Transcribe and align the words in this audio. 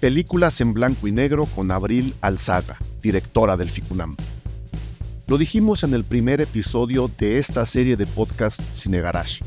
Películas 0.00 0.62
en 0.62 0.72
blanco 0.72 1.08
y 1.08 1.12
negro 1.12 1.44
con 1.44 1.70
Abril 1.70 2.14
Alzaga, 2.22 2.78
directora 3.02 3.58
del 3.58 3.68
FICUNAM. 3.68 4.16
Lo 5.26 5.36
dijimos 5.36 5.84
en 5.84 5.92
el 5.92 6.04
primer 6.04 6.40
episodio 6.40 7.10
de 7.18 7.36
esta 7.36 7.66
serie 7.66 7.98
de 7.98 8.06
podcast 8.06 8.62
Cine 8.72 9.02
Garage. 9.02 9.44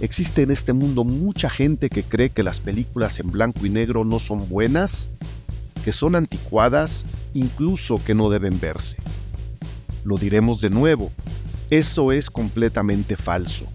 Existe 0.00 0.42
en 0.42 0.50
este 0.50 0.72
mundo 0.72 1.04
mucha 1.04 1.48
gente 1.48 1.88
que 1.88 2.02
cree 2.02 2.30
que 2.30 2.42
las 2.42 2.58
películas 2.58 3.20
en 3.20 3.30
blanco 3.30 3.64
y 3.64 3.70
negro 3.70 4.04
no 4.04 4.18
son 4.18 4.48
buenas, 4.48 5.08
que 5.84 5.92
son 5.92 6.16
anticuadas, 6.16 7.04
incluso 7.32 8.04
que 8.04 8.16
no 8.16 8.28
deben 8.28 8.58
verse. 8.58 8.96
Lo 10.02 10.18
diremos 10.18 10.60
de 10.60 10.70
nuevo, 10.70 11.12
eso 11.70 12.10
es 12.10 12.28
completamente 12.28 13.14
falso. 13.14 13.66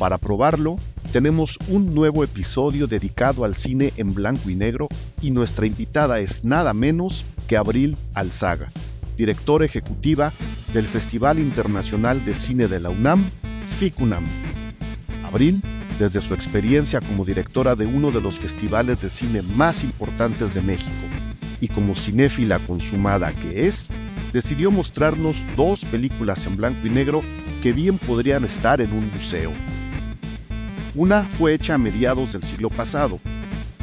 Para 0.00 0.16
probarlo, 0.16 0.78
tenemos 1.12 1.58
un 1.68 1.94
nuevo 1.94 2.24
episodio 2.24 2.86
dedicado 2.86 3.44
al 3.44 3.54
cine 3.54 3.92
en 3.98 4.14
blanco 4.14 4.48
y 4.48 4.54
negro 4.54 4.88
y 5.20 5.30
nuestra 5.30 5.66
invitada 5.66 6.20
es 6.20 6.42
nada 6.42 6.72
menos 6.72 7.26
que 7.46 7.58
Abril 7.58 7.98
Alzaga, 8.14 8.72
directora 9.18 9.66
ejecutiva 9.66 10.32
del 10.72 10.86
Festival 10.86 11.38
Internacional 11.38 12.24
de 12.24 12.34
Cine 12.34 12.66
de 12.66 12.80
la 12.80 12.88
UNAM, 12.88 13.22
FICUNAM. 13.78 14.24
Abril, 15.22 15.62
desde 15.98 16.22
su 16.22 16.32
experiencia 16.32 17.02
como 17.02 17.26
directora 17.26 17.76
de 17.76 17.84
uno 17.84 18.10
de 18.10 18.22
los 18.22 18.38
festivales 18.38 19.02
de 19.02 19.10
cine 19.10 19.42
más 19.42 19.84
importantes 19.84 20.54
de 20.54 20.62
México 20.62 20.90
y 21.60 21.68
como 21.68 21.94
cinéfila 21.94 22.58
consumada 22.60 23.32
que 23.32 23.68
es, 23.68 23.90
decidió 24.32 24.70
mostrarnos 24.70 25.36
dos 25.58 25.84
películas 25.84 26.46
en 26.46 26.56
blanco 26.56 26.86
y 26.86 26.88
negro 26.88 27.20
que 27.62 27.74
bien 27.74 27.98
podrían 27.98 28.46
estar 28.46 28.80
en 28.80 28.94
un 28.94 29.10
museo. 29.10 29.52
Una 30.94 31.24
fue 31.24 31.54
hecha 31.54 31.74
a 31.74 31.78
mediados 31.78 32.32
del 32.32 32.42
siglo 32.42 32.68
pasado, 32.68 33.20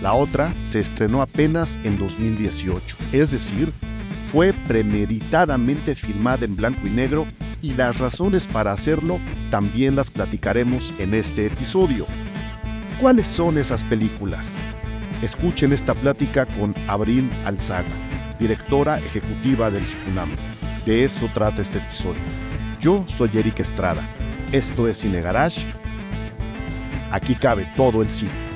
la 0.02 0.14
otra 0.14 0.54
se 0.64 0.80
estrenó 0.80 1.22
apenas 1.22 1.80
en 1.84 1.98
2018, 1.98 2.98
es 3.14 3.32
decir, 3.32 3.72
fue 4.32 4.54
premeditadamente 4.68 5.96
filmada 5.96 6.46
en 6.46 6.56
blanco 6.56 6.86
y 6.86 6.90
negro 6.90 7.26
y 7.62 7.74
las 7.74 7.98
razones 7.98 8.46
para 8.46 8.74
hacerlo 8.74 9.20
también 9.50 9.96
las 9.96 10.12
platicaremos 10.12 10.94
en 11.00 11.14
este 11.14 11.48
episodio. 11.48 12.06
¿Cuáles 13.00 13.28
son 13.28 13.58
esas 13.58 13.84
películas? 13.86 14.58
Escuchen 15.22 15.72
esta 15.72 15.94
plática 15.94 16.46
con 16.46 16.76
Abril 16.88 17.32
Alzaga, 17.46 17.88
directora 18.38 19.00
ejecutiva 19.00 19.72
del 19.72 19.84
CICUNAM. 19.84 20.30
De 20.86 21.06
eso 21.06 21.30
trata 21.34 21.62
este 21.62 21.80
episodio. 21.80 22.22
Yo 22.82 23.04
soy 23.08 23.32
Eric 23.34 23.62
Estrada. 23.62 24.02
Esto 24.52 24.88
es 24.88 25.00
Cine 25.00 25.22
Garage 25.22 25.66
Aquí 27.12 27.36
cabe 27.36 27.68
todo 27.76 28.02
el 28.02 28.10
cine. 28.10 28.47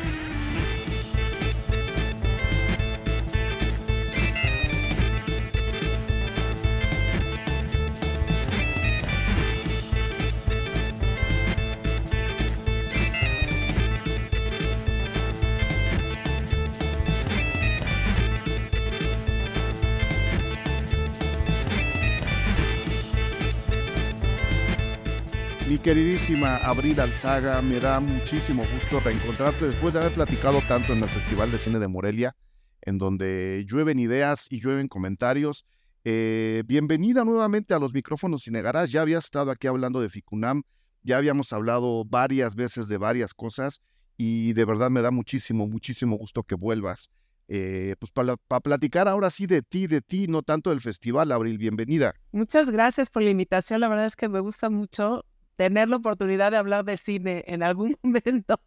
Queridísima 26.31 26.57
Abril 26.57 26.99
Alzaga, 26.99 27.61
me 27.61 27.79
da 27.79 27.99
muchísimo 27.99 28.63
gusto 28.73 29.01
reencontrarte 29.01 29.65
después 29.65 29.93
de 29.93 29.99
haber 29.99 30.13
platicado 30.13 30.61
tanto 30.65 30.93
en 30.93 31.03
el 31.03 31.09
Festival 31.09 31.51
de 31.51 31.57
Cine 31.57 31.77
de 31.77 31.89
Morelia, 31.89 32.37
en 32.83 32.97
donde 32.97 33.65
llueven 33.67 33.99
ideas 33.99 34.47
y 34.49 34.61
llueven 34.61 34.87
comentarios. 34.87 35.65
Eh, 36.05 36.63
bienvenida 36.65 37.25
nuevamente 37.25 37.73
a 37.73 37.79
los 37.79 37.93
micrófonos 37.93 38.43
Cinegarás. 38.43 38.91
Ya 38.91 39.01
había 39.01 39.17
estado 39.17 39.51
aquí 39.51 39.67
hablando 39.67 39.99
de 39.99 40.09
Ficunam, 40.09 40.63
ya 41.03 41.17
habíamos 41.17 41.51
hablado 41.51 42.05
varias 42.05 42.55
veces 42.55 42.87
de 42.87 42.97
varias 42.97 43.33
cosas 43.33 43.81
y 44.15 44.53
de 44.53 44.63
verdad 44.63 44.89
me 44.89 45.01
da 45.01 45.11
muchísimo, 45.11 45.67
muchísimo 45.67 46.15
gusto 46.15 46.43
que 46.43 46.55
vuelvas. 46.55 47.09
Eh, 47.49 47.95
pues 47.99 48.09
para, 48.13 48.37
para 48.37 48.61
platicar 48.61 49.09
ahora 49.09 49.31
sí 49.31 49.47
de 49.47 49.63
ti, 49.63 49.87
de 49.87 49.99
ti, 49.99 50.27
no 50.27 50.43
tanto 50.43 50.69
del 50.69 50.79
festival, 50.79 51.33
Abril, 51.33 51.57
bienvenida. 51.57 52.13
Muchas 52.31 52.69
gracias 52.69 53.09
por 53.09 53.21
la 53.21 53.31
invitación, 53.31 53.81
la 53.81 53.89
verdad 53.89 54.05
es 54.05 54.15
que 54.15 54.29
me 54.29 54.39
gusta 54.39 54.69
mucho 54.69 55.25
tener 55.55 55.89
la 55.89 55.97
oportunidad 55.97 56.51
de 56.51 56.57
hablar 56.57 56.85
de 56.85 56.97
cine 56.97 57.43
en 57.47 57.63
algún 57.63 57.95
momento 58.03 58.59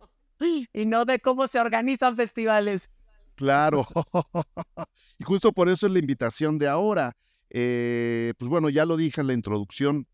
y 0.72 0.86
no 0.86 1.04
de 1.04 1.20
cómo 1.20 1.48
se 1.48 1.58
organizan 1.58 2.16
festivales. 2.16 2.90
Claro, 3.34 3.86
y 5.18 5.24
justo 5.24 5.52
por 5.52 5.68
eso 5.68 5.86
es 5.86 5.92
la 5.92 5.98
invitación 5.98 6.58
de 6.58 6.68
ahora. 6.68 7.16
Eh, 7.50 8.32
pues 8.38 8.48
bueno, 8.48 8.68
ya 8.68 8.84
lo 8.84 8.96
dije 8.96 9.20
en 9.20 9.28
la 9.28 9.32
introducción, 9.32 10.06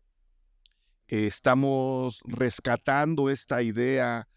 eh, 1.07 1.27
estamos 1.27 2.21
rescatando 2.25 3.29
esta 3.29 3.61
idea, 3.61 4.27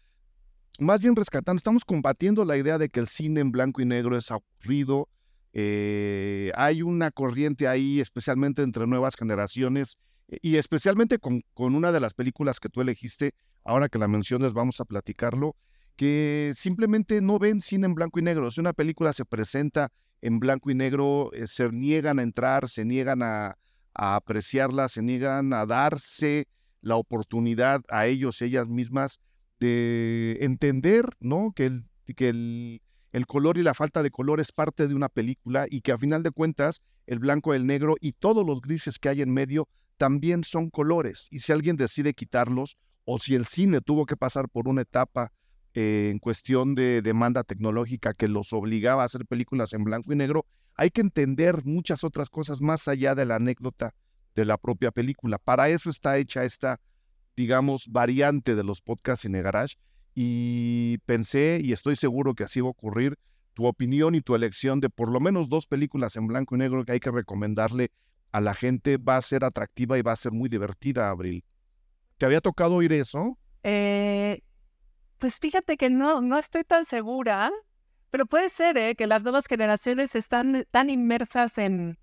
más 0.79 0.99
bien 0.99 1.15
rescatando, 1.15 1.57
estamos 1.57 1.85
combatiendo 1.85 2.45
la 2.45 2.57
idea 2.57 2.77
de 2.77 2.89
que 2.89 2.99
el 2.99 3.07
cine 3.07 3.41
en 3.41 3.51
blanco 3.51 3.81
y 3.81 3.85
negro 3.85 4.17
es 4.17 4.29
aburrido. 4.31 5.07
Eh, 5.53 6.51
hay 6.55 6.81
una 6.81 7.11
corriente 7.11 7.67
ahí, 7.67 8.01
especialmente 8.01 8.61
entre 8.61 8.87
nuevas 8.87 9.15
generaciones, 9.15 9.97
y 10.27 10.57
especialmente 10.57 11.19
con, 11.19 11.41
con, 11.53 11.75
una 11.75 11.91
de 11.91 11.99
las 11.99 12.13
películas 12.13 12.59
que 12.59 12.69
tú 12.69 12.81
elegiste, 12.81 13.33
ahora 13.63 13.89
que 13.89 13.99
la 13.99 14.07
mencionas 14.07 14.53
vamos 14.53 14.79
a 14.81 14.85
platicarlo, 14.85 15.55
que 15.95 16.51
simplemente 16.55 17.21
no 17.21 17.39
ven 17.39 17.61
cine 17.61 17.85
en 17.85 17.95
blanco 17.95 18.19
y 18.19 18.23
negro. 18.23 18.51
Si 18.51 18.59
una 18.59 18.73
película 18.73 19.13
se 19.13 19.25
presenta 19.25 19.91
en 20.21 20.39
blanco 20.39 20.71
y 20.71 20.75
negro, 20.75 21.31
eh, 21.33 21.47
se 21.47 21.69
niegan 21.71 22.19
a 22.19 22.23
entrar, 22.23 22.67
se 22.67 22.85
niegan 22.85 23.21
a, 23.21 23.57
a, 23.93 24.15
apreciarla, 24.15 24.89
se 24.89 25.01
niegan 25.01 25.53
a 25.53 25.65
darse 25.65 26.47
la 26.81 26.95
oportunidad 26.95 27.81
a 27.89 28.07
ellos, 28.07 28.41
ellas 28.41 28.67
mismas, 28.67 29.19
de 29.59 30.37
entender 30.41 31.05
¿no? 31.19 31.53
que, 31.55 31.65
el, 31.67 31.85
que 32.15 32.81
el 33.11 33.27
color 33.27 33.57
y 33.57 33.63
la 33.63 33.73
falta 33.73 34.03
de 34.03 34.11
color 34.11 34.39
es 34.39 34.51
parte 34.51 34.87
de 34.87 34.95
una 34.95 35.09
película 35.09 35.65
y 35.69 35.81
que 35.81 35.91
a 35.91 35.97
final 35.97 36.23
de 36.23 36.31
cuentas 36.31 36.81
el 37.07 37.19
blanco, 37.19 37.53
el 37.53 37.65
negro 37.65 37.95
y 38.01 38.13
todos 38.13 38.45
los 38.45 38.61
grises 38.61 38.99
que 38.99 39.09
hay 39.09 39.21
en 39.21 39.33
medio 39.33 39.67
también 39.97 40.43
son 40.43 40.69
colores. 40.69 41.27
Y 41.31 41.39
si 41.39 41.51
alguien 41.51 41.75
decide 41.75 42.13
quitarlos, 42.13 42.77
o 43.05 43.19
si 43.19 43.35
el 43.35 43.45
cine 43.45 43.81
tuvo 43.81 44.05
que 44.05 44.17
pasar 44.17 44.49
por 44.49 44.67
una 44.67 44.81
etapa 44.81 45.31
eh, 45.73 46.09
en 46.11 46.19
cuestión 46.19 46.73
de 46.75 47.01
demanda 47.01 47.43
tecnológica 47.43 48.13
que 48.13 48.27
los 48.27 48.51
obligaba 48.53 49.03
a 49.03 49.05
hacer 49.05 49.25
películas 49.25 49.73
en 49.73 49.83
blanco 49.83 50.11
y 50.11 50.15
negro, 50.15 50.45
hay 50.75 50.89
que 50.89 51.01
entender 51.01 51.63
muchas 51.65 52.03
otras 52.03 52.29
cosas 52.29 52.61
más 52.61 52.87
allá 52.87 53.15
de 53.15 53.25
la 53.25 53.35
anécdota 53.35 53.93
de 54.35 54.45
la 54.45 54.57
propia 54.57 54.91
película. 54.91 55.37
Para 55.37 55.69
eso 55.69 55.89
está 55.89 56.17
hecha 56.17 56.43
esta, 56.43 56.79
digamos, 57.35 57.87
variante 57.89 58.55
de 58.55 58.63
los 58.63 58.81
podcasts 58.81 59.25
en 59.25 59.33
Garage. 59.33 59.75
Y 60.13 60.97
pensé, 61.05 61.59
y 61.61 61.73
estoy 61.73 61.95
seguro 61.95 62.35
que 62.35 62.45
así 62.45 62.61
va 62.61 62.67
a 62.67 62.71
ocurrir, 62.71 63.17
tu 63.53 63.65
opinión 63.65 64.15
y 64.15 64.21
tu 64.21 64.35
elección 64.35 64.79
de 64.81 64.89
por 64.89 65.09
lo 65.09 65.19
menos 65.19 65.49
dos 65.49 65.65
películas 65.65 66.15
en 66.15 66.27
blanco 66.27 66.55
y 66.55 66.59
negro 66.59 66.83
que 66.85 66.91
hay 66.91 66.99
que 66.99 67.11
recomendarle 67.11 67.91
a 68.35 68.41
la 68.41 68.53
gente 68.53 68.97
va 68.97 69.15
a 69.15 69.21
ser 69.21 69.45
atractiva 69.45 69.97
y 69.97 70.01
va 70.01 70.11
a 70.11 70.17
ser 70.17 70.33
muy 70.33 70.49
divertida, 70.49 71.09
Abril. 71.09 71.45
¿Te 72.17 72.25
había 72.25 72.41
tocado 72.41 72.75
oír 72.75 72.91
eso? 72.91 73.37
Eh, 73.63 74.41
pues 75.19 75.39
fíjate 75.39 75.77
que 75.77 75.89
no, 75.89 76.19
no 76.19 76.37
estoy 76.37 76.65
tan 76.65 76.83
segura, 76.83 77.49
pero 78.11 78.25
puede 78.25 78.49
ser 78.49 78.77
¿eh? 78.77 78.95
que 78.95 79.07
las 79.07 79.23
nuevas 79.23 79.47
generaciones 79.47 80.15
están 80.15 80.65
tan 80.69 80.89
inmersas 80.89 81.57
en 81.57 81.97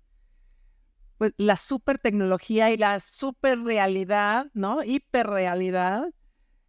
pues, 1.19 1.33
la 1.37 1.55
super 1.55 1.99
tecnología 1.99 2.71
y 2.71 2.77
la 2.77 2.99
super 2.99 3.59
realidad, 3.59 4.47
¿no? 4.55 4.83
Hiperrealidad, 4.83 6.05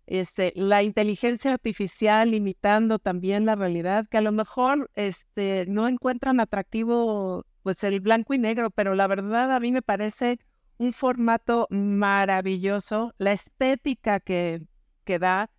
este, 0.04 0.52
la 0.56 0.82
inteligencia 0.82 1.54
artificial 1.54 2.34
imitando 2.34 2.98
también 2.98 3.46
la 3.46 3.54
realidad, 3.54 4.06
que 4.10 4.18
a 4.18 4.20
lo 4.20 4.32
mejor 4.32 4.90
este, 4.94 5.64
no 5.68 5.88
encuentran 5.88 6.38
atractivo 6.38 7.46
pues 7.64 7.82
el 7.82 8.00
blanco 8.00 8.34
y 8.34 8.38
negro, 8.38 8.70
pero 8.70 8.94
la 8.94 9.06
verdad 9.06 9.50
a 9.50 9.58
mí 9.58 9.72
me 9.72 9.80
parece 9.82 10.38
un 10.76 10.92
formato 10.92 11.66
maravilloso, 11.70 13.14
la 13.16 13.32
estética 13.32 14.20
que, 14.20 14.62
que 15.04 15.18
da 15.18 15.50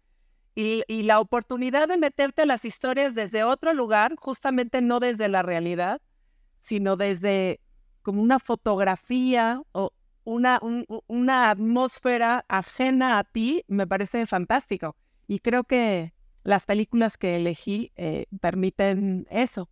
y, 0.53 0.83
la 1.03 1.19
oportunidad 1.19 1.87
de 1.87 1.97
meterte 1.97 2.43
a 2.43 2.45
las 2.45 2.63
historias 2.63 3.15
desde 3.15 3.43
otro 3.43 3.73
lugar, 3.73 4.15
justamente 4.17 4.81
no 4.81 4.99
desde 4.99 5.27
la 5.27 5.41
realidad, 5.41 5.99
sino 6.55 6.95
desde 6.95 7.59
como 8.03 8.21
una 8.21 8.39
fotografía 8.39 9.61
o 9.71 9.91
una, 10.23 10.59
un, 10.61 10.85
una 11.07 11.49
atmósfera 11.49 12.45
ajena 12.47 13.17
a 13.17 13.23
ti, 13.23 13.63
me 13.67 13.87
parece 13.87 14.27
fantástico. 14.27 14.95
Y 15.27 15.39
creo 15.39 15.63
que 15.63 16.13
las 16.43 16.67
películas 16.67 17.17
que 17.17 17.35
elegí 17.35 17.91
eh, 17.95 18.27
permiten 18.39 19.25
eso. 19.31 19.69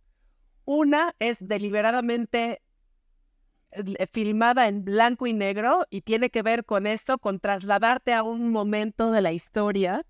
Una 0.64 1.14
es 1.18 1.46
deliberadamente 1.46 2.62
eh, 3.70 4.06
filmada 4.12 4.68
en 4.68 4.84
blanco 4.84 5.26
y 5.26 5.32
negro 5.32 5.84
y 5.90 6.00
tiene 6.00 6.30
que 6.30 6.42
ver 6.42 6.64
con 6.64 6.86
esto, 6.86 7.18
con 7.18 7.38
trasladarte 7.40 8.14
a 8.14 8.22
un 8.22 8.50
momento 8.50 9.10
de 9.10 9.20
la 9.20 9.32
historia 9.32 10.06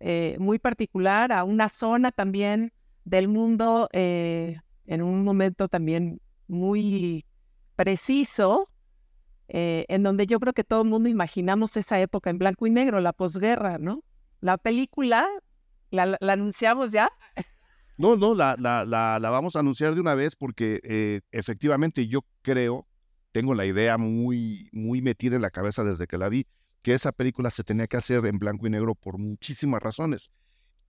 eh, 0.00 0.36
muy 0.38 0.58
particular, 0.58 1.32
a 1.32 1.42
una 1.44 1.68
zona 1.68 2.12
también 2.12 2.72
del 3.04 3.26
mundo 3.26 3.88
eh, 3.92 4.58
en 4.86 5.02
un 5.02 5.24
momento 5.24 5.68
también 5.68 6.20
muy 6.46 7.24
preciso, 7.76 8.70
en 9.50 10.02
donde 10.02 10.26
yo 10.26 10.38
creo 10.40 10.52
que 10.52 10.64
todo 10.64 10.82
el 10.82 10.88
mundo 10.88 11.08
imaginamos 11.08 11.76
esa 11.78 11.98
época 12.00 12.28
en 12.28 12.36
blanco 12.38 12.66
y 12.66 12.70
negro, 12.70 13.00
la 13.00 13.14
posguerra, 13.14 13.78
¿no? 13.78 14.04
La 14.40 14.58
película, 14.58 15.26
¿la, 15.90 16.18
anunciamos 16.20 16.92
ya? 16.92 17.10
No, 17.98 18.14
no, 18.14 18.32
la, 18.32 18.54
la, 18.56 18.84
la, 18.84 19.30
vamos 19.30 19.56
a 19.56 19.58
anunciar 19.58 19.96
de 19.96 20.00
una 20.00 20.14
vez 20.14 20.36
porque 20.36 20.80
eh, 20.84 21.20
efectivamente 21.32 22.06
yo 22.06 22.20
creo, 22.42 22.86
tengo 23.32 23.56
la 23.56 23.66
idea 23.66 23.98
muy, 23.98 24.68
muy 24.70 25.02
metida 25.02 25.34
en 25.34 25.42
la 25.42 25.50
cabeza 25.50 25.82
desde 25.82 26.06
que 26.06 26.16
la 26.16 26.28
vi, 26.28 26.46
que 26.82 26.94
esa 26.94 27.10
película 27.10 27.50
se 27.50 27.64
tenía 27.64 27.88
que 27.88 27.96
hacer 27.96 28.24
en 28.26 28.38
blanco 28.38 28.68
y 28.68 28.70
negro 28.70 28.94
por 28.94 29.18
muchísimas 29.18 29.82
razones. 29.82 30.30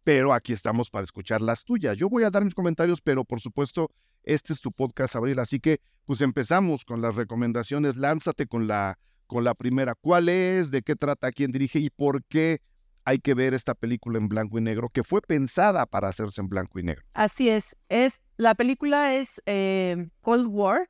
Pero 0.03 0.33
aquí 0.33 0.53
estamos 0.53 0.91
para 0.91 1.03
escuchar 1.03 1.41
las 1.41 1.65
tuyas. 1.65 1.97
Yo 1.97 2.09
voy 2.09 2.23
a 2.25 2.29
dar 2.29 2.45
mis 2.45 2.53
comentarios, 2.53 3.01
pero 3.01 3.25
por 3.25 3.41
supuesto, 3.41 3.89
este 4.23 4.53
es 4.53 4.61
tu 4.61 4.71
podcast, 4.71 5.15
Abril. 5.15 5.39
Así 5.39 5.59
que, 5.59 5.81
pues 6.05 6.21
empezamos 6.21 6.85
con 6.85 7.01
las 7.01 7.15
recomendaciones. 7.15 7.97
Lánzate 7.97 8.45
con 8.45 8.67
la, 8.67 8.99
con 9.25 9.43
la 9.43 9.55
primera. 9.55 9.95
¿Cuál 9.95 10.29
es? 10.29 10.69
¿De 10.69 10.83
qué 10.83 10.95
trata? 10.95 11.31
¿Quién 11.31 11.51
dirige? 11.51 11.79
¿Y 11.79 11.89
por 11.89 12.23
qué 12.25 12.61
hay 13.09 13.19
que 13.19 13.33
ver 13.33 13.55
esta 13.55 13.73
película 13.73 14.19
en 14.19 14.29
blanco 14.29 14.59
y 14.59 14.61
negro 14.61 14.89
que 14.89 15.03
fue 15.03 15.21
pensada 15.21 15.87
para 15.87 16.09
hacerse 16.09 16.41
en 16.41 16.47
blanco 16.47 16.79
y 16.79 16.83
negro? 16.83 17.03
Así 17.13 17.49
es. 17.49 17.75
es 17.89 18.21
la 18.37 18.53
película 18.53 19.15
es 19.15 19.41
eh, 19.47 20.09
Cold 20.21 20.47
War, 20.47 20.89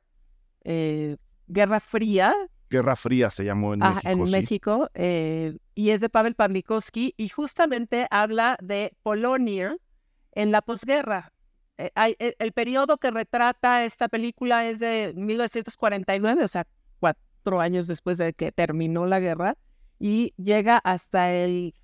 eh, 0.64 1.16
Guerra 1.46 1.80
Fría, 1.80 2.34
Guerra 2.68 2.94
Fría 2.94 3.30
se 3.30 3.44
llamó 3.44 3.74
en 3.74 3.80
México. 3.80 4.08
En 4.08 4.30
México, 4.30 4.90
eh, 4.94 5.58
y 5.74 5.90
es 5.90 6.00
de 6.00 6.08
Pavel 6.08 6.36
Pawlikowski, 6.36 7.14
y 7.16 7.28
justamente 7.28 8.06
habla 8.12 8.56
de 8.62 8.94
Polonia 9.02 9.76
en 10.32 10.52
la 10.52 10.62
posguerra. 10.62 11.32
El 11.76 12.52
periodo 12.52 12.98
que 12.98 13.10
retrata 13.10 13.84
esta 13.84 14.08
película 14.08 14.66
es 14.66 14.78
de 14.78 15.14
1949, 15.16 16.44
o 16.44 16.48
sea, 16.48 16.64
cuatro 17.00 17.60
años 17.60 17.88
después 17.88 18.18
de 18.18 18.34
que 18.34 18.52
terminó 18.52 19.04
la 19.06 19.18
guerra, 19.18 19.56
y 19.98 20.32
llega 20.36 20.78
hasta 20.78 21.32
el 21.32 21.74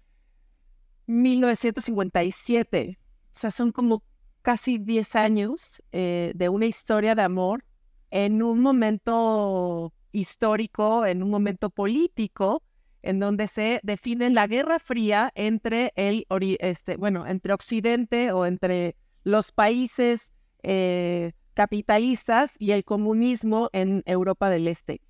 1957. 1.07 2.99
O 2.99 3.39
sea, 3.39 3.51
son 3.51 3.73
como 3.73 4.03
casi 4.43 4.79
10 4.79 5.17
años 5.17 5.83
de 5.93 6.49
una 6.49 6.67
historia 6.67 7.15
de 7.15 7.23
amor 7.23 7.65
en 8.11 8.43
un 8.43 8.61
momento 8.61 9.93
histórico, 10.13 11.05
en 11.05 11.23
un 11.23 11.31
momento 11.31 11.71
político, 11.71 12.63
en 13.03 13.21
donde 13.21 13.47
se 13.47 13.81
define 13.83 14.31
la 14.31 14.47
Guerra 14.47 14.79
Fría 14.79 15.31
entre 15.35 15.93
el, 15.95 16.27
este, 16.59 16.97
bueno, 16.97 17.27
entre 17.27 17.53
Occidente 17.53 18.33
o 18.33 18.47
entre 18.47 18.97
los 19.23 19.53
países 19.53 20.33
eh, 20.63 21.33
capitalistas 21.55 22.57
y 22.59 22.73
el 22.73 22.85
comunismo 22.85 23.71
en 23.73 24.03
Europa 24.07 24.51
del 24.51 24.67
Este. 24.67 25.01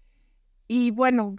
Y 0.69 0.91
bueno, 0.91 1.37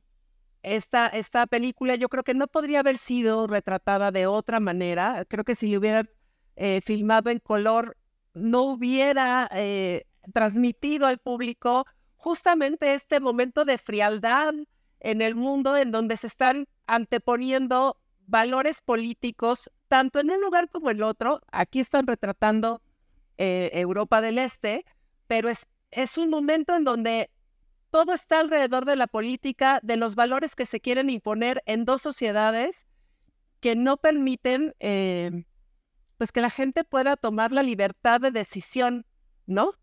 esta, 0.76 1.08
esta 1.08 1.48
película 1.48 1.96
yo 1.96 2.10
creo 2.10 2.24
que 2.24 2.34
no 2.34 2.48
podría 2.48 2.82
haber 2.82 2.98
sido 2.98 3.48
retratada 3.48 4.12
de 4.12 4.28
otra 4.28 4.60
manera. 4.60 5.26
Creo 5.28 5.44
que 5.44 5.56
si 5.56 5.68
le 5.68 5.78
hubieran 5.78 6.10
eh, 6.56 6.82
filmado 6.82 7.30
en 7.30 7.40
color, 7.40 7.98
no 8.34 8.64
hubiera 8.64 9.50
eh, 9.52 10.04
transmitido 10.34 11.08
al 11.08 11.18
público 11.18 11.86
justamente 12.16 12.94
este 12.94 13.20
momento 13.20 13.66
de 13.66 13.78
frialdad 13.78 14.54
en 15.00 15.22
el 15.22 15.36
mundo 15.36 15.78
en 15.78 15.92
donde 15.92 16.18
se 16.18 16.28
están 16.28 16.68
anteponiendo 16.88 17.98
valores 18.26 18.82
políticos, 18.82 19.72
tanto 19.88 20.20
en 20.20 20.32
un 20.32 20.42
lugar 20.42 20.70
como 20.70 20.90
en 20.90 20.98
el 20.98 21.04
otro. 21.04 21.42
Aquí 21.52 21.80
están 21.80 22.08
retratando 22.08 22.82
eh, 23.38 23.70
Europa 23.74 24.22
del 24.22 24.38
Este, 24.38 24.86
pero 25.28 25.50
es, 25.50 25.68
es 25.92 26.18
un 26.18 26.30
momento 26.30 26.76
en 26.76 26.84
donde 26.84 27.30
todo 27.90 28.14
está 28.14 28.40
alrededor 28.40 28.86
de 28.86 28.96
la 28.96 29.08
política, 29.08 29.80
de 29.84 29.98
los 29.98 30.16
valores 30.16 30.56
que 30.56 30.66
se 30.66 30.80
quieren 30.80 31.10
imponer 31.10 31.62
en 31.66 31.86
dos 31.86 32.02
sociedades 32.02 32.88
que 33.60 33.76
no 33.76 33.98
permiten 33.98 34.74
eh, 34.80 35.46
pues 36.18 36.32
que 36.32 36.42
la 36.42 36.50
gente 36.50 36.84
pueda 36.84 37.16
tomar 37.16 37.52
la 37.52 37.64
libertad 37.64 38.20
de 38.22 38.32
decisión, 38.32 39.06
¿no? 39.46 39.74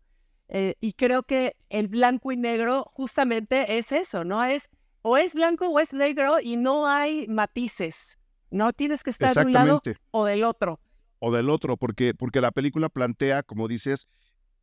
Eh, 0.47 0.75
y 0.79 0.93
creo 0.93 1.23
que 1.23 1.55
el 1.69 1.87
blanco 1.87 2.31
y 2.31 2.37
negro 2.37 2.91
justamente 2.93 3.77
es 3.77 3.91
eso, 3.91 4.23
¿no? 4.23 4.43
Es 4.43 4.69
o 5.01 5.17
es 5.17 5.33
blanco 5.33 5.67
o 5.67 5.79
es 5.79 5.93
negro 5.93 6.37
y 6.41 6.57
no 6.57 6.87
hay 6.87 7.27
matices, 7.27 8.19
¿no? 8.49 8.73
Tienes 8.73 9.03
que 9.03 9.11
estar 9.11 9.33
de 9.33 9.45
un 9.45 9.53
lado 9.53 9.81
o 10.11 10.25
del 10.25 10.43
otro. 10.43 10.79
O 11.19 11.31
del 11.31 11.49
otro, 11.49 11.77
porque, 11.77 12.13
porque 12.13 12.41
la 12.41 12.51
película 12.51 12.89
plantea, 12.89 13.43
como 13.43 13.67
dices, 13.67 14.07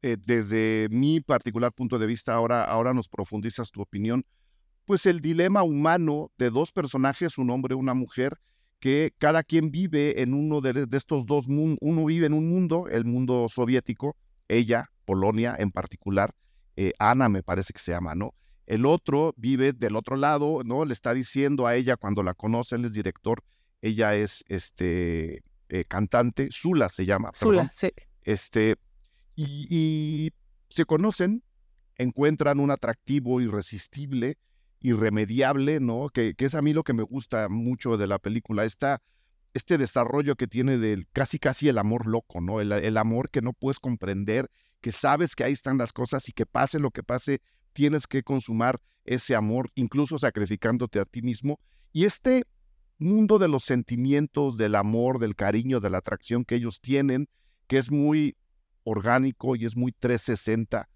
eh, 0.03 0.17
desde 0.19 0.89
mi 0.91 1.21
particular 1.21 1.73
punto 1.73 1.99
de 1.99 2.07
vista, 2.07 2.35
ahora, 2.35 2.65
ahora 2.65 2.93
nos 2.93 3.09
profundizas 3.09 3.71
tu 3.71 3.81
opinión, 3.81 4.25
pues 4.85 5.07
el 5.07 5.21
dilema 5.21 5.63
humano 5.63 6.31
de 6.39 6.51
dos 6.51 6.73
personajes, 6.73 7.39
un 7.39 7.51
hombre 7.51 7.75
y 7.75 7.79
una 7.79 7.95
mujer, 7.95 8.39
que 8.81 9.15
cada 9.19 9.45
quien 9.45 9.71
vive 9.71 10.23
en 10.23 10.35
uno 10.35 10.61
de, 10.61 10.87
de 10.87 10.97
estos 10.97 11.25
dos 11.25 11.47
mundos. 11.47 11.79
Uno 11.81 12.05
vive 12.05 12.27
en 12.27 12.33
un 12.33 12.49
mundo, 12.49 12.89
el 12.91 13.05
mundo 13.05 13.49
soviético, 13.49 14.17
ella, 14.49 14.91
Polonia 15.05 15.55
en 15.57 15.71
particular, 15.71 16.35
eh, 16.77 16.93
Ana 16.99 17.29
me 17.29 17.43
parece 17.43 17.73
que 17.73 17.79
se 17.79 17.93
llama, 17.93 18.15
¿no? 18.15 18.35
El 18.67 18.87
otro 18.87 19.35
vive 19.37 19.73
del 19.73 19.97
otro 19.97 20.17
lado, 20.17 20.63
¿no? 20.65 20.85
Le 20.85 20.93
está 20.93 21.15
diciendo 21.15 21.67
a 21.67 21.77
ella 21.77 21.97
cuando 21.97 22.23
la 22.23 22.35
conoce, 22.35 22.77
él 22.77 22.85
es 22.85 22.93
director, 22.93 23.43
ella 23.83 24.15
es 24.15 24.45
este 24.49 25.43
eh, 25.69 25.85
cantante, 25.87 26.49
Zula 26.51 26.89
se 26.89 27.05
llama. 27.05 27.31
Zula, 27.35 27.69
sí. 27.71 27.93
Este, 28.23 28.77
y, 29.37 30.31
se 30.69 30.85
conocen, 30.87 31.43
encuentran 31.97 32.59
un 32.59 32.71
atractivo 32.71 33.43
irresistible, 33.43 34.39
irremediable, 34.81 35.81
¿no? 35.81 36.09
Que, 36.09 36.35
que, 36.35 36.47
es 36.47 36.55
a 36.55 36.63
mí 36.63 36.73
lo 36.73 36.83
que 36.83 36.95
me 36.95 37.03
gusta 37.03 37.49
mucho 37.51 37.99
de 37.99 38.07
la 38.07 38.19
película, 38.19 38.65
esta 38.65 39.03
este 39.55 39.79
desarrollo 39.79 40.37
que 40.37 40.47
tiene 40.47 40.79
del 40.79 41.07
casi 41.13 41.39
casi 41.39 41.69
el 41.69 41.79
amor 41.79 42.07
loco, 42.07 42.41
¿no? 42.41 42.61
El, 42.61 42.97
amor 42.97 43.31
que 43.31 43.43
no 43.43 43.53
puedes 43.53 43.79
comprender, 43.79 44.51
que 44.81 44.93
sabes 44.93 45.35
que 45.35 45.45
ahí 45.45 45.53
están 45.53 45.79
las 45.79 45.93
cosas 45.93 46.29
y 46.29 46.33
que 46.33 46.47
pase 46.47 46.79
lo 46.79 46.91
que 46.91 47.03
pase, 47.03 47.41
tienes 47.73 48.07
que 48.07 48.23
consumar 48.23 48.81
ese 49.05 49.35
amor, 49.35 49.71
incluso 49.75 50.19
sacrificándote 50.19 51.01
a 51.01 51.05
ti 51.05 51.23
mismo. 51.23 51.61
Y 51.93 52.05
este 52.05 52.45
mundo 52.99 53.39
de 53.39 53.49
los 53.49 53.65
sentimientos, 53.65 54.57
del 54.57 54.75
amor, 54.75 55.19
del 55.19 55.35
cariño, 55.35 55.81
de 55.81 55.91
la 55.91 55.99
atracción 55.99 56.45
que 56.45 56.55
ellos 56.55 56.81
tienen, 56.81 57.29
que 57.67 57.79
es 57.79 57.91
muy 57.91 58.37
orgánico 58.85 59.57
y 59.57 59.67
es 59.67 59.77
muy 59.77 59.93
360, 59.93 60.89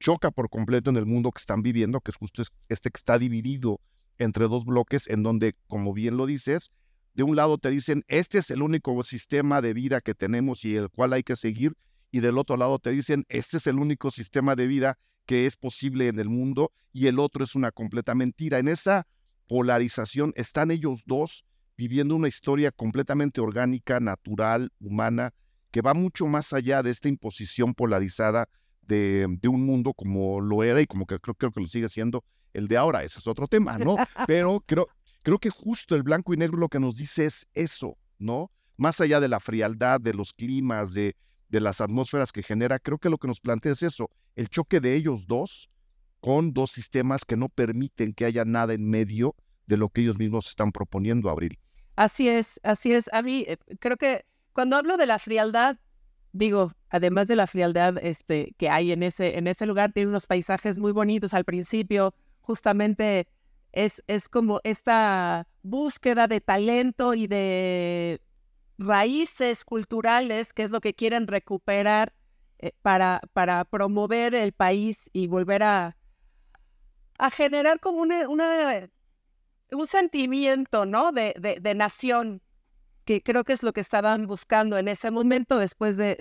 choca 0.00 0.30
por 0.30 0.50
completo 0.50 0.90
en 0.90 0.96
el 0.96 1.06
mundo 1.06 1.30
que 1.30 1.40
están 1.40 1.62
viviendo, 1.62 2.00
que 2.00 2.10
es 2.10 2.16
justo 2.16 2.42
este 2.68 2.90
que 2.90 2.98
está 2.98 3.18
dividido 3.18 3.80
entre 4.18 4.48
dos 4.48 4.64
bloques, 4.64 5.08
en 5.08 5.22
donde, 5.22 5.56
como 5.68 5.92
bien 5.92 6.16
lo 6.16 6.26
dices, 6.26 6.70
de 7.14 7.22
un 7.22 7.36
lado 7.36 7.58
te 7.58 7.70
dicen, 7.70 8.04
este 8.08 8.38
es 8.38 8.50
el 8.50 8.62
único 8.62 9.02
sistema 9.04 9.60
de 9.60 9.74
vida 9.74 10.00
que 10.00 10.14
tenemos 10.14 10.64
y 10.64 10.76
el 10.76 10.88
cual 10.88 11.12
hay 11.12 11.22
que 11.22 11.36
seguir, 11.36 11.76
y 12.10 12.20
del 12.20 12.38
otro 12.38 12.56
lado 12.56 12.78
te 12.78 12.90
dicen, 12.90 13.24
este 13.28 13.56
es 13.56 13.66
el 13.66 13.78
único 13.78 14.10
sistema 14.10 14.54
de 14.54 14.66
vida 14.66 14.98
que 15.26 15.46
es 15.46 15.56
posible 15.56 16.08
en 16.08 16.18
el 16.18 16.28
mundo, 16.28 16.72
y 16.92 17.06
el 17.06 17.18
otro 17.18 17.44
es 17.44 17.54
una 17.54 17.70
completa 17.70 18.14
mentira. 18.14 18.58
En 18.58 18.68
esa 18.68 19.06
polarización 19.46 20.32
están 20.36 20.70
ellos 20.70 21.04
dos 21.06 21.44
viviendo 21.76 22.14
una 22.14 22.28
historia 22.28 22.70
completamente 22.70 23.40
orgánica, 23.40 23.98
natural, 24.00 24.72
humana, 24.80 25.32
que 25.72 25.80
va 25.80 25.94
mucho 25.94 26.26
más 26.26 26.52
allá 26.52 26.82
de 26.84 26.90
esta 26.90 27.08
imposición 27.08 27.74
polarizada 27.74 28.48
de, 28.82 29.26
de 29.40 29.48
un 29.48 29.66
mundo 29.66 29.92
como 29.94 30.40
lo 30.40 30.62
era 30.62 30.80
y 30.80 30.86
como 30.86 31.06
que 31.06 31.18
creo, 31.18 31.34
creo 31.34 31.50
que 31.50 31.60
lo 31.60 31.66
sigue 31.66 31.88
siendo 31.88 32.22
el 32.52 32.68
de 32.68 32.76
ahora. 32.76 33.02
Ese 33.02 33.18
es 33.18 33.26
otro 33.26 33.48
tema, 33.48 33.78
¿no? 33.78 33.96
Pero 34.26 34.62
creo, 34.66 34.86
Creo 35.22 35.38
que 35.38 35.50
justo 35.50 35.94
el 35.94 36.02
blanco 36.02 36.34
y 36.34 36.36
negro 36.36 36.58
lo 36.58 36.68
que 36.68 36.80
nos 36.80 36.96
dice 36.96 37.26
es 37.26 37.46
eso, 37.54 37.96
¿no? 38.18 38.50
Más 38.76 39.00
allá 39.00 39.20
de 39.20 39.28
la 39.28 39.38
frialdad, 39.38 40.00
de 40.00 40.14
los 40.14 40.32
climas, 40.32 40.92
de, 40.92 41.14
de 41.48 41.60
las 41.60 41.80
atmósferas 41.80 42.32
que 42.32 42.42
genera, 42.42 42.80
creo 42.80 42.98
que 42.98 43.08
lo 43.08 43.18
que 43.18 43.28
nos 43.28 43.38
plantea 43.38 43.72
es 43.72 43.82
eso, 43.84 44.10
el 44.34 44.48
choque 44.48 44.80
de 44.80 44.96
ellos 44.96 45.26
dos 45.28 45.70
con 46.20 46.52
dos 46.52 46.72
sistemas 46.72 47.24
que 47.24 47.36
no 47.36 47.48
permiten 47.48 48.12
que 48.14 48.24
haya 48.24 48.44
nada 48.44 48.74
en 48.74 48.88
medio 48.88 49.36
de 49.66 49.76
lo 49.76 49.88
que 49.88 50.00
ellos 50.00 50.18
mismos 50.18 50.48
están 50.48 50.72
proponiendo, 50.72 51.30
Abril. 51.30 51.58
Así 51.94 52.28
es, 52.28 52.58
así 52.64 52.92
es. 52.92 53.12
A 53.12 53.22
mí 53.22 53.44
eh, 53.46 53.58
creo 53.78 53.96
que 53.96 54.24
cuando 54.52 54.76
hablo 54.76 54.96
de 54.96 55.06
la 55.06 55.18
frialdad, 55.18 55.78
digo, 56.32 56.72
además 56.88 57.26
de 57.28 57.36
la 57.36 57.46
frialdad 57.46 57.98
este, 58.02 58.54
que 58.58 58.68
hay 58.68 58.92
en 58.92 59.02
ese, 59.02 59.38
en 59.38 59.46
ese 59.46 59.66
lugar, 59.66 59.92
tiene 59.92 60.10
unos 60.10 60.26
paisajes 60.26 60.78
muy 60.78 60.92
bonitos 60.92 61.34
al 61.34 61.44
principio, 61.44 62.14
justamente 62.40 63.28
es, 63.72 64.02
es 64.06 64.28
como 64.28 64.60
esta 64.64 65.46
búsqueda 65.62 66.26
de 66.26 66.40
talento 66.40 67.14
y 67.14 67.26
de 67.26 68.20
raíces 68.78 69.64
culturales, 69.64 70.52
que 70.52 70.62
es 70.62 70.70
lo 70.70 70.80
que 70.80 70.94
quieren 70.94 71.26
recuperar 71.26 72.12
eh, 72.58 72.72
para, 72.82 73.20
para 73.32 73.64
promover 73.64 74.34
el 74.34 74.52
país 74.52 75.10
y 75.12 75.26
volver 75.26 75.62
a, 75.62 75.96
a 77.18 77.30
generar 77.30 77.80
como 77.80 78.02
una, 78.02 78.28
un 78.28 79.86
sentimiento, 79.86 80.86
¿no? 80.86 81.12
De, 81.12 81.34
de, 81.38 81.74
nación. 81.74 82.42
Que 83.04 83.22
creo 83.22 83.44
que 83.44 83.52
es 83.52 83.62
lo 83.62 83.72
que 83.72 83.80
estaban 83.80 84.26
buscando 84.26 84.78
en 84.78 84.88
ese 84.88 85.10
momento 85.10 85.58
después 85.58 85.96
de, 85.96 86.16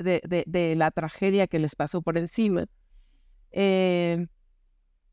de, 0.45 0.75
la 0.75 0.91
tragedia 0.91 1.47
que 1.47 1.59
les 1.59 1.75
pasó 1.75 2.01
por 2.01 2.17
encima. 2.17 2.65
Eh, 3.51 4.27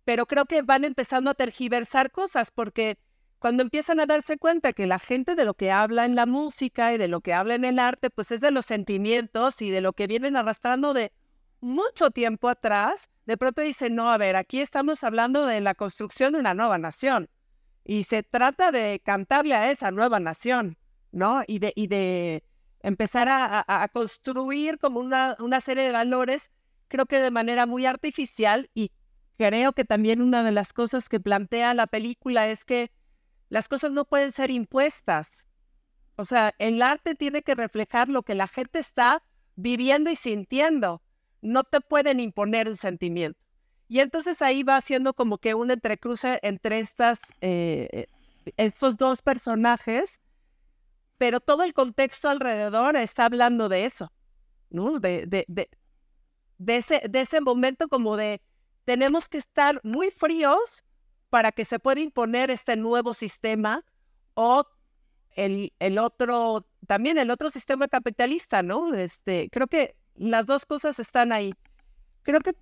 pero 0.04 0.26
creo 0.26 0.46
que 0.46 0.62
van 0.62 0.84
empezando 0.84 1.30
a 1.30 1.34
tergiversar 1.34 2.10
cosas 2.10 2.50
porque 2.50 2.98
cuando 3.38 3.62
empiezan 3.62 4.00
a 4.00 4.06
darse 4.06 4.36
cuenta 4.38 4.72
que 4.72 4.86
la 4.86 4.98
gente 4.98 5.34
de 5.34 5.44
lo 5.44 5.54
que 5.54 5.70
habla 5.70 6.04
en 6.04 6.14
la 6.14 6.26
música 6.26 6.92
y 6.92 6.98
de 6.98 7.08
lo 7.08 7.20
que 7.20 7.34
habla 7.34 7.54
en 7.54 7.64
el 7.64 7.78
arte, 7.78 8.10
pues 8.10 8.32
es 8.32 8.40
de 8.40 8.50
los 8.50 8.66
sentimientos 8.66 9.62
y 9.62 9.70
de 9.70 9.80
lo 9.80 9.92
que 9.92 10.06
vienen 10.06 10.36
arrastrando 10.36 10.94
de 10.94 11.12
mucho 11.60 12.10
tiempo 12.10 12.48
atrás, 12.48 13.10
de 13.26 13.36
pronto 13.36 13.62
dicen, 13.62 13.94
no, 13.94 14.10
a 14.10 14.16
ver, 14.16 14.36
aquí 14.36 14.60
estamos 14.60 15.04
hablando 15.04 15.46
de 15.46 15.60
la 15.60 15.74
construcción 15.74 16.32
de 16.32 16.40
una 16.40 16.54
nueva 16.54 16.78
nación 16.78 17.28
y 17.84 18.04
se 18.04 18.22
trata 18.22 18.70
de 18.70 19.00
cantarle 19.04 19.54
a 19.54 19.70
esa 19.70 19.90
nueva 19.90 20.20
nación, 20.20 20.76
¿no? 21.12 21.42
Y 21.46 21.58
de, 21.58 21.72
y 21.74 21.86
de 21.86 22.44
empezar 22.80 23.28
a, 23.28 23.88
construir 23.92 24.78
como 24.78 25.00
una, 25.00 25.36
una 25.40 25.60
serie 25.60 25.84
de 25.84 25.92
valores, 25.92 26.50
creo 26.88 27.06
que 27.06 27.18
de 27.18 27.30
manera 27.30 27.66
muy 27.66 27.86
artificial 27.86 28.70
y 28.74 28.92
creo 29.36 29.72
que 29.72 29.84
también 29.84 30.22
una 30.22 30.42
de 30.42 30.52
las 30.52 30.72
cosas 30.72 31.08
que 31.08 31.20
plantea 31.20 31.74
la 31.74 31.86
película 31.86 32.48
es 32.48 32.64
que 32.64 32.90
las 33.48 33.68
cosas 33.68 33.92
no 33.92 34.04
pueden 34.04 34.32
ser 34.32 34.50
impuestas. 34.50 35.48
O 36.16 36.24
sea, 36.24 36.54
el 36.58 36.82
arte 36.82 37.14
tiene 37.14 37.42
que 37.42 37.54
reflejar 37.54 38.08
lo 38.08 38.22
que 38.22 38.34
la 38.34 38.48
gente 38.48 38.78
está 38.78 39.22
viviendo 39.54 40.10
y 40.10 40.16
sintiendo. 40.16 41.02
No 41.40 41.64
te 41.64 41.80
pueden 41.80 42.20
imponer 42.20 42.68
un 42.68 42.76
sentimiento. 42.76 43.38
Y 43.86 44.00
entonces 44.00 44.42
ahí 44.42 44.62
va 44.62 44.76
haciendo 44.76 45.14
como 45.14 45.38
que 45.38 45.54
un 45.54 45.70
entrecruce 45.70 46.40
entre 46.42 46.80
estas, 46.80 47.32
eh, 47.40 48.06
estos 48.56 48.96
dos 48.96 49.22
personajes, 49.22 50.20
pero 51.18 51.40
todo 51.40 51.64
el 51.64 51.74
contexto 51.74 52.28
alrededor 52.28 52.96
está 52.96 53.26
hablando 53.26 53.68
de 53.68 53.84
eso, 53.84 54.12
¿no? 54.70 55.00
De, 55.00 55.26
de, 55.26 55.44
de, 55.48 55.68
de, 56.58 56.76
ese, 56.76 57.02
de 57.08 57.20
ese 57.20 57.40
momento 57.40 57.88
como 57.88 58.16
de 58.16 58.40
tenemos 58.84 59.28
que 59.28 59.38
estar 59.38 59.80
muy 59.82 60.10
fríos 60.10 60.84
para 61.28 61.52
que 61.52 61.64
se 61.64 61.78
pueda 61.78 62.00
imponer 62.00 62.50
este 62.50 62.76
nuevo 62.76 63.12
sistema 63.12 63.84
o 64.34 64.64
el, 65.32 65.72
el, 65.78 65.98
otro, 65.98 66.66
también 66.86 67.18
el 67.18 67.30
otro 67.30 67.50
sistema 67.50 67.88
capitalista, 67.88 68.62
¿no? 68.62 68.94
Este, 68.94 69.48
creo 69.50 69.66
que 69.66 69.96
las 70.14 70.46
dos 70.46 70.64
cosas 70.64 70.98
están 70.98 71.32
ahí. 71.32 71.52
Creo 72.22 72.40
que 72.40 72.54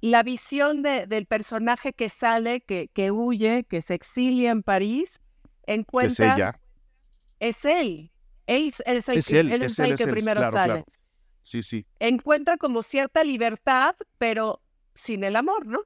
la 0.00 0.22
visión 0.22 0.82
de, 0.82 1.06
del 1.06 1.26
personaje 1.26 1.92
que 1.92 2.08
sale, 2.08 2.60
que, 2.60 2.88
que, 2.88 3.10
huye, 3.10 3.64
que 3.64 3.82
se 3.82 3.94
exilia 3.94 4.50
en 4.50 4.62
París, 4.62 5.20
encuentra... 5.66 6.58
Es 7.42 7.64
él. 7.64 8.12
Él, 8.46 8.68
es 8.68 9.08
el, 9.08 9.24
que, 9.24 9.40
él, 9.40 9.62
es 9.62 9.78
el 9.80 9.96
que 9.96 10.06
primero 10.06 10.48
sale. 10.48 10.84
Sí, 11.42 11.64
sí. 11.64 11.84
Encuentra 11.98 12.56
como 12.56 12.84
cierta 12.84 13.24
libertad, 13.24 13.96
pero 14.16 14.62
sin 14.94 15.24
el 15.24 15.34
amor, 15.34 15.66
¿no? 15.66 15.80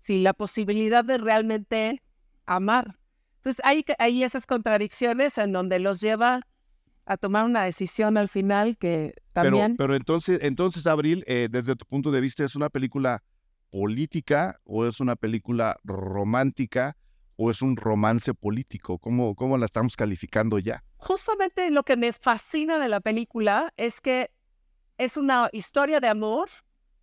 Sin 0.00 0.24
la 0.24 0.32
posibilidad 0.32 1.04
de 1.04 1.18
realmente 1.18 2.02
amar. 2.46 2.98
Entonces 3.36 3.64
hay, 3.64 3.84
hay 3.98 4.24
esas 4.24 4.44
contradicciones 4.44 5.38
en 5.38 5.52
donde 5.52 5.78
los 5.78 6.00
lleva 6.00 6.40
a 7.06 7.16
tomar 7.16 7.44
una 7.44 7.62
decisión 7.62 8.16
al 8.16 8.28
final 8.28 8.76
que 8.76 9.14
también... 9.32 9.76
Pero, 9.76 9.86
pero 9.86 9.96
entonces, 9.96 10.40
entonces, 10.42 10.88
Abril, 10.88 11.22
eh, 11.28 11.46
desde 11.48 11.76
tu 11.76 11.86
punto 11.86 12.10
de 12.10 12.20
vista, 12.20 12.44
¿es 12.44 12.56
una 12.56 12.70
película 12.70 13.22
política 13.70 14.58
o 14.64 14.84
es 14.84 14.98
una 14.98 15.14
película 15.14 15.76
romántica 15.84 16.96
o 17.42 17.50
es 17.50 17.60
un 17.60 17.76
romance 17.76 18.32
político? 18.34 18.98
¿Cómo, 18.98 19.34
cómo 19.34 19.58
la 19.58 19.66
estamos 19.66 19.96
calificando 19.96 20.60
ya? 20.60 20.84
Justamente 20.96 21.72
lo 21.72 21.82
que 21.82 21.96
me 21.96 22.12
fascina 22.12 22.78
de 22.78 22.88
la 22.88 23.00
película 23.00 23.72
es 23.76 24.00
que 24.00 24.30
es 24.96 25.16
una 25.16 25.48
historia 25.52 25.98
de 25.98 26.06
amor 26.06 26.48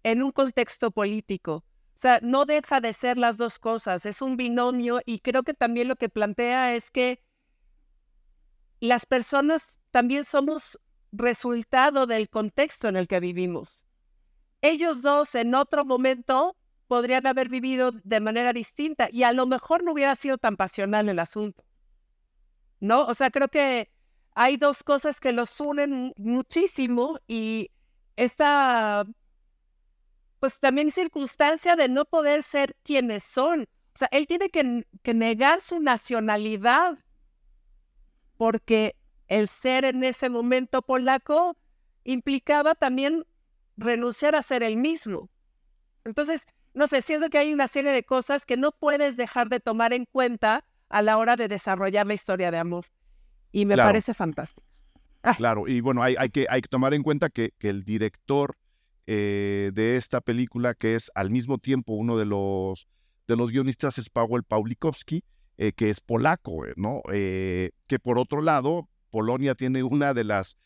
en 0.04 0.24
un 0.24 0.32
contexto 0.32 0.92
político. 0.92 1.66
O 1.94 2.02
sea, 2.02 2.20
no 2.22 2.46
deja 2.46 2.80
de 2.80 2.94
ser 2.94 3.18
las 3.18 3.36
dos 3.36 3.60
cosas, 3.60 4.06
es 4.06 4.22
un 4.22 4.38
binomio 4.38 5.02
y 5.06 5.20
creo 5.20 5.44
que 5.44 5.54
también 5.54 5.90
lo 5.90 5.98
que 5.98 6.08
plantea 6.08 6.74
es 6.74 6.90
que 6.90 7.22
las 8.80 9.06
personas 9.06 9.82
también 9.92 10.24
somos 10.24 10.80
resultado 11.12 12.08
del 12.08 12.30
contexto 12.30 12.88
en 12.88 12.96
el 12.96 13.10
que 13.10 13.20
vivimos. 13.20 13.84
Ellos 14.62 15.02
dos 15.02 15.36
en 15.36 15.54
otro 15.54 15.84
momento 15.84 16.56
podrían 16.90 17.28
haber 17.28 17.50
vivido 17.50 17.92
de 18.04 18.20
manera 18.20 18.52
distinta 18.52 19.10
y 19.12 19.22
a 19.22 19.32
lo 19.32 19.46
mejor 19.46 19.84
no 19.84 19.94
hubiera 19.94 20.16
sido 20.16 20.40
tan 20.40 20.58
pasional 20.58 21.08
el 21.08 21.20
asunto. 21.20 21.64
¿No? 22.80 23.06
O 23.06 23.14
sea, 23.14 23.30
creo 23.30 23.48
que 23.48 23.92
hay 24.34 24.58
dos 24.58 24.84
cosas 24.84 25.20
que 25.20 25.32
los 25.32 25.62
unen 25.62 26.14
muchísimo 26.18 27.20
y 27.28 27.70
esta 28.16 29.06
pues 30.40 30.60
también 30.60 30.92
circunstancia 30.92 31.76
de 31.76 31.90
no 31.90 32.06
poder 32.06 32.42
ser 32.42 32.76
quienes 32.84 33.24
son. 33.24 33.68
O 33.94 33.98
sea, 34.00 34.08
él 34.12 34.26
tiene 34.26 34.50
que, 34.50 35.14
negar 35.14 35.62
su 35.62 35.80
nacionalidad 35.80 36.98
porque 38.36 38.96
el 39.28 39.48
ser 39.48 39.86
en 39.86 40.04
ese 40.04 40.28
momento 40.28 40.82
polaco 40.82 41.56
implicaba 42.04 42.74
también 42.74 43.28
renunciar 43.78 44.36
a 44.36 44.42
ser 44.42 44.64
el 44.64 44.76
mismo. 44.76 45.30
Entonces, 46.04 46.48
no 46.74 46.88
sé, 46.88 47.02
siento 47.02 47.30
que 47.30 47.38
hay 47.38 47.54
una 47.54 47.68
serie 47.68 47.92
de 47.92 48.04
cosas 48.04 48.46
que 48.46 48.58
no 48.58 48.72
puedes 48.72 49.18
dejar 49.18 49.50
de 49.50 49.60
tomar 49.60 49.94
en 49.94 50.06
cuenta 50.06 50.66
a 50.90 51.02
la 51.02 51.18
hora 51.18 51.36
de 51.36 51.48
desarrollar 51.48 52.08
la 52.08 52.14
historia 52.14 52.52
de 52.52 52.58
amor. 52.58 52.86
Y 53.52 53.66
me 53.66 53.76
parece 53.76 54.14
fantástico. 54.14 54.68
Ah. 55.24 55.34
Claro, 55.36 55.68
y 55.68 55.82
bueno, 55.82 56.02
hay, 56.02 56.16
hay, 56.18 56.30
que, 56.30 56.46
hay 56.50 56.62
que 56.62 56.68
tomar 56.68 56.94
en 56.94 57.04
cuenta 57.04 57.30
que, 57.30 57.52
que 57.58 57.70
el 57.70 57.84
director 57.84 58.56
eh, 59.12 59.72
de 59.74 59.98
esta 59.98 60.22
película, 60.22 60.76
que 60.76 60.94
es 60.94 61.10
al 61.16 61.32
mismo 61.32 61.58
tiempo 61.58 61.94
uno 61.94 62.16
de 62.16 62.26
los, 62.26 62.88
de 63.28 63.36
los 63.36 63.52
guionistas, 63.52 63.98
es 63.98 64.08
Paweł 64.08 64.44
Pawlikowski, 64.44 65.24
eh, 65.58 65.72
que 65.74 65.90
es 65.90 66.00
polaco, 66.00 66.68
eh, 66.68 66.74
¿no? 66.76 67.02
que 67.08 68.00
por 68.00 68.20
otro 68.20 68.44
lado, 68.44 68.88
Polonia 69.10 69.56
tiene 69.56 69.82
una 69.82 70.14
de 70.14 70.26
las 70.26 70.58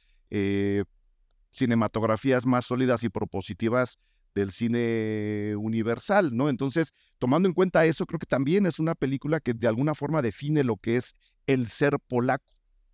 cinematografías 1.51 2.45
más 2.45 2.65
sólidas 2.65 3.05
y 3.05 3.09
propositivas 3.09 3.97
del 4.35 4.51
cine 4.51 5.55
universal, 5.57 6.35
¿no? 6.35 6.49
Entonces, 6.49 6.93
tomando 7.19 7.47
en 7.47 7.53
cuenta 7.53 7.85
eso, 7.85 8.05
creo 8.05 8.19
que 8.19 8.25
también 8.25 8.65
es 8.65 8.79
una 8.79 8.95
película 8.95 9.39
que 9.39 9.53
de 9.53 9.67
alguna 9.67 9.95
forma 9.95 10.21
define 10.21 10.63
lo 10.63 10.77
que 10.77 10.97
es 10.97 11.15
el 11.47 11.67
ser 11.67 11.97
polaco, 12.07 12.45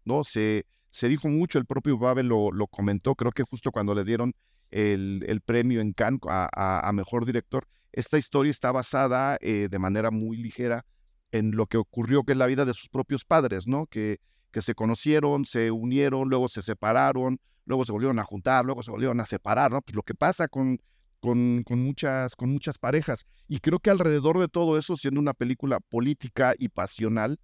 ¿no? 0.05 0.23
Se, 0.23 0.65
se 0.91 1.07
dijo 1.07 1.27
mucho, 1.27 1.59
el 1.59 1.65
propio 1.65 1.97
Babel 1.97 2.27
lo, 2.27 2.51
lo 2.51 2.67
comentó, 2.67 3.15
creo 3.15 3.31
que 3.31 3.43
justo 3.43 3.71
cuando 3.71 3.93
le 3.95 4.03
dieron 4.03 4.33
el, 4.71 5.41
premio 5.45 5.81
en 5.81 5.93
Cannes 5.93 6.21
a, 6.27 6.91
Mejor 6.93 7.25
Director. 7.25 7.67
Esta 7.91 8.17
historia 8.17 8.51
está 8.51 8.71
basada 8.71 9.37
eh, 9.41 9.67
de 9.69 9.79
manera 9.79 10.11
muy 10.11 10.37
ligera 10.37 10.85
en 11.31 11.51
lo 11.51 11.65
que 11.67 11.77
ocurrió 11.77 12.23
que 12.23 12.33
es 12.33 12.37
la 12.37 12.45
vida 12.45 12.65
de 12.65 12.73
sus 12.73 12.89
propios 12.89 13.25
padres, 13.25 13.67
¿no? 13.67 13.87
Que, 13.87 14.19
que 14.51 14.61
se 14.61 14.75
conocieron, 14.75 15.45
se 15.45 15.71
unieron, 15.71 16.29
luego 16.29 16.47
se 16.47 16.61
separaron, 16.61 17.39
luego 17.65 17.85
se 17.85 17.91
volvieron 17.91 18.19
a 18.19 18.23
juntar, 18.23 18.65
luego 18.65 18.83
se 18.83 18.91
volvieron 18.91 19.19
a 19.19 19.25
separar, 19.25 19.71
¿no? 19.71 19.81
Pues 19.81 19.95
lo 19.95 20.03
que 20.03 20.15
pasa 20.15 20.47
con, 20.47 20.79
con, 21.19 21.63
muchas, 21.69 22.35
con 22.35 22.51
muchas 22.51 22.77
parejas. 22.77 23.25
Y 23.47 23.59
creo 23.59 23.79
que 23.79 23.89
alrededor 23.89 24.39
de 24.39 24.47
todo 24.47 24.77
eso, 24.77 24.97
siendo 24.97 25.19
una 25.19 25.33
película 25.33 25.79
política 25.79 26.53
y 26.57 26.69
pasional, 26.69 27.39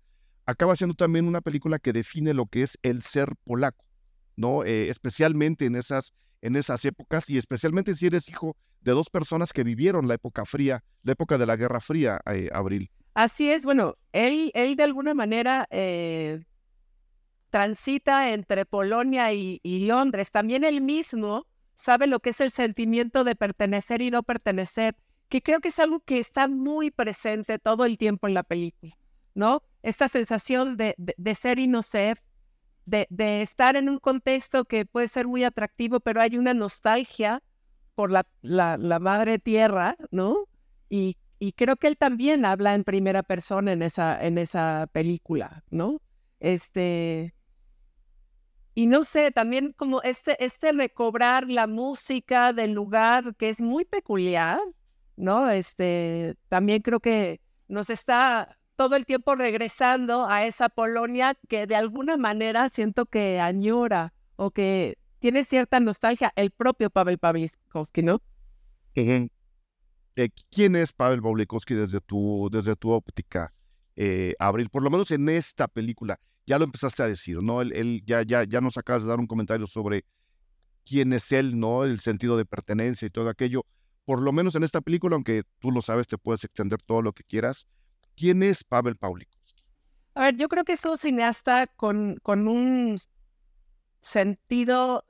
acaba 0.46 0.76
siendo 0.76 0.96
también 0.96 1.28
una 1.28 1.42
película 1.42 1.80
que 1.80 1.94
define 1.94 2.34
lo 2.34 2.46
que 2.46 2.64
es 2.64 2.78
el 2.84 3.02
ser 3.02 3.34
polaco, 3.44 3.86
¿no? 4.36 4.64
Eh, 4.64 4.90
especialmente 4.90 5.66
en 5.66 5.76
esas 5.76 6.14
en 6.42 6.56
esas 6.56 6.86
épocas 6.86 7.28
y 7.28 7.40
especialmente 7.40 7.96
si 7.96 8.06
eres 8.06 8.30
hijo 8.30 8.56
de 8.82 8.92
dos 8.92 9.10
personas 9.10 9.52
que 9.52 9.64
vivieron 9.64 10.08
la 10.08 10.14
época 10.14 10.46
fría, 10.46 10.84
la 11.02 11.14
época 11.14 11.40
de 11.40 11.48
la 11.48 11.56
Guerra 11.56 11.80
Fría, 11.80 12.22
eh, 12.32 12.50
Abril. 12.54 12.92
Así 13.16 13.50
es, 13.50 13.66
bueno, 13.66 13.96
él, 14.12 14.52
él 14.54 14.76
de 14.76 14.84
alguna 14.84 15.16
manera 15.16 15.66
eh, 15.72 16.44
transita 17.50 18.32
entre 18.32 18.66
Polonia 18.66 19.34
y, 19.34 19.60
Londres. 19.88 20.30
También 20.30 20.64
él 20.64 20.82
mismo 20.82 21.48
sabe 21.76 22.08
lo 22.08 22.20
que 22.20 22.32
es 22.32 22.42
el 22.42 22.52
sentimiento 22.52 23.24
de 23.24 23.36
pertenecer 23.36 24.02
y 24.02 24.12
no 24.12 24.24
pertenecer, 24.24 24.96
que 25.30 25.42
creo 25.42 25.60
que 25.60 25.70
es 25.70 25.80
algo 25.80 26.00
que 26.00 26.20
está 26.20 26.48
muy 26.48 26.92
presente 26.92 27.60
todo 27.60 27.86
el 27.86 27.98
tiempo 27.98 28.28
en 28.28 28.34
la 28.34 28.44
película, 28.44 28.98
¿no? 29.34 29.64
Esta 29.84 30.08
sensación 30.08 30.78
de, 30.78 30.96
de 30.98 31.36
ser 31.36 31.60
y 31.60 31.68
no 31.68 31.84
ser, 31.84 32.22
de, 32.86 33.42
estar 33.42 33.76
en 33.76 33.90
un 33.90 34.00
contexto 34.00 34.66
que 34.66 34.86
puede 34.86 35.08
ser 35.08 35.28
muy 35.28 35.44
atractivo, 35.44 36.00
pero 36.00 36.22
hay 36.22 36.38
una 36.38 36.54
nostalgia 36.54 37.42
por 37.96 38.12
la, 38.12 38.26
la, 38.42 39.00
madre 39.00 39.40
tierra, 39.40 39.96
¿no? 40.12 40.48
Y, 40.90 41.18
y, 41.40 41.54
creo 41.54 41.76
que 41.78 41.88
él 41.88 41.98
también 41.98 42.46
habla 42.46 42.76
en 42.76 42.84
primera 42.84 43.24
persona 43.24 43.72
en 43.72 43.82
esa, 43.82 44.24
en 44.24 44.38
esa 44.38 44.88
película, 44.92 45.64
¿no? 45.70 46.02
Este. 46.40 47.34
Y 48.78 48.88
no 48.88 49.06
sé, 49.06 49.32
también 49.32 49.72
como 49.72 50.02
este, 50.02 50.44
este 50.44 50.74
recobrar 50.74 51.50
la 51.50 51.66
música 51.66 52.52
del 52.52 52.74
lugar 52.74 53.34
que 53.38 53.50
es 53.50 53.62
muy 53.62 53.86
peculiar, 53.86 54.60
¿no? 55.16 55.50
Este, 55.50 56.36
también 56.50 56.82
creo 56.82 57.00
que 57.00 57.40
nos 57.70 57.90
está 57.90 58.58
todo 58.76 58.98
el 58.98 59.06
tiempo 59.06 59.36
regresando 59.36 60.28
a 60.28 60.46
esa 60.46 60.68
Polonia 60.68 61.38
que 61.48 61.68
de 61.68 61.78
alguna 61.78 62.18
manera 62.18 62.68
siento 62.68 63.06
que 63.06 63.40
añora 63.40 64.14
o 64.36 64.52
que 64.52 64.98
tiene 65.20 65.46
cierta 65.46 65.80
nostalgia 65.80 66.34
el 66.36 66.52
propio 66.52 66.90
Pavel 66.90 67.18
Pawlikowski, 67.18 68.04
¿no? 68.04 68.22
Eh, 68.96 69.30
¿Quién 70.52 70.76
es 70.76 70.92
Pavel 70.92 71.22
Pawlikowski 71.22 71.76
desde 71.76 72.02
tu, 72.02 72.50
desde 72.52 72.76
tu 72.76 72.92
óptica, 72.92 73.54
eh, 73.96 74.36
Abril? 74.38 74.70
Por 74.70 74.84
lo 74.84 74.90
menos 74.90 75.12
en 75.12 75.30
esta 75.30 75.70
película, 75.70 76.20
ya 76.46 76.60
lo 76.60 76.66
empezaste 76.66 77.04
a 77.04 77.08
decir, 77.08 77.42
¿no? 77.42 77.62
Él, 77.62 78.04
ya, 78.06 78.24
ya, 78.24 78.44
ya 78.44 78.62
nos 78.62 78.78
acabas 78.78 79.04
de 79.04 79.10
dar 79.10 79.20
un 79.20 79.28
comentario 79.28 79.68
sobre 79.68 80.06
quién 80.86 81.14
es 81.14 81.32
él, 81.32 81.60
¿no? 81.60 81.84
El 81.84 82.00
sentido 82.00 82.38
de 82.38 82.46
pertenencia 82.46 83.06
y 83.06 83.10
todo 83.10 83.30
aquello. 83.30 83.66
Por 84.06 84.22
lo 84.22 84.32
menos 84.32 84.56
en 84.56 84.64
esta 84.64 84.82
película, 84.82 85.16
aunque 85.16 85.44
tú 85.60 85.72
lo 85.72 85.82
sabes, 85.82 86.08
te 86.08 86.18
puedes 86.18 86.44
extender 86.44 86.80
todo 86.84 87.02
lo 87.02 87.14
que 87.14 87.24
quieras. 87.24 87.66
¿Quién 88.16 88.44
es 88.44 88.64
Pavel 88.64 88.96
Pawlikowski? 88.96 89.64
A 90.14 90.22
ver, 90.22 90.38
yo 90.38 90.48
creo 90.48 90.64
que 90.64 90.74
es 90.74 90.86
un 90.86 90.98
cineasta 90.98 91.68
con, 91.68 92.18
con 92.22 92.48
un 92.48 92.98
sentido, 94.00 95.04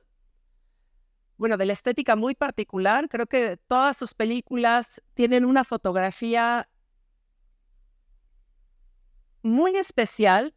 bueno, 1.37 1.57
de 1.57 1.65
la 1.65 1.73
estética 1.73 2.15
muy 2.15 2.33
particular. 2.33 3.09
Creo 3.09 3.27
que 3.27 3.57
todas 3.67 3.97
sus 3.97 4.13
películas 4.13 5.01
tienen 5.13 5.43
una 5.43 5.65
fotografía 5.65 6.69
muy 9.43 9.75
especial. 9.75 10.55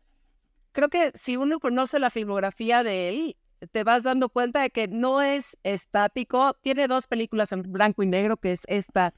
Creo 0.79 0.91
que 0.91 1.11
si 1.15 1.37
uno 1.37 1.59
conoce 1.59 1.99
la 1.99 2.09
filmografía 2.09 2.85
de 2.85 3.09
él, 3.09 3.37
te 3.73 3.83
vas 3.83 4.05
dando 4.05 4.29
cuenta 4.29 4.63
de 4.63 4.71
que 4.71 4.87
no 4.87 5.21
es 5.21 5.59
estático. 5.65 6.55
Tiene 6.61 6.87
dos 6.87 7.09
películas 7.09 7.51
en 7.51 7.63
blanco 7.63 8.05
y 8.05 8.07
negro, 8.07 8.37
que 8.37 8.53
es 8.53 8.63
esta 8.69 9.13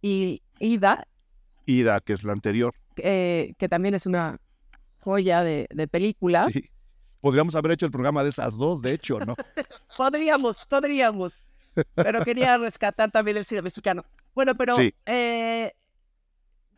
y 0.00 0.40
Ida, 0.58 1.06
Ida, 1.66 2.00
que 2.00 2.14
es 2.14 2.24
la 2.24 2.32
anterior. 2.32 2.72
que 2.96 3.68
también 3.68 3.94
es 3.94 4.06
una 4.06 4.40
joya 5.00 5.44
de, 5.44 5.68
película. 5.90 6.46
Sí. 6.50 6.64
Podríamos 7.20 7.54
haber 7.56 7.72
hecho 7.72 7.84
el 7.84 7.92
programa 7.92 8.24
de 8.24 8.30
esas 8.30 8.56
dos, 8.56 8.80
de 8.80 8.94
hecho, 8.94 9.20
¿no? 9.20 9.36
podríamos, 9.98 10.64
podríamos. 10.64 11.38
Pero 11.94 12.24
quería 12.24 12.56
rescatar 12.56 13.10
también 13.10 13.36
el 13.36 13.44
cine 13.44 13.60
mexicano. 13.60 14.02
Bueno, 14.34 14.54
pero 14.54 14.76
eh, 15.04 15.74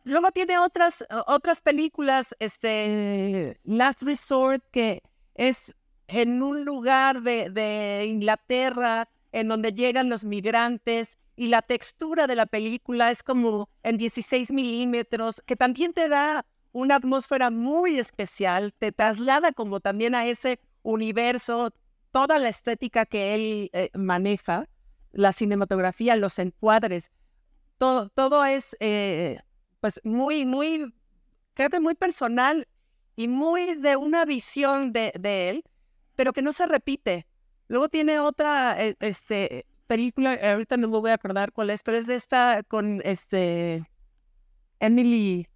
luego 0.05 0.31
tiene 0.31 0.57
otras, 0.59 1.05
otras 1.27 1.61
películas, 1.61 2.35
este, 2.39 3.59
Last 3.63 4.03
Resort, 4.03 4.63
que 4.71 5.01
es 5.33 5.75
en 6.07 6.41
un 6.41 6.63
lugar 6.63 7.21
de, 7.21 8.05
Inglaterra 8.07 9.09
en 9.31 9.49
donde 9.49 9.73
llegan 9.73 10.09
los 10.09 10.23
migrantes 10.23 11.19
y 11.35 11.47
la 11.47 11.61
textura 11.61 12.27
de 12.27 12.35
la 12.35 12.45
película 12.45 13.11
es 13.11 13.21
como 13.21 13.67
en 13.83 13.97
16 13.97 14.51
milímetros, 14.51 15.41
que 15.45 15.57
también 15.57 15.91
te 15.91 16.07
da 16.07 16.45
una 16.71 16.95
atmósfera 16.95 17.49
muy 17.49 17.99
especial, 17.99 18.73
te 18.73 18.91
traslada 18.91 19.51
como 19.51 19.81
también 19.81 20.15
a 20.15 20.27
ese 20.27 20.59
universo, 20.83 21.73
toda 22.11 22.39
la 22.39 22.47
estética 22.47 23.05
que 23.05 23.33
él 23.33 23.69
eh, 23.73 23.89
maneja, 23.93 24.69
la 25.11 25.33
cinematografía, 25.33 26.15
los 26.15 26.39
encuadres, 26.39 27.11
todo, 27.77 28.09
todo 28.09 28.45
es 28.45 28.77
eh, 28.79 29.39
pues 29.79 29.99
muy, 30.03 30.45
muy, 30.45 30.93
creo 31.53 31.69
que 31.69 31.79
muy 31.79 31.95
personal 31.95 32.67
y 33.15 33.27
muy 33.27 33.75
de 33.75 33.95
una 33.95 34.25
visión 34.25 34.91
de, 34.91 35.11
él, 35.23 35.63
pero 36.15 36.33
que 36.33 36.41
no 36.41 36.51
se 36.51 36.67
repite. 36.67 37.27
Luego 37.67 37.89
tiene 37.89 38.19
otra, 38.19 38.83
eh, 38.83 38.95
este, 38.99 39.65
película, 39.87 40.37
ahorita 40.41 40.77
no 40.77 40.87
me 40.87 40.99
voy 40.99 41.11
a 41.11 41.15
acordar 41.15 41.51
cuál 41.51 41.69
es, 41.69 41.83
pero 41.83 41.97
es 41.97 42.09
esta 42.09 42.63
con 42.63 43.01
este 43.03 43.83
Emily. 44.79 45.47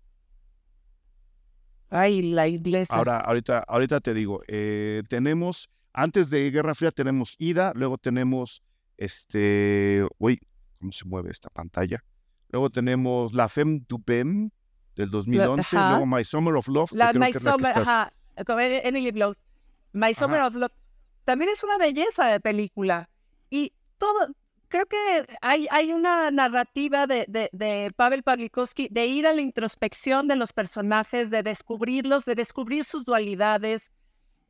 Ay, 1.89 2.21
la 2.21 2.47
iglesia. 2.47 2.95
Ahora, 2.95 3.19
ahorita, 3.19 3.63
ahorita 3.67 3.99
te 3.99 4.13
digo, 4.13 4.41
eh, 4.47 5.03
tenemos, 5.10 5.69
antes 5.91 6.29
de 6.29 6.51
Guerra 6.51 6.75
Fría 6.75 6.91
tenemos 6.91 7.36
Ida, 7.39 7.73
luego 7.75 7.97
tenemos 7.97 8.62
este, 8.99 10.05
uy, 10.17 10.39
¿cómo 10.77 10.91
se 10.91 11.05
mueve 11.05 11.32
esta 11.32 11.49
pantalla? 11.49 12.03
Luego 12.49 12.69
tenemos 12.69 13.33
La 13.33 13.47
Femme 13.47 13.81
du 13.88 14.01
Pem 14.01 14.49
del 14.95 15.09
2011, 15.12 15.75
luego 15.75 16.05
My 16.05 16.23
Summer 16.23 16.55
of 16.55 16.67
Love. 16.67 16.91
La, 16.93 17.13
My 17.13 17.31
Summer, 17.31 17.77
ajá, 17.77 18.13
con 18.45 18.59
Emily 18.59 19.12
Blunt. 19.12 19.38
My 19.93 20.13
Summer 20.13 20.41
of 20.41 20.55
Love. 20.55 20.71
También 21.23 21.51
es 21.51 21.63
una 21.63 21.77
belleza 21.77 22.25
de 22.25 22.39
película. 22.39 23.09
Y 23.51 23.73
todo, 23.97 24.27
creo 24.67 24.85
que 24.88 24.97
hay, 25.41 25.67
hay 25.69 25.93
una 25.93 26.31
narrativa 26.31 27.05
de, 27.05 27.25
de, 27.27 27.91
Pavel 27.95 28.23
Pawlikowski 28.23 28.88
de 28.89 29.05
ir 29.05 29.27
a 29.27 29.33
la 29.33 29.41
introspección 29.41 30.27
de 30.27 30.35
los 30.35 30.51
personajes, 30.51 31.29
de 31.29 31.43
descubrirlos, 31.43 32.25
de 32.25 32.35
descubrir 32.35 32.83
sus 32.83 33.05
dualidades, 33.05 33.91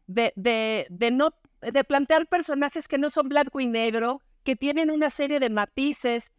de, 0.07 0.31
de, 0.37 0.87
de, 0.89 1.11
no, 1.11 1.31
de 1.61 1.83
plantear 1.83 2.27
personajes 2.27 2.87
que 2.87 2.97
no 2.97 3.09
son 3.09 3.27
blanco 3.27 3.59
y 3.59 3.67
negro, 3.67 4.21
que 4.43 4.55
tienen 4.55 4.89
una 4.89 5.09
serie 5.09 5.39
de 5.39 5.49
matices 5.49 6.31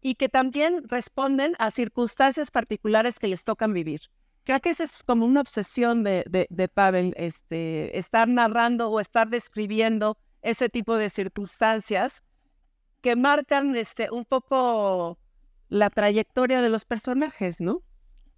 y 0.00 0.14
que 0.14 0.28
también 0.28 0.88
responden 0.88 1.54
a 1.58 1.70
circunstancias 1.70 2.50
particulares 2.50 3.18
que 3.18 3.28
les 3.28 3.44
tocan 3.44 3.72
vivir. 3.72 4.02
Creo 4.44 4.60
que 4.60 4.70
esa 4.70 4.84
es 4.84 5.02
como 5.02 5.26
una 5.26 5.40
obsesión 5.40 6.04
de, 6.04 6.24
de, 6.28 6.46
de 6.50 6.68
Pavel, 6.68 7.14
este, 7.16 7.98
estar 7.98 8.28
narrando 8.28 8.88
o 8.90 9.00
estar 9.00 9.28
describiendo 9.28 10.16
ese 10.42 10.68
tipo 10.68 10.96
de 10.96 11.10
circunstancias 11.10 12.22
que 13.00 13.16
marcan 13.16 13.74
este, 13.74 14.10
un 14.10 14.24
poco 14.24 15.18
la 15.68 15.90
trayectoria 15.90 16.62
de 16.62 16.68
los 16.68 16.84
personajes, 16.84 17.60
¿no? 17.60 17.82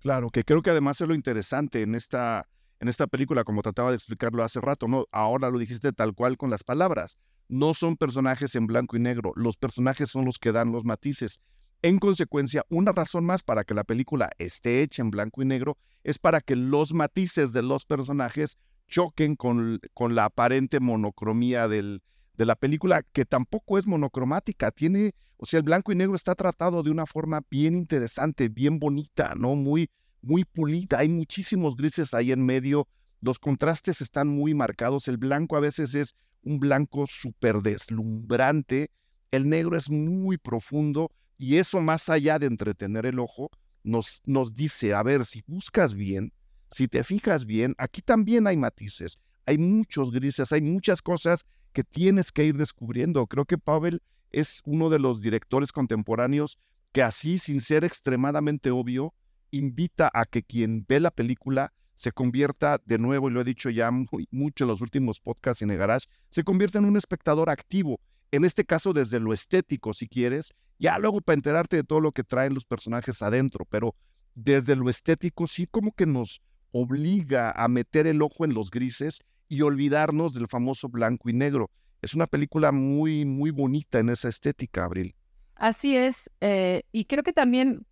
Claro, 0.00 0.30
que 0.30 0.44
creo 0.44 0.62
que 0.62 0.70
además 0.70 1.00
es 1.00 1.08
lo 1.08 1.14
interesante 1.14 1.82
en 1.82 1.94
esta, 1.94 2.48
en 2.80 2.88
esta 2.88 3.06
película, 3.06 3.44
como 3.44 3.62
trataba 3.62 3.90
de 3.90 3.96
explicarlo 3.96 4.42
hace 4.42 4.60
rato, 4.60 4.88
¿no? 4.88 5.06
Ahora 5.10 5.50
lo 5.50 5.58
dijiste 5.58 5.92
tal 5.92 6.14
cual 6.14 6.36
con 6.36 6.50
las 6.50 6.64
palabras. 6.64 7.18
No 7.48 7.74
son 7.74 7.96
personajes 7.96 8.54
en 8.54 8.66
blanco 8.66 8.96
y 8.96 9.00
negro, 9.00 9.32
los 9.34 9.56
personajes 9.56 10.10
son 10.10 10.24
los 10.24 10.38
que 10.38 10.52
dan 10.52 10.72
los 10.72 10.84
matices. 10.84 11.40
En 11.80 11.98
consecuencia, 11.98 12.64
una 12.68 12.92
razón 12.92 13.24
más 13.24 13.42
para 13.42 13.64
que 13.64 13.74
la 13.74 13.84
película 13.84 14.30
esté 14.38 14.82
hecha 14.82 15.00
en 15.00 15.10
blanco 15.10 15.42
y 15.42 15.44
negro 15.44 15.78
es 16.02 16.18
para 16.18 16.40
que 16.40 16.56
los 16.56 16.92
matices 16.92 17.52
de 17.52 17.62
los 17.62 17.84
personajes 17.84 18.58
choquen 18.88 19.36
con, 19.36 19.80
con 19.94 20.14
la 20.14 20.24
aparente 20.24 20.80
monocromía 20.80 21.68
de 21.68 22.00
la 22.36 22.56
película, 22.56 23.02
que 23.12 23.24
tampoco 23.24 23.78
es 23.78 23.86
monocromática, 23.86 24.70
tiene, 24.70 25.14
o 25.36 25.46
sea, 25.46 25.58
el 25.58 25.64
blanco 25.64 25.92
y 25.92 25.94
negro 25.94 26.16
está 26.16 26.34
tratado 26.34 26.82
de 26.82 26.90
una 26.90 27.06
forma 27.06 27.42
bien 27.50 27.76
interesante, 27.76 28.48
bien 28.48 28.78
bonita, 28.78 29.34
¿no? 29.36 29.54
Muy, 29.54 29.90
muy 30.20 30.44
pulida, 30.44 30.98
hay 30.98 31.08
muchísimos 31.08 31.76
grises 31.76 32.12
ahí 32.14 32.32
en 32.32 32.44
medio, 32.44 32.88
los 33.20 33.38
contrastes 33.38 34.00
están 34.00 34.28
muy 34.28 34.54
marcados, 34.54 35.08
el 35.08 35.16
blanco 35.16 35.56
a 35.56 35.60
veces 35.60 35.94
es 35.94 36.14
un 36.42 36.60
blanco 36.60 37.06
súper 37.06 37.56
deslumbrante, 37.62 38.90
el 39.30 39.48
negro 39.48 39.76
es 39.76 39.90
muy 39.90 40.38
profundo 40.38 41.10
y 41.36 41.56
eso 41.56 41.80
más 41.80 42.08
allá 42.08 42.38
de 42.38 42.46
entretener 42.46 43.06
el 43.06 43.18
ojo, 43.18 43.50
nos, 43.82 44.20
nos 44.24 44.54
dice, 44.54 44.94
a 44.94 45.02
ver, 45.02 45.24
si 45.24 45.42
buscas 45.46 45.94
bien, 45.94 46.32
si 46.70 46.88
te 46.88 47.02
fijas 47.04 47.44
bien, 47.46 47.74
aquí 47.78 48.02
también 48.02 48.46
hay 48.46 48.56
matices, 48.56 49.18
hay 49.46 49.58
muchos 49.58 50.10
grises, 50.10 50.52
hay 50.52 50.60
muchas 50.60 51.00
cosas 51.00 51.44
que 51.72 51.84
tienes 51.84 52.32
que 52.32 52.44
ir 52.44 52.56
descubriendo. 52.56 53.26
Creo 53.26 53.46
que 53.46 53.56
Pavel 53.56 54.02
es 54.30 54.60
uno 54.64 54.90
de 54.90 54.98
los 54.98 55.20
directores 55.20 55.72
contemporáneos 55.72 56.58
que 56.92 57.02
así, 57.02 57.38
sin 57.38 57.60
ser 57.60 57.84
extremadamente 57.84 58.70
obvio, 58.70 59.14
invita 59.50 60.10
a 60.12 60.26
que 60.26 60.42
quien 60.42 60.84
ve 60.86 61.00
la 61.00 61.10
película 61.10 61.72
se 61.98 62.12
convierta, 62.12 62.80
de 62.84 62.96
nuevo, 62.96 63.28
y 63.28 63.32
lo 63.32 63.40
he 63.40 63.44
dicho 63.44 63.70
ya 63.70 63.90
mucho 63.90 64.64
en 64.64 64.68
los 64.68 64.80
últimos 64.80 65.18
podcasts 65.18 65.62
en 65.62 65.72
el 65.72 65.78
garage, 65.78 66.06
se 66.30 66.44
convierta 66.44 66.78
en 66.78 66.84
un 66.84 66.96
espectador 66.96 67.50
activo. 67.50 67.98
En 68.30 68.44
este 68.44 68.64
caso, 68.64 68.92
desde 68.92 69.18
lo 69.18 69.32
estético, 69.32 69.92
si 69.92 70.06
quieres, 70.06 70.54
ya 70.78 70.96
luego 70.98 71.20
para 71.20 71.34
enterarte 71.34 71.74
de 71.74 71.82
todo 71.82 72.00
lo 72.00 72.12
que 72.12 72.22
traen 72.22 72.54
los 72.54 72.64
personajes 72.64 73.20
adentro, 73.20 73.64
pero 73.64 73.96
desde 74.36 74.76
lo 74.76 74.88
estético 74.88 75.48
sí 75.48 75.66
como 75.66 75.90
que 75.90 76.06
nos 76.06 76.40
obliga 76.70 77.50
a 77.50 77.66
meter 77.66 78.06
el 78.06 78.22
ojo 78.22 78.44
en 78.44 78.54
los 78.54 78.70
grises 78.70 79.18
y 79.48 79.62
olvidarnos 79.62 80.34
del 80.34 80.46
famoso 80.46 80.88
blanco 80.88 81.28
y 81.28 81.32
negro. 81.32 81.68
Es 82.00 82.14
una 82.14 82.28
película 82.28 82.70
muy, 82.70 83.24
muy 83.24 83.50
bonita 83.50 83.98
en 83.98 84.10
esa 84.10 84.28
estética, 84.28 84.84
Abril. 84.84 85.16
Así 85.56 85.96
es, 85.96 86.30
eh, 86.40 86.82
y 86.92 87.06
creo 87.06 87.24
que 87.24 87.32
también 87.32 87.84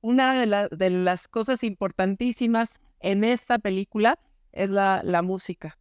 una 0.00 0.34
de, 0.70 0.90
las 0.90 1.28
cosas 1.28 1.62
importantísimas 1.62 2.80
en 3.00 3.24
esta 3.24 3.58
película 3.58 4.18
es 4.52 4.70
la, 4.70 5.02
la 5.04 5.22
música. 5.22 5.78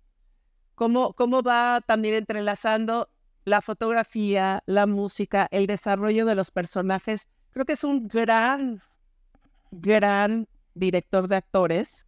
Cómo, 0.76 1.14
cómo 1.14 1.42
va 1.42 1.82
también 1.86 2.14
entrelazando 2.14 3.10
la 3.46 3.62
fotografía, 3.62 4.64
la 4.66 4.86
música, 4.86 5.48
el 5.52 5.68
desarrollo 5.68 6.26
de 6.26 6.36
los 6.36 6.52
personajes. 6.52 7.30
Creo 7.52 7.66
que 7.66 7.74
es 7.74 7.84
un 7.84 8.08
gran, 8.08 8.82
gran 9.72 10.48
director 10.76 11.28
de 11.28 11.38
actores, 11.38 12.06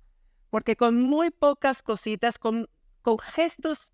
porque 0.49 0.75
con 0.75 1.01
muy 1.01 1.31
pocas 1.31 1.81
cositas, 1.81 2.37
con 2.37 2.67
con 3.01 3.17
gestos 3.19 3.93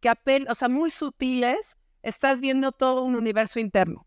que 0.00 0.08
apenas, 0.08 0.52
o 0.52 0.54
sea, 0.54 0.68
muy 0.68 0.90
sutiles, 0.90 1.78
estás 2.02 2.40
viendo 2.40 2.72
todo 2.72 3.02
un 3.02 3.14
universo 3.14 3.60
interno 3.60 4.06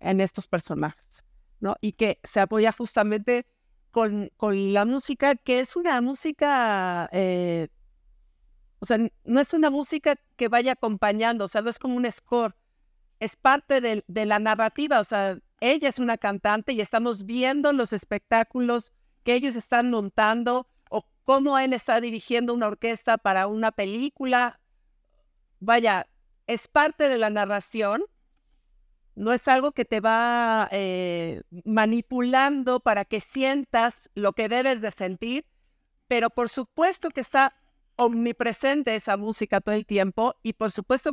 en 0.00 0.20
estos 0.20 0.46
personajes, 0.46 1.24
¿no? 1.60 1.76
Y 1.80 1.92
que 1.92 2.18
se 2.22 2.40
apoya 2.40 2.72
justamente 2.72 3.46
con, 3.90 4.30
con 4.36 4.72
la 4.72 4.84
música, 4.84 5.34
que 5.34 5.60
es 5.60 5.76
una 5.76 6.00
música, 6.00 7.08
eh, 7.12 7.68
o 8.78 8.86
sea, 8.86 8.98
no 9.24 9.40
es 9.40 9.52
una 9.52 9.70
música 9.70 10.16
que 10.36 10.48
vaya 10.48 10.72
acompañando, 10.72 11.44
o 11.44 11.48
sea, 11.48 11.60
no 11.60 11.70
es 11.70 11.78
como 11.78 11.96
un 11.96 12.10
score, 12.10 12.54
es 13.18 13.36
parte 13.36 13.80
de, 13.80 14.04
de 14.06 14.26
la 14.26 14.38
narrativa, 14.38 15.00
o 15.00 15.04
sea, 15.04 15.38
ella 15.60 15.88
es 15.88 15.98
una 15.98 16.16
cantante 16.16 16.72
y 16.72 16.80
estamos 16.80 17.26
viendo 17.26 17.72
los 17.72 17.92
espectáculos 17.92 18.92
que 19.24 19.34
ellos 19.34 19.56
están 19.56 19.90
montando 19.90 20.66
o 20.88 21.04
cómo 21.24 21.58
él 21.58 21.72
está 21.72 22.00
dirigiendo 22.00 22.54
una 22.54 22.68
orquesta 22.68 23.18
para 23.18 23.46
una 23.46 23.70
película. 23.70 24.58
Vaya, 25.60 26.06
es 26.46 26.66
parte 26.66 27.08
de 27.08 27.18
la 27.18 27.28
narración 27.28 28.02
no 29.14 29.32
es 29.32 29.48
algo 29.48 29.72
que 29.72 29.84
te 29.84 30.00
va 30.00 30.68
eh, 30.70 31.42
manipulando 31.64 32.80
para 32.80 33.04
que 33.04 33.20
sientas 33.20 34.10
lo 34.14 34.32
que 34.32 34.48
debes 34.48 34.80
de 34.80 34.90
sentir, 34.90 35.46
pero 36.08 36.30
por 36.30 36.48
supuesto 36.48 37.10
que 37.10 37.20
está 37.20 37.54
omnipresente 37.96 38.94
esa 38.94 39.16
música 39.16 39.60
todo 39.60 39.74
el 39.74 39.86
tiempo 39.86 40.34
y 40.42 40.54
por 40.54 40.70
supuesto 40.70 41.12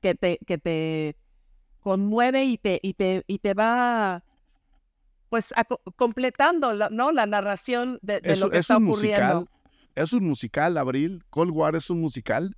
que 0.00 0.14
te, 0.14 0.38
que 0.46 0.58
te 0.58 1.16
conmueve 1.80 2.44
y 2.44 2.58
te, 2.58 2.78
y 2.82 2.94
te, 2.94 3.24
y 3.26 3.38
te 3.38 3.54
va 3.54 4.24
pues 5.28 5.54
completando 5.96 6.74
la, 6.74 6.90
¿no? 6.90 7.12
la 7.12 7.26
narración 7.26 7.98
de, 8.02 8.20
lo 8.36 8.50
que 8.50 8.58
está 8.58 8.76
ocurriendo. 8.76 9.48
¿Es 9.94 10.12
un 10.12 10.24
musical, 10.24 10.76
Abril? 10.76 11.24
¿Cold 11.30 11.50
War 11.52 11.76
es 11.76 11.88
un 11.90 12.00
musical? 12.00 12.56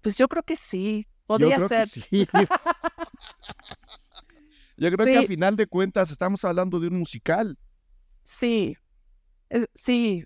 Pues 0.00 0.16
yo 0.16 0.28
creo 0.28 0.42
que 0.42 0.56
sí, 0.56 1.06
podría 1.26 1.58
ser. 1.60 1.88
Yo 4.78 4.92
creo 4.92 5.04
que 5.04 5.18
a 5.18 5.22
final 5.24 5.56
de 5.56 5.66
cuentas 5.66 6.10
estamos 6.10 6.44
hablando 6.44 6.78
de 6.78 6.86
un 6.88 6.98
musical. 6.98 7.58
Sí, 8.22 8.76
sí. 9.74 10.24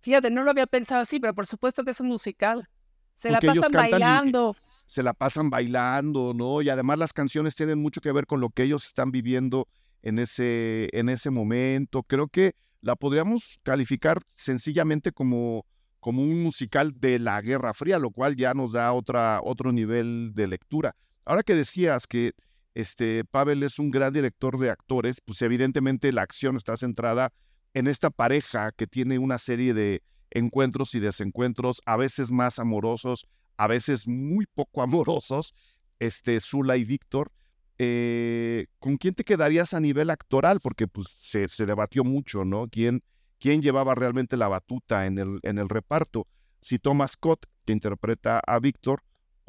Fíjate, 0.00 0.30
no 0.30 0.42
lo 0.44 0.50
había 0.50 0.66
pensado 0.66 1.00
así, 1.00 1.20
pero 1.20 1.34
por 1.34 1.46
supuesto 1.46 1.84
que 1.84 1.92
es 1.92 2.00
un 2.00 2.08
musical. 2.08 2.68
Se 3.14 3.30
la 3.30 3.40
pasan 3.40 3.72
bailando. 3.72 4.56
Se 4.86 5.02
la 5.02 5.14
pasan 5.14 5.50
bailando, 5.50 6.34
¿no? 6.34 6.62
Y 6.62 6.68
además 6.68 6.98
las 6.98 7.12
canciones 7.12 7.54
tienen 7.54 7.80
mucho 7.80 8.00
que 8.00 8.12
ver 8.12 8.26
con 8.26 8.40
lo 8.40 8.50
que 8.50 8.64
ellos 8.64 8.86
están 8.86 9.10
viviendo 9.10 9.68
en 10.02 10.18
ese, 10.18 10.88
en 10.92 11.08
ese 11.08 11.30
momento. 11.30 12.02
Creo 12.02 12.28
que 12.28 12.54
la 12.80 12.96
podríamos 12.96 13.58
calificar 13.62 14.20
sencillamente 14.36 15.12
como, 15.12 15.64
como 16.00 16.22
un 16.22 16.42
musical 16.42 16.92
de 16.98 17.18
la 17.18 17.40
Guerra 17.40 17.72
Fría, 17.72 17.98
lo 17.98 18.10
cual 18.10 18.36
ya 18.36 18.52
nos 18.52 18.72
da 18.72 18.92
otra, 18.92 19.40
otro 19.42 19.72
nivel 19.72 20.32
de 20.34 20.48
lectura. 20.48 20.96
Ahora 21.24 21.42
que 21.42 21.54
decías 21.54 22.06
que 22.06 22.32
este, 22.74 23.24
Pavel 23.24 23.62
es 23.62 23.78
un 23.78 23.90
gran 23.90 24.12
director 24.12 24.58
de 24.58 24.70
actores, 24.70 25.20
pues 25.24 25.42
evidentemente 25.42 26.12
la 26.12 26.22
acción 26.22 26.56
está 26.56 26.76
centrada 26.76 27.32
en 27.74 27.86
esta 27.86 28.10
pareja 28.10 28.72
que 28.72 28.86
tiene 28.86 29.18
una 29.18 29.38
serie 29.38 29.74
de 29.74 30.02
encuentros 30.30 30.94
y 30.94 31.00
desencuentros, 31.00 31.80
a 31.86 31.96
veces 31.96 32.30
más 32.30 32.58
amorosos, 32.58 33.26
a 33.56 33.66
veces 33.66 34.06
muy 34.06 34.46
poco 34.46 34.82
amorosos, 34.82 35.54
este, 35.98 36.40
Zula 36.40 36.76
y 36.76 36.84
Víctor. 36.84 37.32
Eh, 37.82 38.66
¿Con 38.78 38.98
quién 38.98 39.14
te 39.14 39.24
quedarías 39.24 39.72
a 39.72 39.80
nivel 39.80 40.10
actoral? 40.10 40.60
Porque 40.60 40.86
pues, 40.86 41.08
se, 41.20 41.46
debatió 41.64 42.04
mucho, 42.04 42.44
¿no? 42.44 42.68
¿Quién, 42.68 43.02
¿Quién, 43.38 43.62
llevaba 43.62 43.94
realmente 43.94 44.36
la 44.36 44.48
batuta 44.48 45.06
en 45.06 45.18
el, 45.18 45.40
en 45.42 45.58
el 45.58 45.68
reparto? 45.68 46.26
Si 46.60 46.78
Thomas 46.78 47.12
Scott, 47.12 47.46
que 47.64 47.72
interpreta 47.72 48.40
a 48.46 48.58
Víctor, 48.58 49.02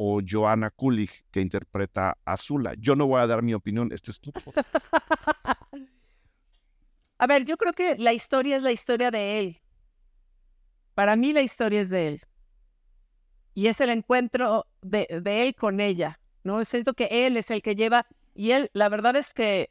o 0.03 0.19
Joanna 0.19 0.71
Kulig, 0.71 1.11
que 1.29 1.41
interpreta 1.41 2.17
a 2.25 2.35
Zula. 2.35 2.73
Yo 2.79 2.95
no 2.95 3.05
voy 3.05 3.21
a 3.21 3.27
dar 3.27 3.43
mi 3.43 3.53
opinión, 3.53 3.91
este 3.91 4.09
es 4.09 4.19
tu. 4.19 4.33
a 7.19 7.27
ver, 7.27 7.45
yo 7.45 7.55
creo 7.55 7.73
que 7.73 7.95
la 7.99 8.11
historia 8.11 8.57
es 8.57 8.63
la 8.63 8.71
historia 8.71 9.11
de 9.11 9.37
él. 9.37 9.61
Para 10.95 11.15
mí 11.15 11.33
la 11.33 11.43
historia 11.43 11.81
es 11.81 11.91
de 11.91 12.07
él. 12.07 12.21
Y 13.53 13.67
es 13.67 13.79
el 13.79 13.91
encuentro 13.91 14.65
de, 14.81 15.05
él 15.23 15.53
con 15.53 15.79
ella, 15.79 16.19
¿no? 16.43 16.65
Siento 16.65 16.95
que 16.95 17.27
él 17.27 17.37
es 17.37 17.51
el 17.51 17.61
que 17.61 17.75
lleva, 17.75 18.07
y 18.33 18.53
él, 18.53 18.71
la 18.73 18.89
verdad 18.89 19.15
es 19.15 19.35
que 19.35 19.69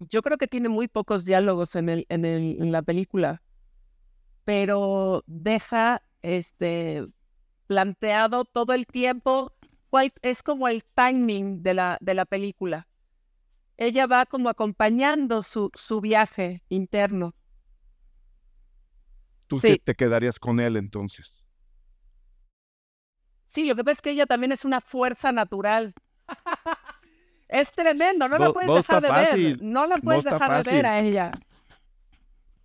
yo 0.00 0.20
creo 0.20 0.36
que 0.36 0.48
tiene 0.48 0.68
muy 0.68 0.86
pocos 0.86 1.24
diálogos 1.24 1.76
en, 1.76 2.04
en 2.10 2.72
la 2.72 2.82
película, 2.82 3.42
pero 4.44 5.24
deja 5.26 6.02
este, 6.20 7.06
planteado 7.66 8.44
todo 8.44 8.72
el 8.72 8.86
tiempo 8.86 9.52
cuál 9.90 10.12
es 10.22 10.42
como 10.42 10.68
el 10.68 10.84
timing 10.84 11.62
de 11.62 11.74
la, 11.74 11.98
de 12.00 12.14
la 12.14 12.24
película. 12.24 12.88
Ella 13.76 14.06
va 14.06 14.26
como 14.26 14.48
acompañando 14.48 15.42
su, 15.42 15.70
su 15.74 16.00
viaje 16.00 16.62
interno. 16.68 17.34
¿Tú 19.46 19.60
te 19.60 19.94
quedarías 19.94 20.38
con 20.38 20.60
él 20.60 20.76
entonces? 20.76 21.34
Sí, 23.44 23.64
lo 23.66 23.76
que 23.76 23.84
pasa 23.84 23.92
es 23.92 24.02
que 24.02 24.10
ella 24.10 24.26
también 24.26 24.52
es 24.52 24.64
una 24.64 24.80
fuerza 24.80 25.30
natural. 25.30 25.94
es 27.48 27.70
tremendo, 27.72 28.28
no, 28.28 28.38
la 28.38 28.52
puedes 28.52 28.74
dejar 28.74 29.02
de 29.02 29.10
ver. 29.10 29.62
No 29.62 29.86
la 29.86 29.98
puedes 29.98 30.24
dejar 30.24 30.64
de 30.64 30.72
ver 30.72 30.86
a 30.86 31.00
ella. 31.00 31.32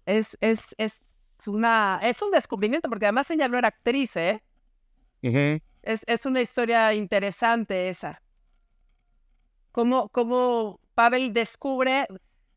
Es, 0.05 0.37
es, 0.41 0.73
es, 0.77 1.37
una, 1.45 1.99
es 2.01 2.21
un 2.21 2.31
descubrimiento, 2.31 2.89
porque 2.89 3.05
además 3.05 3.29
ella 3.29 3.47
no 3.47 3.57
era 3.57 3.67
actriz, 3.67 4.15
¿eh? 4.15 4.43
Es, 5.21 6.03
es, 6.07 6.25
una 6.25 6.41
historia 6.41 6.93
interesante 6.93 7.89
esa. 7.89 8.21
Cómo, 9.71 10.10
cómo 10.10 10.79
Pavel 10.95 11.34
descubre, 11.34 12.07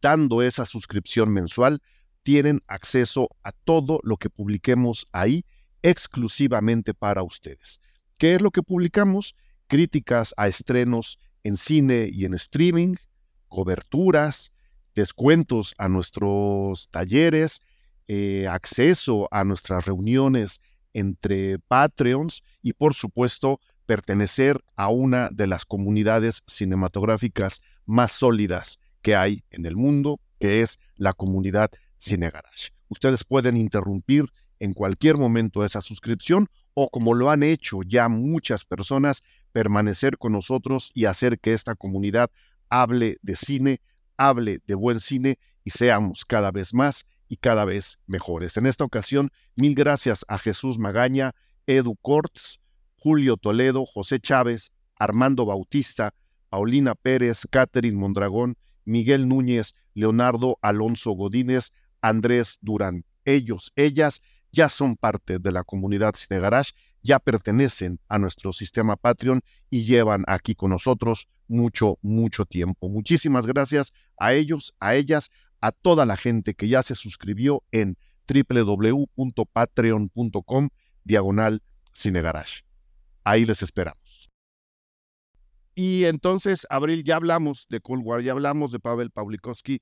dando 0.00 0.42
esa 0.42 0.66
suscripción 0.66 1.32
mensual 1.32 1.80
tienen 2.24 2.60
acceso 2.66 3.28
a 3.44 3.52
todo 3.52 4.00
lo 4.02 4.16
que 4.16 4.30
publiquemos 4.30 5.06
ahí 5.12 5.44
exclusivamente 5.82 6.94
para 6.94 7.22
ustedes. 7.22 7.78
¿Qué 8.18 8.34
es 8.34 8.42
lo 8.42 8.50
que 8.50 8.62
publicamos? 8.62 9.36
Críticas 9.68 10.34
a 10.36 10.48
estrenos 10.48 11.18
en 11.44 11.56
cine 11.56 12.08
y 12.10 12.24
en 12.24 12.34
streaming, 12.34 12.96
coberturas, 13.48 14.50
descuentos 14.94 15.74
a 15.76 15.88
nuestros 15.88 16.88
talleres, 16.90 17.60
eh, 18.08 18.46
acceso 18.48 19.28
a 19.30 19.44
nuestras 19.44 19.84
reuniones 19.84 20.60
entre 20.94 21.58
Patreons 21.58 22.42
y 22.62 22.72
por 22.72 22.94
supuesto 22.94 23.60
pertenecer 23.84 24.62
a 24.76 24.88
una 24.88 25.28
de 25.30 25.46
las 25.46 25.66
comunidades 25.66 26.42
cinematográficas 26.46 27.60
más 27.84 28.12
sólidas 28.12 28.78
que 29.02 29.14
hay 29.14 29.42
en 29.50 29.66
el 29.66 29.76
mundo, 29.76 30.20
que 30.38 30.62
es 30.62 30.78
la 30.96 31.12
comunidad 31.12 31.70
Cine 31.98 32.30
Garage. 32.30 32.70
Ustedes 32.88 33.24
pueden 33.24 33.56
interrumpir 33.56 34.26
en 34.58 34.72
cualquier 34.72 35.16
momento 35.16 35.64
esa 35.64 35.80
suscripción 35.80 36.48
o 36.74 36.90
como 36.90 37.14
lo 37.14 37.30
han 37.30 37.42
hecho 37.42 37.82
ya 37.82 38.08
muchas 38.08 38.64
personas, 38.64 39.22
permanecer 39.52 40.18
con 40.18 40.32
nosotros 40.32 40.90
y 40.94 41.04
hacer 41.04 41.38
que 41.38 41.52
esta 41.52 41.74
comunidad 41.74 42.30
hable 42.68 43.18
de 43.22 43.36
cine, 43.36 43.80
hable 44.16 44.60
de 44.66 44.74
buen 44.74 45.00
cine 45.00 45.38
y 45.64 45.70
seamos 45.70 46.24
cada 46.24 46.50
vez 46.50 46.74
más 46.74 47.04
y 47.28 47.36
cada 47.36 47.64
vez 47.64 47.98
mejores. 48.06 48.56
En 48.56 48.66
esta 48.66 48.84
ocasión, 48.84 49.30
mil 49.56 49.74
gracias 49.74 50.24
a 50.28 50.38
Jesús 50.38 50.78
Magaña, 50.78 51.32
Edu 51.66 51.96
Cortz, 51.96 52.58
Julio 52.96 53.36
Toledo, 53.36 53.84
José 53.84 54.18
Chávez, 54.18 54.72
Armando 54.96 55.46
Bautista, 55.46 56.14
Paulina 56.48 56.94
Pérez, 56.94 57.46
Catherine 57.50 57.96
Mondragón, 57.96 58.56
Miguel 58.84 59.28
Núñez, 59.28 59.74
Leonardo 59.94 60.58
Alonso 60.62 61.12
Godínez, 61.12 61.72
Andrés 62.04 62.58
Durán. 62.60 63.04
Ellos, 63.24 63.72
ellas 63.76 64.20
ya 64.52 64.68
son 64.68 64.96
parte 64.96 65.38
de 65.38 65.50
la 65.50 65.64
comunidad 65.64 66.12
Cine 66.14 66.38
Garage, 66.38 66.72
ya 67.02 67.18
pertenecen 67.18 67.98
a 68.08 68.18
nuestro 68.18 68.52
sistema 68.52 68.96
Patreon 68.96 69.40
y 69.70 69.84
llevan 69.84 70.24
aquí 70.26 70.54
con 70.54 70.68
nosotros 70.70 71.28
mucho, 71.48 71.98
mucho 72.02 72.44
tiempo. 72.44 72.90
Muchísimas 72.90 73.46
gracias 73.46 73.94
a 74.18 74.34
ellos, 74.34 74.74
a 74.80 74.94
ellas, 74.94 75.30
a 75.60 75.72
toda 75.72 76.04
la 76.04 76.18
gente 76.18 76.52
que 76.52 76.68
ya 76.68 76.82
se 76.82 76.94
suscribió 76.94 77.64
en 77.72 77.96
www.patreon.com 78.28 80.68
diagonal. 81.04 81.62
Ahí 83.24 83.46
les 83.46 83.62
esperamos. 83.62 84.28
Y 85.74 86.04
entonces, 86.04 86.66
Abril, 86.70 87.02
ya 87.02 87.16
hablamos 87.16 87.66
de 87.68 87.80
Cold 87.80 88.02
War, 88.04 88.22
ya 88.22 88.32
hablamos 88.32 88.72
de 88.72 88.78
Pavel 88.78 89.10
Pawlikowski. 89.10 89.80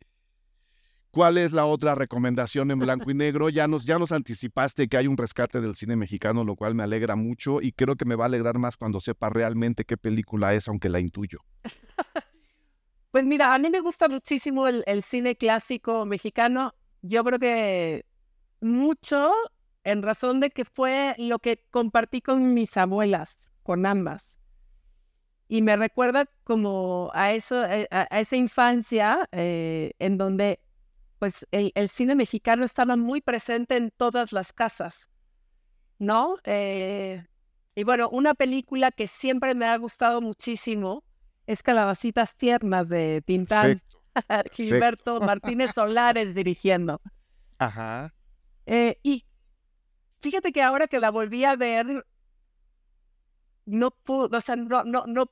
¿Cuál 1.12 1.36
es 1.36 1.52
la 1.52 1.66
otra 1.66 1.94
recomendación 1.94 2.70
en 2.70 2.78
blanco 2.78 3.10
y 3.10 3.14
negro? 3.14 3.50
Ya 3.50 3.68
nos, 3.68 3.84
ya 3.84 3.98
nos 3.98 4.12
anticipaste 4.12 4.88
que 4.88 4.96
hay 4.96 5.06
un 5.06 5.18
rescate 5.18 5.60
del 5.60 5.76
cine 5.76 5.94
mexicano, 5.94 6.42
lo 6.42 6.56
cual 6.56 6.74
me 6.74 6.84
alegra 6.84 7.16
mucho 7.16 7.60
y 7.60 7.72
creo 7.72 7.96
que 7.96 8.06
me 8.06 8.14
va 8.14 8.24
a 8.24 8.28
alegrar 8.28 8.58
más 8.58 8.78
cuando 8.78 8.98
sepa 8.98 9.28
realmente 9.28 9.84
qué 9.84 9.98
película 9.98 10.54
es, 10.54 10.68
aunque 10.68 10.88
la 10.88 11.00
intuyo. 11.00 11.40
Pues 13.12 13.26
mira, 13.26 13.54
a 13.54 13.58
mí 13.58 13.68
me 13.68 13.80
gusta 13.80 14.08
muchísimo 14.08 14.66
el, 14.66 15.02
cine 15.02 15.36
clásico 15.36 16.06
mexicano. 16.06 16.74
Yo 17.02 17.22
creo 17.22 17.38
que 17.38 18.06
mucho 18.62 19.30
en 19.84 20.02
razón 20.02 20.40
de 20.40 20.48
que 20.48 20.64
fue 20.64 21.14
lo 21.18 21.38
que 21.38 21.62
compartí 21.70 22.22
con 22.22 22.54
mis 22.54 22.74
abuelas, 22.78 23.50
con 23.64 23.84
ambas. 23.84 24.40
Y 25.46 25.60
me 25.60 25.76
recuerda 25.76 26.24
como 26.44 27.10
a, 27.12 27.32
eso, 27.32 27.62
eh, 27.66 27.86
a, 27.90 28.18
esa 28.18 28.36
infancia 28.36 29.28
eh, 29.30 29.92
en 29.98 30.16
donde 30.16 30.60
pues 31.22 31.46
el, 31.52 31.88
cine 31.88 32.16
mexicano 32.16 32.64
estaba 32.64 32.96
muy 32.96 33.20
presente 33.20 33.76
en 33.76 33.92
todas 33.92 34.32
las 34.32 34.52
casas, 34.52 35.08
¿no? 36.00 36.34
Eh, 36.42 37.24
y 37.76 37.84
bueno, 37.84 38.08
una 38.08 38.34
película 38.34 38.90
que 38.90 39.06
siempre 39.06 39.54
me 39.54 39.66
ha 39.66 39.76
gustado 39.76 40.20
muchísimo 40.20 41.04
es 41.46 41.62
Calabacitas 41.62 42.34
Tiernas 42.36 42.88
de 42.88 43.22
Tintán. 43.24 43.80
Gilberto 44.50 45.20
Martínez 45.20 45.70
Solares 45.76 46.34
dirigiendo. 46.34 47.00
Ajá. 47.58 48.12
Eh, 48.66 48.98
y 49.04 49.24
fíjate 50.18 50.50
que 50.50 50.60
ahora 50.60 50.88
que 50.88 50.98
la 50.98 51.12
volví 51.12 51.44
a 51.44 51.54
ver, 51.54 52.04
no 53.64 53.92
pude, 53.92 54.36
o 54.36 54.40
sea, 54.40 54.56
no, 54.56 54.82
no, 54.82 55.30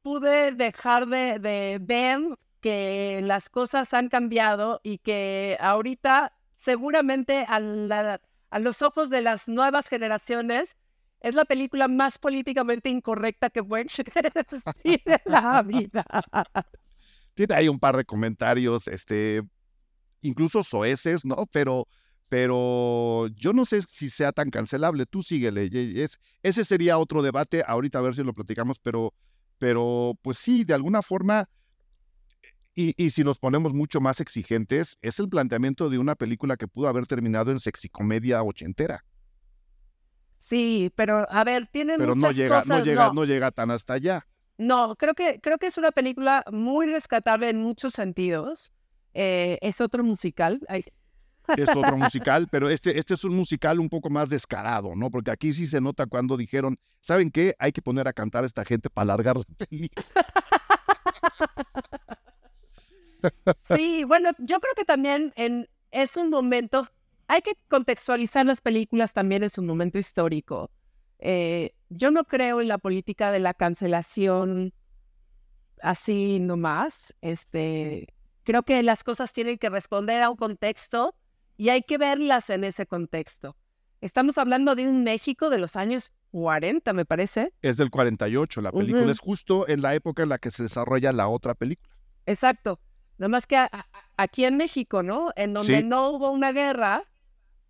pude 0.00 0.52
dejar 0.52 1.06
de, 1.06 1.38
de 1.38 1.76
ver 1.82 2.18
que 2.60 3.20
las 3.22 3.48
cosas 3.48 3.94
han 3.94 4.08
cambiado 4.08 4.80
y 4.82 4.98
que 4.98 5.56
ahorita 5.60 6.32
seguramente 6.56 7.46
a, 7.48 7.60
los 8.58 8.82
ojos 8.82 9.10
de 9.10 9.22
las 9.22 9.48
nuevas 9.48 9.88
generaciones 9.88 10.76
es 11.20 11.34
la 11.34 11.44
película 11.44 11.88
más 11.88 12.18
políticamente 12.18 12.90
incorrecta 12.90 13.50
que 13.50 13.62
puede 13.62 13.84
existir 13.84 14.10
en 14.84 15.20
la 15.24 15.62
vida. 15.62 16.04
Tiene 17.34 17.54
ahí 17.54 17.68
un 17.68 17.78
par 17.78 17.96
de 17.96 18.04
comentarios, 18.04 18.88
este, 18.88 19.42
incluso 20.22 20.62
soeces, 20.62 21.24
¿no? 21.24 21.46
Pero, 21.52 21.88
pero 22.28 23.28
yo 23.28 23.52
no 23.52 23.64
sé 23.64 23.82
si 23.82 24.10
sea 24.10 24.32
tan 24.32 24.50
cancelable. 24.50 25.06
Tú 25.06 25.22
síguele. 25.22 25.68
Es, 26.02 26.18
ese 26.42 26.64
sería 26.64 26.98
otro 26.98 27.22
debate. 27.22 27.64
Ahorita 27.66 27.98
a 27.98 28.02
ver 28.02 28.14
si 28.14 28.22
lo 28.22 28.32
platicamos, 28.32 28.78
pero, 28.78 29.12
pero 29.58 30.18
pues 30.22 30.38
sí, 30.38 30.64
de 30.64 30.74
alguna 30.74 31.02
forma 31.02 31.48
y, 32.80 33.10
si 33.10 33.24
nos 33.24 33.40
ponemos 33.40 33.74
mucho 33.74 34.00
más 34.00 34.20
exigentes, 34.20 34.98
es 35.02 35.18
el 35.18 35.28
planteamiento 35.28 35.90
de 35.90 35.98
una 35.98 36.14
película 36.14 36.56
que 36.56 36.68
pudo 36.68 36.86
haber 36.86 37.08
terminado 37.08 37.50
en 37.50 37.58
sexicomedia 37.58 38.40
ochentera. 38.44 39.04
Sí, 40.36 40.92
pero 40.94 41.26
a 41.28 41.42
ver, 41.42 41.66
tiene 41.66 41.98
pero 41.98 42.14
muchas 42.14 42.36
no 42.36 42.42
llega, 42.42 42.60
cosas. 42.60 42.78
No 42.78 42.84
llega, 42.84 43.12
no. 43.12 43.24
llega 43.24 43.50
tan 43.50 43.72
hasta 43.72 43.94
allá. 43.94 44.28
No, 44.58 44.94
creo 44.94 45.14
que, 45.14 45.40
creo 45.40 45.58
que 45.58 45.66
es 45.66 45.76
una 45.76 45.90
película 45.90 46.44
muy 46.52 46.86
rescatable 46.86 47.48
en 47.48 47.60
muchos 47.60 47.94
sentidos. 47.94 48.72
Eh, 49.12 49.58
es 49.60 49.80
otro 49.80 50.04
musical. 50.04 50.60
Es 50.68 51.68
otro 51.74 51.96
musical, 51.96 52.46
pero 52.48 52.70
este, 52.70 52.96
este 52.96 53.14
es 53.14 53.24
un 53.24 53.34
musical 53.34 53.80
un 53.80 53.88
poco 53.88 54.08
más 54.08 54.28
descarado, 54.28 54.94
¿no? 54.94 55.10
Porque 55.10 55.32
aquí 55.32 55.52
sí 55.52 55.66
se 55.66 55.80
nota 55.80 56.06
cuando 56.06 56.36
dijeron, 56.36 56.78
¿saben 57.00 57.32
qué? 57.32 57.56
Hay 57.58 57.72
que 57.72 57.82
poner 57.82 58.06
a 58.06 58.12
cantar 58.12 58.44
a 58.44 58.46
esta 58.46 58.64
gente 58.64 58.88
para 58.88 59.02
alargar 59.02 59.36
la 59.36 59.66
película. 59.66 60.06
Sí, 63.58 64.04
bueno, 64.04 64.30
yo 64.38 64.60
creo 64.60 64.74
que 64.76 64.84
también 64.84 65.32
en, 65.36 65.68
es 65.90 66.16
un 66.16 66.30
momento, 66.30 66.88
hay 67.26 67.42
que 67.42 67.52
contextualizar 67.68 68.46
las 68.46 68.60
películas 68.60 69.12
también 69.12 69.42
es 69.42 69.58
un 69.58 69.66
momento 69.66 69.98
histórico. 69.98 70.70
Eh, 71.18 71.74
yo 71.88 72.10
no 72.10 72.24
creo 72.24 72.60
en 72.60 72.68
la 72.68 72.78
política 72.78 73.30
de 73.32 73.40
la 73.40 73.54
cancelación 73.54 74.72
así 75.82 76.38
nomás. 76.40 77.14
Este, 77.20 78.14
creo 78.44 78.62
que 78.62 78.82
las 78.82 79.04
cosas 79.04 79.32
tienen 79.32 79.58
que 79.58 79.68
responder 79.68 80.22
a 80.22 80.30
un 80.30 80.36
contexto 80.36 81.14
y 81.56 81.70
hay 81.70 81.82
que 81.82 81.98
verlas 81.98 82.50
en 82.50 82.64
ese 82.64 82.86
contexto. 82.86 83.56
Estamos 84.00 84.38
hablando 84.38 84.76
de 84.76 84.86
un 84.88 85.02
México 85.02 85.50
de 85.50 85.58
los 85.58 85.74
años 85.74 86.12
40, 86.30 86.92
me 86.92 87.04
parece. 87.04 87.52
Es 87.62 87.78
del 87.78 87.90
48, 87.90 88.60
la 88.60 88.70
película 88.70 89.10
es 89.10 89.18
justo 89.18 89.66
en 89.68 89.82
la 89.82 89.94
época 89.94 90.22
en 90.22 90.28
la 90.28 90.38
que 90.38 90.52
se 90.52 90.62
desarrolla 90.62 91.12
la 91.12 91.26
otra 91.28 91.54
película. 91.54 91.96
Exacto. 92.26 92.78
Nada 93.18 93.28
más 93.28 93.46
que 93.46 93.66
aquí 94.16 94.44
en 94.44 94.56
México, 94.56 95.02
¿no? 95.02 95.30
En 95.36 95.52
donde 95.52 95.82
no 95.82 96.10
hubo 96.10 96.30
una 96.30 96.52
guerra, 96.52 97.04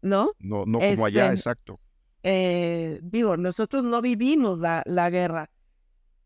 ¿no? 0.03 0.33
No, 0.39 0.65
no 0.67 0.79
como 0.79 1.07
allá, 1.07 1.25
este, 1.25 1.35
exacto. 1.35 1.81
Eh, 2.23 3.01
digo, 3.03 3.37
nosotros 3.37 3.85
no 3.85 4.03
vivimos 4.03 4.59
la, 4.59 4.83
la 4.87 5.09
guerra. 5.11 5.51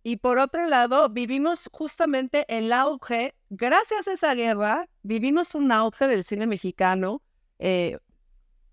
Y 0.02 0.16
por 0.16 0.38
otro 0.38 0.66
lado, 0.66 1.08
vivimos 1.08 1.68
justamente 1.72 2.44
el 2.48 2.72
auge, 2.72 3.36
gracias 3.50 4.08
a 4.08 4.12
esa 4.12 4.34
guerra, 4.34 4.88
vivimos 5.02 5.54
un 5.54 5.70
auge 5.70 6.08
del 6.08 6.24
cine 6.24 6.46
mexicano, 6.48 7.22
eh, 7.60 7.98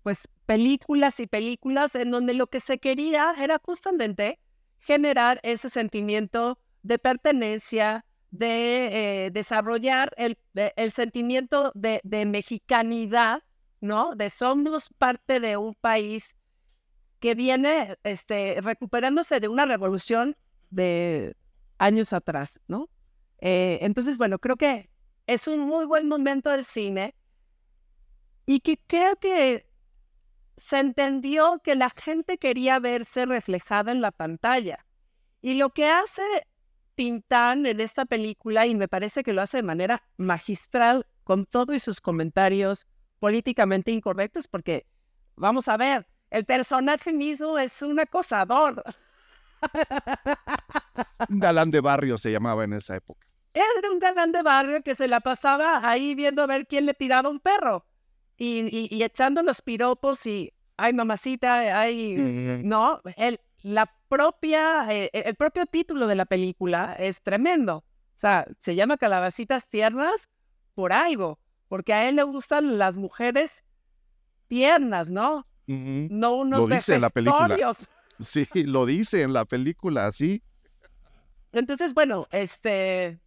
pues 0.02 0.28
películas 0.46 1.20
y 1.20 1.28
películas 1.28 1.94
en 1.94 2.10
donde 2.10 2.34
lo 2.34 2.48
que 2.48 2.58
se 2.58 2.78
quería 2.78 3.34
era 3.38 3.60
justamente 3.62 4.40
generar 4.80 5.38
ese 5.44 5.68
sentimiento 5.68 6.58
de 6.82 6.98
pertenencia, 6.98 8.04
de 8.30 9.26
eh, 9.26 9.30
desarrollar 9.30 10.12
el, 10.16 10.38
el 10.54 10.92
sentimiento 10.92 11.72
de, 11.74 12.00
de, 12.04 12.26
mexicanidad, 12.26 13.42
¿no? 13.80 14.14
De 14.14 14.30
somos 14.30 14.90
parte 14.98 15.40
de 15.40 15.56
un 15.56 15.74
país 15.74 16.36
que 17.18 17.34
viene 17.34 17.96
este, 18.02 18.60
recuperándose 18.62 19.40
de 19.40 19.48
una 19.48 19.66
revolución 19.66 20.36
de 20.70 21.36
años 21.78 22.12
atrás, 22.12 22.60
¿no? 22.68 22.88
Eh, 23.38 23.78
entonces, 23.82 24.18
bueno, 24.18 24.38
creo 24.38 24.56
que 24.56 24.90
es 25.26 25.48
un 25.48 25.60
muy 25.60 25.86
buen 25.86 26.08
momento 26.08 26.50
del 26.50 26.64
cine 26.64 27.14
y 28.46 28.60
que 28.60 28.78
creo 28.86 29.16
que 29.16 29.66
se 30.56 30.78
entendió 30.78 31.60
que 31.64 31.74
la 31.74 31.90
gente 31.90 32.38
quería 32.38 32.78
verse 32.78 33.26
reflejada 33.26 33.92
en 33.92 34.02
la 34.02 34.12
pantalla. 34.12 34.84
Y 35.40 35.54
lo 35.54 35.70
que 35.70 35.88
hace 35.88 36.22
Tintán 37.00 37.64
en 37.64 37.80
esta 37.80 38.04
película 38.04 38.66
y 38.66 38.74
me 38.74 38.86
parece 38.86 39.22
que 39.22 39.32
lo 39.32 39.40
hace 39.40 39.56
de 39.56 39.62
manera 39.62 40.02
magistral 40.18 41.06
con 41.24 41.46
todo 41.46 41.72
y 41.72 41.80
sus 41.80 41.98
comentarios 41.98 42.86
políticamente 43.18 43.90
incorrectos 43.90 44.46
porque, 44.48 44.84
vamos 45.34 45.68
a 45.68 45.78
ver, 45.78 46.06
el 46.28 46.44
personaje 46.44 47.14
mismo 47.14 47.58
es 47.58 47.80
un 47.80 47.98
acosador. 48.00 48.84
Un 51.30 51.40
galán 51.40 51.70
de 51.70 51.80
barrio 51.80 52.18
se 52.18 52.32
llamaba 52.32 52.64
en 52.64 52.74
esa 52.74 52.96
época. 52.96 53.26
era 53.54 53.90
un 53.90 53.98
galán 53.98 54.30
de 54.32 54.42
barrio 54.42 54.82
que 54.82 54.94
se 54.94 55.08
la 55.08 55.20
pasaba 55.20 55.88
ahí 55.88 56.14
viendo 56.14 56.42
a 56.42 56.46
ver 56.46 56.66
quién 56.66 56.84
le 56.84 56.92
tiraba 56.92 57.30
un 57.30 57.40
perro 57.40 57.86
y, 58.36 58.94
y, 58.94 59.02
echando 59.02 59.42
los 59.42 59.62
piropos 59.62 60.26
y, 60.26 60.52
ay, 60.76 60.92
mamacita, 60.92 61.80
ay, 61.80 62.62
no, 62.62 63.00
el, 63.16 63.40
la 63.62 63.92
propia, 64.08 64.86
eh, 64.90 65.10
el 65.12 65.34
propio 65.34 65.66
título 65.66 66.06
de 66.06 66.14
la 66.14 66.26
película 66.26 66.94
es 66.98 67.22
tremendo. 67.22 67.78
O 68.16 68.20
sea, 68.20 68.46
se 68.58 68.74
llama 68.74 68.96
Calabacitas 68.96 69.68
Tiernas 69.68 70.28
por 70.74 70.92
algo, 70.92 71.38
porque 71.68 71.92
a 71.92 72.08
él 72.08 72.16
le 72.16 72.22
gustan 72.22 72.78
las 72.78 72.96
mujeres 72.96 73.64
tiernas, 74.46 75.10
¿no? 75.10 75.46
No 75.66 76.34
unos 76.34 76.68
lo 76.68 76.74
dice 76.74 76.96
en 76.96 77.00
la 77.00 77.10
película. 77.10 77.56
Sí, 78.22 78.46
lo 78.52 78.84
dice 78.84 79.22
en 79.22 79.32
la 79.32 79.46
película, 79.46 80.12
sí. 80.12 80.42
Entonces, 81.52 81.94
bueno, 81.94 82.26
este, 82.30 83.18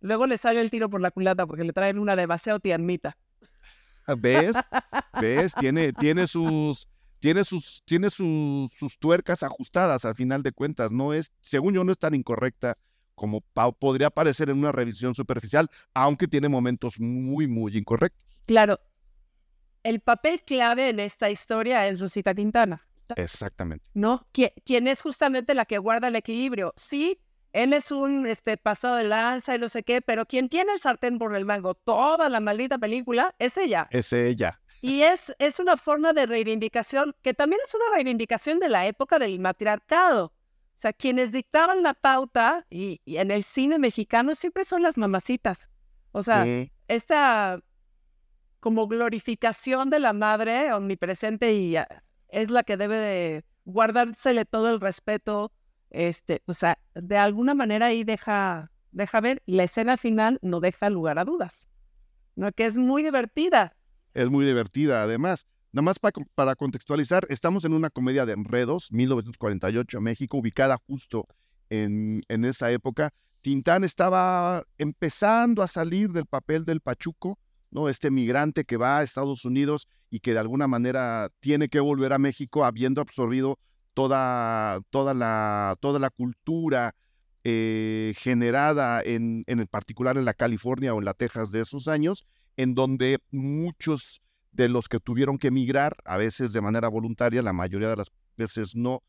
luego 0.00 0.26
le 0.26 0.38
sale 0.38 0.60
el 0.60 0.72
tiro 0.72 0.90
por 0.90 1.00
la 1.00 1.12
culata 1.12 1.46
porque 1.46 1.62
le 1.62 1.72
traen 1.72 2.00
una 2.00 2.16
demasiado 2.16 2.58
tiernita. 2.58 3.16
¿Ves? 4.18 4.56
¿Ves? 5.20 5.54
Tiene, 5.54 5.92
tiene 5.92 6.26
sus, 6.26 6.88
tiene 7.20 7.44
sus, 7.44 7.82
tiene 7.84 8.10
sus, 8.10 8.72
sus 8.72 8.98
tuercas 8.98 9.42
ajustadas 9.42 10.04
al 10.04 10.14
final 10.14 10.42
de 10.42 10.52
cuentas. 10.52 10.90
No 10.90 11.12
es, 11.12 11.30
según 11.40 11.74
yo, 11.74 11.84
no 11.84 11.92
es 11.92 11.98
tan 11.98 12.14
incorrecta 12.14 12.76
como 13.14 13.42
podría 13.78 14.08
parecer 14.08 14.48
en 14.48 14.58
una 14.58 14.72
revisión 14.72 15.14
superficial, 15.14 15.68
aunque 15.92 16.26
tiene 16.26 16.48
momentos 16.48 16.98
muy, 16.98 17.46
muy 17.46 17.76
incorrectos. 17.76 18.40
Claro. 18.46 18.80
El 19.82 20.00
papel 20.00 20.42
clave 20.42 20.88
en 20.88 21.00
esta 21.00 21.30
historia 21.30 21.86
es 21.86 22.00
Rosita 22.00 22.34
Quintana. 22.34 22.86
Exactamente. 23.16 23.84
¿No? 23.92 24.26
Quien 24.32 24.88
es 24.88 25.02
justamente 25.02 25.54
la 25.54 25.66
que 25.66 25.78
guarda 25.78 26.08
el 26.08 26.16
equilibrio. 26.16 26.72
Sí, 26.76 27.20
él 27.52 27.72
es 27.72 27.90
un 27.90 28.26
este, 28.26 28.56
pasado 28.56 28.96
de 28.96 29.04
lanza 29.04 29.54
y 29.54 29.58
no 29.58 29.68
sé 29.68 29.82
qué, 29.82 30.00
pero 30.00 30.24
quien 30.26 30.48
tiene 30.48 30.72
el 30.72 30.78
sartén 30.78 31.18
por 31.18 31.34
el 31.34 31.44
mango 31.44 31.74
toda 31.74 32.28
la 32.28 32.40
maldita 32.40 32.78
película 32.78 33.34
es 33.38 33.56
ella. 33.56 33.88
Es 33.90 34.12
ella. 34.12 34.59
Y 34.80 35.02
es, 35.02 35.34
es 35.38 35.60
una 35.60 35.76
forma 35.76 36.12
de 36.12 36.26
reivindicación 36.26 37.14
que 37.22 37.34
también 37.34 37.60
es 37.64 37.74
una 37.74 37.84
reivindicación 37.94 38.58
de 38.58 38.68
la 38.68 38.86
época 38.86 39.18
del 39.18 39.38
matriarcado. 39.38 40.26
O 40.26 40.80
sea, 40.80 40.92
quienes 40.92 41.32
dictaban 41.32 41.82
la 41.82 41.92
pauta 41.92 42.66
y, 42.70 43.00
en 43.04 43.30
el 43.30 43.44
cine 43.44 43.78
mexicano 43.78 44.34
siempre 44.34 44.64
son 44.64 44.82
las 44.82 44.96
mamacitas. 44.96 45.68
O 46.12 46.22
sea, 46.22 46.46
esta 46.88 47.60
como 48.60 48.86
glorificación 48.86 49.90
de 49.90 49.98
la 49.98 50.12
madre 50.12 50.72
omnipresente 50.72 51.52
y 51.54 51.76
ah, 51.76 52.02
es 52.28 52.50
la 52.50 52.62
que 52.62 52.76
debe 52.76 52.96
de 52.96 53.44
guardársele 53.64 54.44
todo 54.44 54.70
el 54.70 54.80
respeto, 54.80 55.52
este, 55.90 56.42
o 56.46 56.54
sea, 56.54 56.78
de 56.94 57.16
alguna 57.16 57.54
manera 57.54 57.86
ahí 57.86 58.04
deja, 58.04 58.70
deja 58.92 59.20
ver, 59.20 59.42
la 59.46 59.64
escena 59.64 59.96
final 59.96 60.38
no 60.42 60.60
deja 60.60 60.90
lugar 60.90 61.18
a 61.18 61.24
dudas, 61.24 61.68
¿no? 62.36 62.52
que 62.52 62.66
es 62.66 62.76
muy 62.78 63.02
divertida. 63.02 63.76
Es 64.14 64.28
muy 64.28 64.44
divertida, 64.44 65.02
además. 65.02 65.46
Nada 65.72 65.84
más 65.84 65.98
para, 66.34 66.56
contextualizar, 66.56 67.26
estamos 67.28 67.64
en 67.64 67.74
una 67.74 67.90
comedia 67.90 68.26
de 68.26 68.32
enredos, 68.32 68.90
1948, 68.90 70.00
México, 70.00 70.38
ubicada 70.38 70.78
justo 70.86 71.26
en, 71.68 72.22
en 72.28 72.44
esa 72.44 72.72
época. 72.72 73.12
Tintán 73.40 73.84
estaba 73.84 74.64
empezando 74.78 75.62
a 75.62 75.68
salir 75.68 76.10
del 76.10 76.26
papel 76.26 76.64
del 76.64 76.80
Pachuco, 76.80 77.38
¿no? 77.70 77.88
Este 77.88 78.10
migrante 78.10 78.64
que 78.64 78.76
va 78.76 78.98
a 78.98 79.02
Estados 79.02 79.44
Unidos 79.44 79.86
y 80.10 80.20
que 80.20 80.32
de 80.32 80.40
alguna 80.40 80.66
manera 80.66 81.30
tiene 81.38 81.68
que 81.68 81.78
volver 81.78 82.12
a 82.12 82.18
México 82.18 82.64
habiendo 82.64 83.00
absorbido 83.00 83.58
toda, 83.94 84.80
toda, 84.90 85.14
la, 85.14 85.76
toda 85.80 86.00
la 86.00 86.10
cultura 86.10 86.94
eh, 87.44 88.12
generada 88.16 89.02
en, 89.02 89.44
en 89.46 89.66
particular 89.66 90.18
en 90.18 90.24
la 90.24 90.34
California 90.34 90.94
o 90.94 90.98
en 90.98 91.04
la 91.04 91.14
Texas 91.14 91.52
de 91.52 91.60
esos 91.60 91.88
años, 91.88 92.24
en 92.60 92.74
donde 92.74 93.20
muchos 93.30 94.20
de 94.52 94.68
los 94.68 94.86
que 94.90 95.00
tuvieron 95.00 95.38
que 95.38 95.48
emigrar, 95.48 95.96
a 96.04 96.18
veces 96.18 96.52
de 96.52 96.60
manera 96.60 96.88
voluntaria, 96.88 97.40
la 97.40 97.54
mayoría 97.54 97.88
de 97.88 97.96
las 97.96 98.08
veces 98.36 98.76
no, 98.76 99.02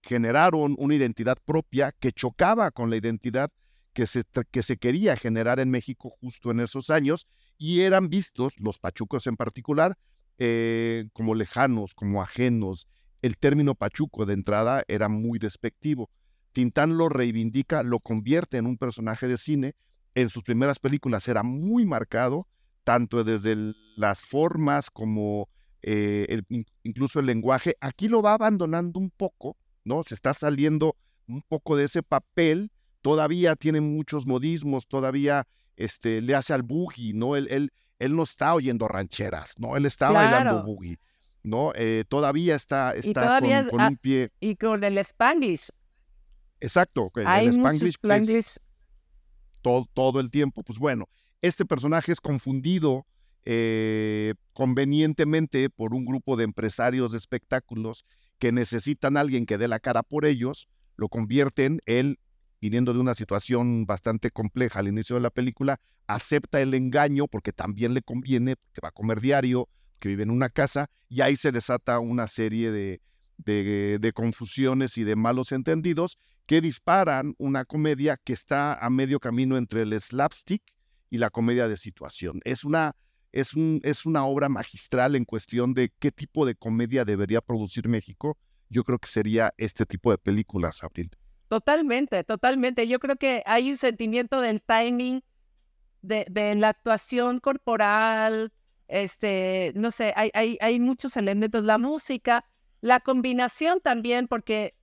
generaron 0.00 0.74
una 0.78 0.94
identidad 0.94 1.36
propia 1.44 1.92
que 1.92 2.12
chocaba 2.12 2.70
con 2.70 2.88
la 2.88 2.96
identidad 2.96 3.50
que 3.92 4.06
se, 4.06 4.22
que 4.50 4.62
se 4.62 4.78
quería 4.78 5.16
generar 5.16 5.60
en 5.60 5.70
México 5.70 6.14
justo 6.18 6.50
en 6.50 6.60
esos 6.60 6.88
años 6.88 7.26
y 7.58 7.80
eran 7.80 8.08
vistos, 8.08 8.54
los 8.58 8.78
pachucos 8.78 9.26
en 9.26 9.36
particular, 9.36 9.98
eh, 10.38 11.04
como 11.12 11.34
lejanos, 11.34 11.92
como 11.94 12.22
ajenos, 12.22 12.86
el 13.20 13.36
término 13.36 13.74
pachuco 13.74 14.24
de 14.24 14.32
entrada 14.32 14.82
era 14.88 15.10
muy 15.10 15.38
despectivo. 15.38 16.08
Tintán 16.52 16.96
lo 16.96 17.10
reivindica, 17.10 17.82
lo 17.82 18.00
convierte 18.00 18.56
en 18.56 18.64
un 18.64 18.78
personaje 18.78 19.28
de 19.28 19.36
cine. 19.36 19.74
En 20.14 20.30
sus 20.30 20.42
primeras 20.42 20.78
películas 20.78 21.28
era 21.28 21.42
muy 21.42 21.84
marcado, 21.84 22.46
tanto 22.84 23.24
desde 23.24 23.74
las 23.96 24.24
formas 24.24 24.90
como 24.90 25.48
eh, 25.82 26.42
incluso 26.82 27.20
el 27.20 27.26
lenguaje. 27.26 27.76
Aquí 27.80 28.08
lo 28.08 28.22
va 28.22 28.34
abandonando 28.34 29.00
un 29.00 29.10
poco, 29.10 29.56
¿no? 29.84 30.02
Se 30.04 30.14
está 30.14 30.32
saliendo 30.32 30.96
un 31.26 31.42
poco 31.42 31.76
de 31.76 31.84
ese 31.84 32.02
papel. 32.02 32.70
Todavía 33.02 33.56
tiene 33.56 33.80
muchos 33.80 34.26
modismos, 34.26 34.86
todavía 34.86 35.46
este, 35.76 36.20
le 36.20 36.34
hace 36.34 36.54
al 36.54 36.62
boogie, 36.62 37.12
¿no? 37.12 37.36
Él, 37.36 37.48
él, 37.50 37.70
él 37.98 38.14
no 38.16 38.22
está 38.22 38.54
oyendo 38.54 38.88
rancheras, 38.88 39.54
¿no? 39.58 39.76
Él 39.76 39.86
está 39.86 40.10
bailando 40.10 40.62
boogie. 40.62 40.98
¿no? 41.44 41.72
Eh, 41.74 42.04
todavía 42.08 42.56
está, 42.56 42.94
está 42.94 43.38
con, 43.70 43.80
un 43.80 43.96
pie. 43.98 44.30
Y 44.40 44.56
con 44.56 44.82
el 44.82 44.96
Spanglish. 44.98 45.68
Exacto, 46.58 47.12
Hay 47.26 47.46
el 47.46 47.52
Spanglish. 47.52 47.96
Spanglish. 47.96 48.56
todo, 49.60 49.86
todo 49.92 50.20
el 50.20 50.30
tiempo. 50.30 50.62
Pues 50.62 50.78
bueno, 50.78 51.06
este 51.44 51.66
personaje 51.66 52.10
es 52.10 52.22
confundido 52.22 53.06
eh, 53.44 54.32
convenientemente 54.54 55.68
por 55.68 55.92
un 55.92 56.06
grupo 56.06 56.36
de 56.36 56.44
empresarios 56.44 57.12
de 57.12 57.18
espectáculos 57.18 58.06
que 58.38 58.50
necesitan 58.50 59.18
a 59.18 59.20
alguien 59.20 59.44
que 59.44 59.58
dé 59.58 59.68
la 59.68 59.78
cara 59.78 60.02
por 60.02 60.24
ellos, 60.24 60.68
lo 60.96 61.10
convierten, 61.10 61.82
él, 61.84 62.18
viniendo 62.62 62.94
de 62.94 63.00
una 63.00 63.14
situación 63.14 63.84
bastante 63.84 64.30
compleja 64.30 64.78
al 64.78 64.88
inicio 64.88 65.16
de 65.16 65.20
la 65.20 65.28
película, 65.28 65.80
acepta 66.06 66.62
el 66.62 66.72
engaño 66.72 67.26
porque 67.28 67.52
también 67.52 67.92
le 67.92 68.00
conviene, 68.00 68.56
porque 68.56 68.80
va 68.82 68.88
a 68.88 68.92
comer 68.92 69.20
diario, 69.20 69.68
que 69.98 70.08
vive 70.08 70.22
en 70.22 70.30
una 70.30 70.48
casa 70.48 70.88
y 71.10 71.20
ahí 71.20 71.36
se 71.36 71.52
desata 71.52 71.98
una 71.98 72.26
serie 72.26 72.70
de, 72.70 73.02
de, 73.36 74.12
confusiones 74.14 74.96
y 74.96 75.04
de 75.04 75.14
malos 75.14 75.52
entendidos 75.52 76.16
que 76.46 76.62
disparan 76.62 77.34
una 77.36 77.66
comedia 77.66 78.16
que 78.16 78.32
está 78.32 78.74
a 78.74 78.88
medio 78.88 79.20
camino 79.20 79.58
entre 79.58 79.82
el 79.82 80.00
slapstick 80.00 80.62
y 81.14 81.18
la 81.18 81.30
comedia 81.30 81.68
de 81.68 81.76
situación. 81.76 82.40
Es 82.44 82.64
una, 82.64 82.96
es, 83.30 83.54
un, 83.54 83.80
es 83.84 84.04
una 84.04 84.26
obra 84.26 84.48
magistral 84.48 85.14
en 85.14 85.24
cuestión 85.24 85.72
de 85.72 85.92
qué 86.00 86.10
tipo 86.10 86.44
de 86.44 86.56
comedia 86.56 87.04
debería 87.04 87.40
producir 87.40 87.88
México. 87.88 88.36
Yo 88.68 88.82
creo 88.82 88.98
que 88.98 89.06
sería 89.06 89.54
este 89.56 89.86
tipo 89.86 90.10
de 90.10 90.18
películas, 90.18 90.82
Abril. 90.82 91.16
Totalmente, 91.46 92.24
totalmente. 92.24 92.88
Yo 92.88 92.98
creo 92.98 93.14
que 93.14 93.44
hay 93.46 93.70
un 93.70 93.76
sentimiento 93.76 94.40
del 94.40 94.60
timing, 94.60 95.22
de, 96.02 96.54
la 96.56 96.70
actuación 96.70 97.38
corporal, 97.38 98.52
este, 98.88 99.72
no 99.76 99.92
sé, 99.92 100.12
hay, 100.16 100.30
hay, 100.34 100.58
hay 100.60 100.80
muchos 100.80 101.16
elementos, 101.16 101.62
la 101.62 101.78
música, 101.78 102.44
la 102.80 102.98
combinación 102.98 103.80
también, 103.80 104.26
porque 104.26 104.74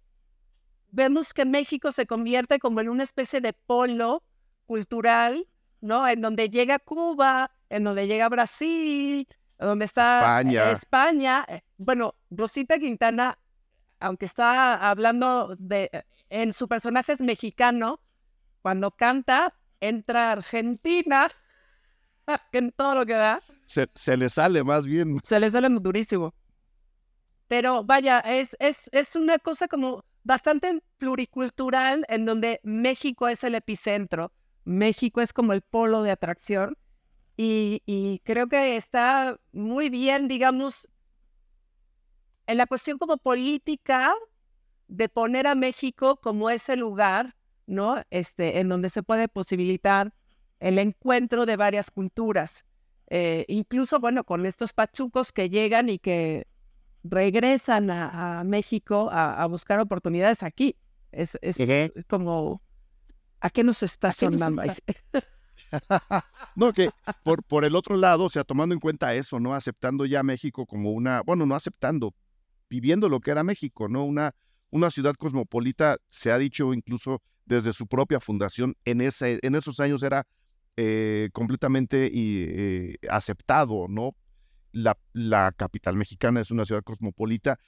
vemos 0.91 1.33
que 1.33 1.43
México 1.43 1.91
se 1.91 2.05
convierte 2.05 2.57
como 2.57 2.79
en 2.79 2.87
una 2.87 3.03
especie 3.03 3.41
de 3.41 3.51
polo 3.51 4.23
cultural, 4.65 5.45
¿no? 5.81 6.07
En 6.07 6.21
donde 6.21 6.49
llega 6.49 6.79
Cuba, 6.79 7.51
en 7.69 7.83
donde 7.83 8.07
llega 8.07 8.29
Brasil, 8.29 9.27
donde 9.57 9.85
está 9.85 10.19
España. 10.19 10.71
España. 10.71 11.45
Eh, 11.47 11.61
bueno, 11.77 12.15
Rosita 12.29 12.79
Quintana, 12.79 13.37
aunque 13.99 14.25
está 14.25 14.89
hablando 14.89 15.55
de, 15.57 15.89
en 16.29 16.53
su 16.53 16.67
personaje 16.67 17.13
es 17.13 17.21
mexicano, 17.21 17.99
cuando 18.61 18.91
canta, 18.91 19.53
entra 19.79 20.31
Argentina 20.31 21.29
en 22.51 22.71
todo 22.71 22.95
lo 22.95 23.05
que 23.05 23.13
da. 23.13 23.41
Se, 23.65 24.17
le 24.17 24.29
sale 24.29 24.63
más 24.63 24.85
bien. 24.85 25.19
Se 25.23 25.39
le 25.39 25.49
sale 25.49 25.69
durísimo. 25.69 26.33
Pero 27.47 27.83
vaya, 27.83 28.19
es, 28.19 28.55
es, 28.59 28.89
es 28.93 29.15
una 29.15 29.37
cosa 29.39 29.67
como 29.67 30.03
bastante 30.23 30.81
pluricultural 30.97 32.05
en 32.07 32.25
donde 32.25 32.59
México 32.63 33.27
es 33.27 33.43
el 33.43 33.55
epicentro. 33.55 34.31
México 34.63 35.21
es 35.21 35.33
como 35.33 35.53
el 35.53 35.61
polo 35.61 36.03
de 36.03 36.11
atracción. 36.11 36.77
Y, 37.37 37.81
y, 37.85 38.19
creo 38.23 38.47
que 38.47 38.75
está 38.75 39.39
muy 39.51 39.89
bien, 39.89 40.27
digamos, 40.27 40.87
en 42.45 42.57
la 42.57 42.67
cuestión 42.67 42.97
como 42.97 43.17
política 43.17 44.13
de 44.87 45.09
poner 45.09 45.47
a 45.47 45.55
México 45.55 46.17
como 46.17 46.49
ese 46.49 46.75
lugar, 46.75 47.35
¿no? 47.65 48.03
Este, 48.09 48.59
en 48.59 48.69
donde 48.69 48.89
se 48.89 49.01
puede 49.01 49.27
posibilitar 49.29 50.13
el 50.59 50.77
encuentro 50.77 51.45
de 51.45 51.55
varias 51.55 51.89
culturas. 51.89 52.65
Eh, 53.07 53.45
incluso, 53.47 53.99
bueno, 53.99 54.23
con 54.23 54.45
estos 54.45 54.73
pachucos 54.73 55.31
que 55.31 55.49
llegan 55.49 55.89
y 55.89 55.97
que 55.97 56.45
regresan 57.03 57.89
a, 57.89 58.43
México 58.45 59.09
a, 59.11 59.45
buscar 59.47 59.79
oportunidades 59.79 60.43
aquí. 60.43 60.77
Es, 61.11 61.37
es 61.41 61.57
como, 62.07 62.61
¿a 63.41 63.49
qué 63.49 63.63
nos 63.63 63.83
está 63.83 64.11
sonando? 64.11 64.61
no, 66.55 66.73
que 66.73 66.89
por, 67.23 67.43
por 67.43 67.65
el 67.65 67.75
otro 67.75 67.97
lado, 67.97 68.25
o 68.25 68.29
sea, 68.29 68.43
tomando 68.43 68.73
en 68.73 68.79
cuenta 68.79 69.13
eso, 69.15 69.39
¿no? 69.39 69.53
Aceptando 69.53 70.05
ya 70.05 70.23
México 70.23 70.65
como 70.65 70.91
una, 70.91 71.21
bueno, 71.21 71.45
no 71.45 71.55
aceptando, 71.55 72.13
viviendo 72.69 73.09
lo 73.09 73.19
que 73.19 73.31
era 73.31 73.43
México, 73.43 73.87
¿no? 73.89 74.03
Una, 74.03 74.33
una 74.69 74.89
ciudad 74.89 75.15
cosmopolita, 75.15 75.97
se 76.09 76.31
ha 76.31 76.37
dicho 76.37 76.73
incluso 76.73 77.21
desde 77.45 77.73
su 77.73 77.87
propia 77.87 78.19
fundación, 78.19 78.75
en, 78.85 79.01
ese, 79.01 79.39
en 79.41 79.55
esos 79.55 79.79
años 79.79 80.03
era 80.03 80.25
eh, 80.77 81.29
completamente 81.33 82.09
eh, 82.13 82.95
aceptado, 83.09 83.87
¿no? 83.89 84.15
La, 84.71 84.97
la 85.11 85.51
capital 85.51 85.97
mexicana 85.97 86.39
es 86.39 86.51
una 86.51 86.65
ciudad 86.65 86.83
cosmopolita, 86.83 87.59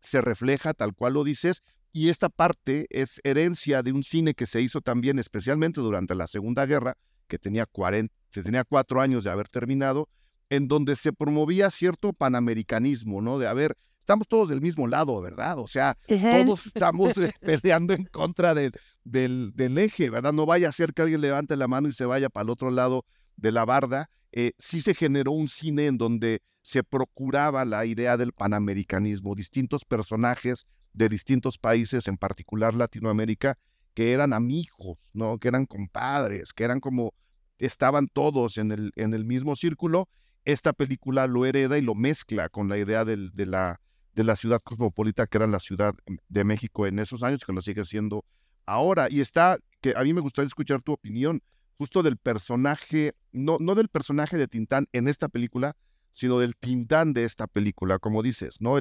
se 0.00 0.20
refleja 0.20 0.74
tal 0.74 0.94
cual 0.94 1.14
lo 1.14 1.24
dices, 1.24 1.62
y 1.92 2.10
esta 2.10 2.28
parte 2.28 2.86
es 2.90 3.20
herencia 3.24 3.82
de 3.82 3.92
un 3.92 4.04
cine 4.04 4.34
que 4.34 4.46
se 4.46 4.60
hizo 4.60 4.80
también 4.80 5.18
especialmente 5.18 5.80
durante 5.80 6.14
la 6.14 6.26
Segunda 6.26 6.66
Guerra, 6.66 6.96
que 7.26 7.38
tenía, 7.38 7.66
40, 7.66 8.14
tenía 8.30 8.64
cuatro 8.64 9.00
años 9.00 9.24
de 9.24 9.30
haber 9.30 9.48
terminado, 9.48 10.08
en 10.50 10.68
donde 10.68 10.96
se 10.96 11.12
promovía 11.12 11.70
cierto 11.70 12.12
panamericanismo, 12.12 13.20
¿no? 13.20 13.38
De, 13.38 13.46
haber 13.46 13.76
estamos 14.08 14.26
todos 14.26 14.48
del 14.48 14.62
mismo 14.62 14.86
lado, 14.86 15.20
¿verdad? 15.20 15.58
O 15.58 15.66
sea, 15.66 15.98
todos 16.06 16.66
estamos 16.66 17.18
eh, 17.18 17.34
peleando 17.40 17.92
en 17.92 18.04
contra 18.04 18.54
del, 18.54 18.72
del, 19.04 19.76
eje, 19.76 20.08
¿verdad? 20.08 20.32
No 20.32 20.46
vaya 20.46 20.70
a 20.70 20.72
ser 20.72 20.94
que 20.94 21.02
alguien 21.02 21.20
levante 21.20 21.56
la 21.56 21.68
mano 21.68 21.88
y 21.88 21.92
se 21.92 22.06
vaya 22.06 22.30
para 22.30 22.44
el 22.44 22.50
otro 22.50 22.70
lado 22.70 23.04
de 23.36 23.52
la 23.52 23.66
barda. 23.66 24.08
Eh, 24.32 24.52
sí 24.56 24.80
se 24.80 24.94
generó 24.94 25.32
un 25.32 25.48
cine 25.48 25.86
en 25.86 25.98
donde 25.98 26.40
se 26.68 26.84
procuraba 26.84 27.64
la 27.64 27.86
idea 27.86 28.18
del 28.18 28.34
panamericanismo, 28.34 29.34
distintos 29.34 29.86
personajes 29.86 30.66
de 30.92 31.08
distintos 31.08 31.56
países, 31.56 32.06
en 32.08 32.18
particular 32.18 32.74
Latinoamérica, 32.74 33.56
que 33.94 34.12
eran 34.12 34.34
amigos, 34.34 34.98
¿no? 35.14 35.38
Que 35.38 35.48
eran 35.48 35.64
compadres, 35.64 36.52
que 36.52 36.64
eran 36.64 36.80
como, 36.80 37.14
estaban 37.56 38.06
todos 38.06 38.58
en 38.58 38.70
el, 38.70 38.92
en 38.96 39.14
el 39.14 39.24
mismo 39.24 39.56
círculo. 39.56 40.10
Esta 40.44 40.74
película 40.74 41.26
lo 41.26 41.46
hereda 41.46 41.78
y 41.78 41.80
lo 41.80 41.94
mezcla 41.94 42.50
con 42.50 42.68
la 42.68 42.76
idea 42.76 43.06
de, 43.06 43.16
la, 43.46 43.80
de 44.14 44.24
la 44.24 44.36
ciudad 44.36 44.60
cosmopolita 44.62 45.26
que 45.26 45.38
era 45.38 45.46
la 45.46 45.60
ciudad 45.60 45.94
de 46.28 46.44
México 46.44 46.86
en 46.86 46.98
esos 46.98 47.22
años, 47.22 47.46
que 47.46 47.54
lo 47.54 47.62
sigue 47.62 47.84
siendo 47.84 48.26
ahora. 48.66 49.08
Y 49.10 49.22
está, 49.22 49.56
que 49.80 49.94
a 49.96 50.02
mí 50.02 50.12
me 50.12 50.20
gustaría 50.20 50.48
escuchar 50.48 50.82
tu 50.82 50.92
opinión 50.92 51.40
justo 51.78 52.02
del 52.02 52.18
personaje, 52.18 53.14
no, 53.32 53.56
no 53.58 53.74
del 53.74 53.88
personaje 53.88 54.36
de 54.36 54.48
Tintán 54.48 54.86
en 54.92 55.08
esta 55.08 55.30
película, 55.30 55.74
sino 56.18 56.40
del 56.40 56.56
Tintán 56.56 57.12
de 57.12 57.22
esta 57.22 57.46
película, 57.46 58.00
como 58.00 58.24
dices, 58.24 58.60
¿no? 58.60 58.76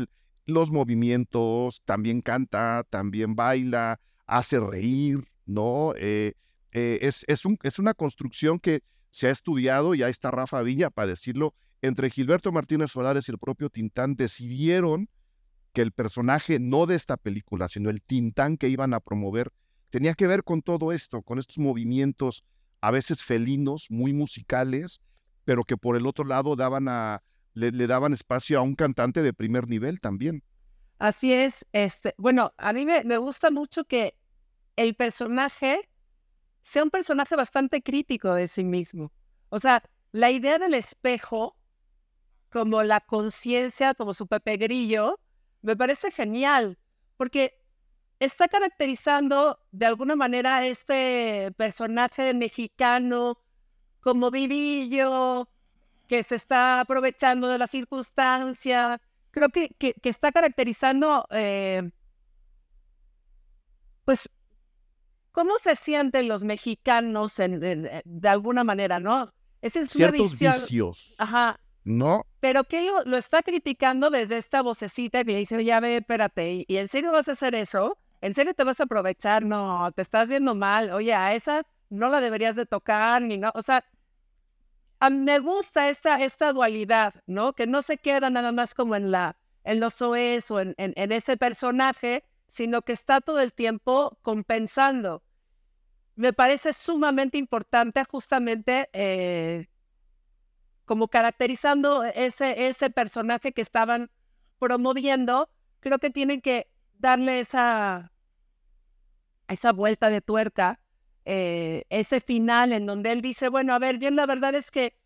Los 0.48 0.72
movimientos, 0.72 1.84
también 1.86 2.22
canta, 2.22 2.84
también 2.90 3.36
baila, 3.36 4.00
hace 4.26 4.60
reír, 4.60 5.24
¿no? 5.46 5.94
Eh, 5.98 6.34
eh, 6.72 6.98
es, 7.04 7.24
es, 7.28 7.46
un, 7.46 7.60
es, 7.62 7.78
una 7.78 7.94
construcción 7.94 8.58
que 8.58 8.82
se 9.12 9.28
ha 9.28 9.30
estudiado, 9.30 9.94
y 9.94 10.02
ahí 10.02 10.10
está 10.10 10.32
Rafa 10.32 10.64
Viña 10.64 10.90
para 10.90 11.10
decirlo, 11.10 11.54
entre 11.84 12.10
Gilberto 12.10 12.52
Martínez 12.52 12.90
Solares 12.90 13.30
y 13.30 13.34
el 13.34 13.38
propio 13.38 13.70
Tintán 13.70 14.16
decidieron 14.16 15.08
que 15.74 15.84
el 15.84 15.92
personaje 15.92 16.58
no 16.58 16.88
de 16.88 16.96
esta 16.96 17.18
película, 17.18 17.68
sino 17.68 17.92
el 17.92 18.02
Tintán 18.02 18.58
que 18.58 18.68
iban 18.68 18.96
a 18.96 19.00
promover, 19.00 19.52
tenía 19.92 20.16
que 20.16 20.26
ver 20.26 20.44
con 20.44 20.64
todo 20.64 20.92
esto, 20.92 21.22
con 21.22 21.38
estos 21.38 21.60
movimientos 21.60 22.44
a 22.82 22.90
veces 22.90 23.24
felinos, 23.24 23.92
muy 23.92 24.12
musicales, 24.12 25.02
pero 25.48 25.64
que 25.64 25.78
por 25.78 25.96
el 25.96 26.06
otro 26.06 26.26
lado 26.26 26.58
daban 26.58 26.90
a, 26.90 27.24
le, 27.54 27.72
daban 27.88 28.12
espacio 28.12 28.60
a 28.60 28.62
un 28.62 28.76
cantante 28.76 29.22
de 29.22 29.32
primer 29.32 29.70
nivel 29.70 30.02
también. 30.02 30.44
Así 31.00 31.32
es. 31.32 31.66
Este, 31.72 32.14
bueno, 32.18 32.52
a 32.58 32.74
mí 32.74 32.86
me, 32.86 33.06
me 33.06 33.16
gusta 33.16 33.50
mucho 33.50 33.86
que 33.86 34.18
el 34.76 34.94
personaje 34.94 35.90
sea 36.64 36.84
un 36.84 36.90
personaje 36.90 37.38
bastante 37.38 37.82
crítico 37.82 38.34
de 38.34 38.50
sí 38.50 38.66
mismo. 38.66 39.14
O 39.48 39.58
sea, 39.58 39.82
la 40.12 40.32
idea 40.32 40.60
del 40.60 40.74
espejo, 40.74 41.56
como 42.50 42.84
la 42.84 43.00
conciencia, 43.00 43.94
como 43.94 44.14
su 44.14 44.28
Pepe 44.28 44.58
Grillo, 44.58 45.18
me 45.62 45.78
parece 45.78 46.12
genial, 46.12 46.78
porque 47.16 47.58
está 48.20 48.50
caracterizando 48.50 49.62
de 49.72 49.86
alguna 49.86 50.18
manera 50.18 50.68
este 50.68 51.54
personaje 51.56 52.34
mexicano 52.34 53.40
como 54.08 54.32
vivillo, 54.32 55.50
que 56.08 56.24
se 56.24 56.36
está 56.36 56.80
aprovechando 56.80 57.50
de 57.50 57.58
la 57.58 57.68
circunstancia. 57.68 59.02
Creo 59.32 59.50
que, 59.50 59.68
que, 59.68 59.98
está 60.04 60.32
caracterizando, 60.32 61.28
eh, 61.30 61.92
pues, 64.06 64.30
cómo 65.34 65.58
se 65.58 65.76
sienten 65.76 66.30
los 66.30 66.46
mexicanos 66.46 67.36
de 67.36 68.30
alguna 68.30 68.64
manera, 68.64 69.02
¿no? 69.02 69.34
Esa 69.62 69.82
es 69.82 69.92
Ciertos 69.92 70.40
vicios. 70.40 71.14
Ajá. 71.18 71.60
No. 71.84 72.26
Pero 72.40 72.64
que 72.64 72.84
lo, 72.84 73.04
lo, 73.04 73.18
está 73.18 73.44
criticando 73.44 74.10
desde 74.10 74.38
esta 74.38 74.62
vocecita 74.62 75.26
que 75.26 75.34
le 75.34 75.40
dice, 75.40 75.62
ya 75.66 75.82
ve, 75.82 75.98
espérate, 75.98 76.64
¿y 76.66 76.78
en 76.78 76.88
serio 76.88 77.12
vas 77.12 77.28
a 77.28 77.34
hacer 77.34 77.56
eso? 77.56 77.98
¿En 78.22 78.34
serio 78.34 78.54
te 78.54 78.64
vas 78.64 78.80
a 78.80 78.86
aprovechar? 78.86 79.44
No, 79.44 79.92
te 79.92 80.02
estás 80.02 80.30
viendo 80.30 80.56
mal. 80.56 80.92
Oye, 80.92 81.14
a 81.14 81.36
esa 81.36 81.64
no 81.90 82.10
la 82.10 82.22
deberías 82.22 82.56
de 82.56 82.66
tocar, 82.66 83.22
ni 83.22 83.38
no. 83.38 83.52
O 83.54 83.62
sea, 83.62 83.84
me 85.12 85.40
gusta 85.40 85.90
esta, 85.90 86.24
esta 86.24 86.54
dualidad, 86.54 87.14
¿no? 87.28 87.54
Que 87.54 87.68
no 87.68 87.82
se 87.82 87.98
queda 87.98 88.30
nada 88.30 88.52
más 88.52 88.74
como 88.74 88.96
en, 88.96 89.12
la, 89.12 89.38
en 89.64 89.80
los 89.80 90.02
OEs 90.02 90.50
o 90.52 90.60
en, 90.60 90.74
en, 90.78 91.12
ese 91.12 91.38
personaje, 91.38 92.24
sino 92.48 92.82
que 92.82 92.94
está 92.94 93.22
todo 93.22 93.40
el 93.40 93.54
tiempo 93.54 94.18
compensando. 94.22 95.24
Me 96.16 96.34
parece 96.34 96.74
sumamente 96.74 97.38
importante 97.38 98.04
justamente 98.06 98.90
eh, 98.94 99.68
como 100.86 101.10
caracterizando 101.10 102.04
ese, 102.04 102.68
ese 102.68 102.90
personaje 102.90 103.52
que 103.52 103.62
estaban 103.62 104.10
promoviendo, 104.58 105.50
creo 105.80 106.00
que 106.00 106.10
tienen 106.10 106.42
que 106.42 106.72
darle 106.98 107.40
esa, 107.40 108.12
esa 109.48 109.74
vuelta 109.74 110.10
de 110.10 110.22
tuerca 110.22 110.80
eh, 111.30 111.84
ese 111.90 112.22
final 112.22 112.72
en 112.72 112.86
donde 112.86 113.12
él 113.12 113.22
dice, 113.22 113.50
bueno, 113.50 113.74
a 113.74 113.80
ver, 113.80 114.00
yo 114.00 114.10
la 114.12 114.26
verdad 114.26 114.56
es 114.56 114.72
que 114.72 114.98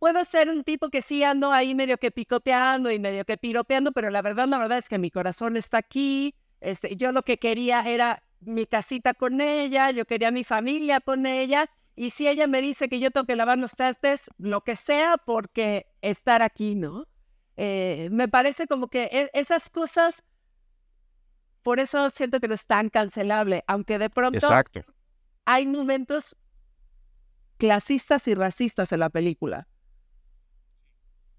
puedo 0.00 0.24
ser 0.24 0.50
un 0.50 0.64
tipo 0.64 0.88
que 0.88 1.00
sí 1.00 1.22
ando 1.22 1.52
ahí 1.52 1.76
medio 1.76 1.96
que 1.96 2.10
picoteando 2.10 2.90
y 2.90 2.98
medio 2.98 3.24
que 3.24 3.36
piropeando, 3.36 3.92
pero 3.92 4.10
la 4.10 4.20
verdad, 4.20 4.48
la 4.48 4.58
verdad 4.58 4.78
es 4.78 4.88
que 4.88 4.98
mi 4.98 5.12
corazón 5.12 5.56
está 5.56 5.78
aquí. 5.78 6.34
Este, 6.60 6.96
yo 6.96 7.12
lo 7.12 7.22
que 7.22 7.38
quería 7.38 7.82
era 7.88 8.24
mi 8.40 8.66
casita 8.66 9.14
con 9.14 9.40
ella, 9.40 9.92
yo 9.92 10.06
quería 10.06 10.32
mi 10.32 10.42
familia 10.42 10.98
con 10.98 11.24
ella. 11.24 11.70
Y 11.94 12.10
si 12.10 12.26
ella 12.26 12.48
me 12.48 12.60
dice 12.60 12.88
que 12.88 12.98
yo 12.98 13.12
tengo 13.12 13.26
que 13.26 13.36
lavar 13.36 13.58
los 13.58 13.76
trastes, 13.76 14.30
lo 14.38 14.62
que 14.62 14.74
sea, 14.74 15.18
porque 15.24 15.86
estar 16.02 16.42
aquí, 16.42 16.74
¿no? 16.74 17.06
Eh, 17.56 18.08
me 18.10 18.26
parece 18.26 18.66
como 18.66 18.88
que 18.88 19.04
e, 19.04 19.30
esas 19.34 19.70
cosas, 19.70 20.24
por 21.62 21.78
eso 21.78 22.10
siento 22.10 22.40
que 22.40 22.48
no 22.48 22.54
es 22.54 22.66
tan 22.66 22.88
cancelable, 22.88 23.62
aunque 23.68 24.00
de 24.00 24.10
pronto 24.10 24.38
Exacto 24.38 24.97
hay 25.50 25.66
momentos 25.66 26.36
clasistas 27.56 28.28
y 28.28 28.34
racistas 28.34 28.92
en 28.92 29.00
la 29.00 29.08
película. 29.08 29.66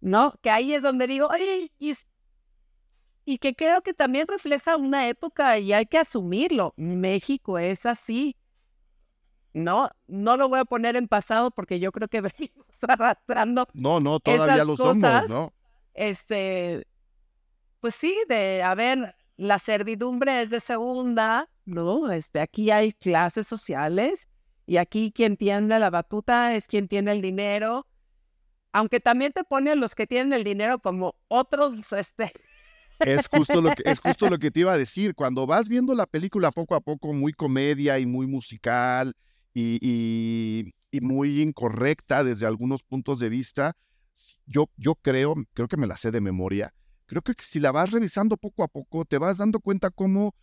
¿No? 0.01 0.33
Que 0.41 0.49
ahí 0.49 0.73
es 0.73 0.81
donde 0.81 1.05
digo, 1.05 1.29
ay, 1.31 1.71
y, 1.77 3.37
que 3.37 3.55
creo 3.55 3.83
que 3.83 3.93
también 3.93 4.27
refleja 4.27 4.77
una 4.77 5.07
época 5.07 5.59
y 5.59 5.73
hay 5.73 5.85
que 5.85 5.99
asumirlo. 5.99 6.73
México 6.75 7.59
es 7.59 7.85
así. 7.85 8.35
No, 9.53 9.91
no 10.07 10.37
lo 10.37 10.49
voy 10.49 10.61
a 10.61 10.65
poner 10.65 10.95
en 10.95 11.07
pasado 11.07 11.51
porque 11.51 11.79
yo 11.79 11.91
creo 11.91 12.07
que 12.07 12.21
venimos 12.39 12.83
arrastrando. 12.87 13.67
No, 13.73 13.99
no, 13.99 14.19
todavía 14.19 14.65
lo 14.65 14.75
somos, 14.75 15.29
¿no? 15.29 15.53
Este, 15.93 16.87
pues 17.79 17.93
sí, 17.93 18.17
de, 18.27 18.63
a 18.63 18.73
ver, 18.73 19.15
la 19.39 19.57
servidumbre 19.57 20.41
es 20.41 20.49
de 20.49 20.59
segunda, 20.59 21.49
¿no? 21.63 22.11
Este, 22.11 22.41
aquí 22.41 22.71
hay 22.71 22.91
clases 22.91 23.47
sociales 23.47 24.27
y 24.65 24.75
aquí 24.75 25.13
quien 25.13 25.37
tiene 25.37 25.79
la 25.79 25.89
batuta 25.89 26.55
es 26.55 26.67
quien 26.67 26.89
tiene 26.89 27.13
el 27.13 27.21
dinero, 27.21 27.87
aunque 28.73 28.99
también 28.99 29.31
te 29.31 29.45
ponen 29.45 29.79
los 29.79 29.95
que 29.95 30.05
tienen 30.05 30.33
el 30.33 30.43
dinero 30.43 30.79
como 30.79 31.15
otros, 31.29 31.93
este... 31.93 32.33
Es 32.99 33.29
justo, 33.29 33.61
lo 33.61 33.73
que, 33.73 33.83
es 33.85 34.01
justo 34.01 34.29
lo 34.29 34.37
que 34.39 34.51
te 34.51 34.59
iba 34.59 34.73
a 34.73 34.77
decir. 34.77 35.15
Cuando 35.15 35.47
vas 35.47 35.69
viendo 35.69 35.95
la 35.95 36.05
película 36.05 36.51
poco 36.51 36.75
a 36.75 36.81
poco, 36.81 37.13
muy 37.13 37.31
comedia 37.31 37.97
y 37.97 38.05
muy 38.05 38.27
musical 38.27 39.15
y, 39.53 40.73
y, 40.91 40.99
muy 40.99 41.41
incorrecta 41.41 42.25
desde 42.25 42.45
algunos 42.45 42.83
puntos 42.83 43.19
de 43.19 43.29
vista, 43.29 43.77
yo, 44.45 44.69
yo 44.75 44.95
creo, 44.95 45.33
creo 45.53 45.69
que 45.69 45.77
me 45.77 45.87
la 45.87 45.95
sé 45.95 46.11
de 46.11 46.19
memoria, 46.19 46.73
creo 47.09 47.21
que 47.21 47.33
si 47.39 47.59
la 47.59 47.71
vas 47.71 47.91
revisando 47.91 48.37
poco 48.37 48.63
a 48.63 48.67
poco, 48.67 49.03
te 49.03 49.17
vas 49.17 49.39
dando 49.39 49.59
cuenta 49.59 49.89
cómo 49.89 50.35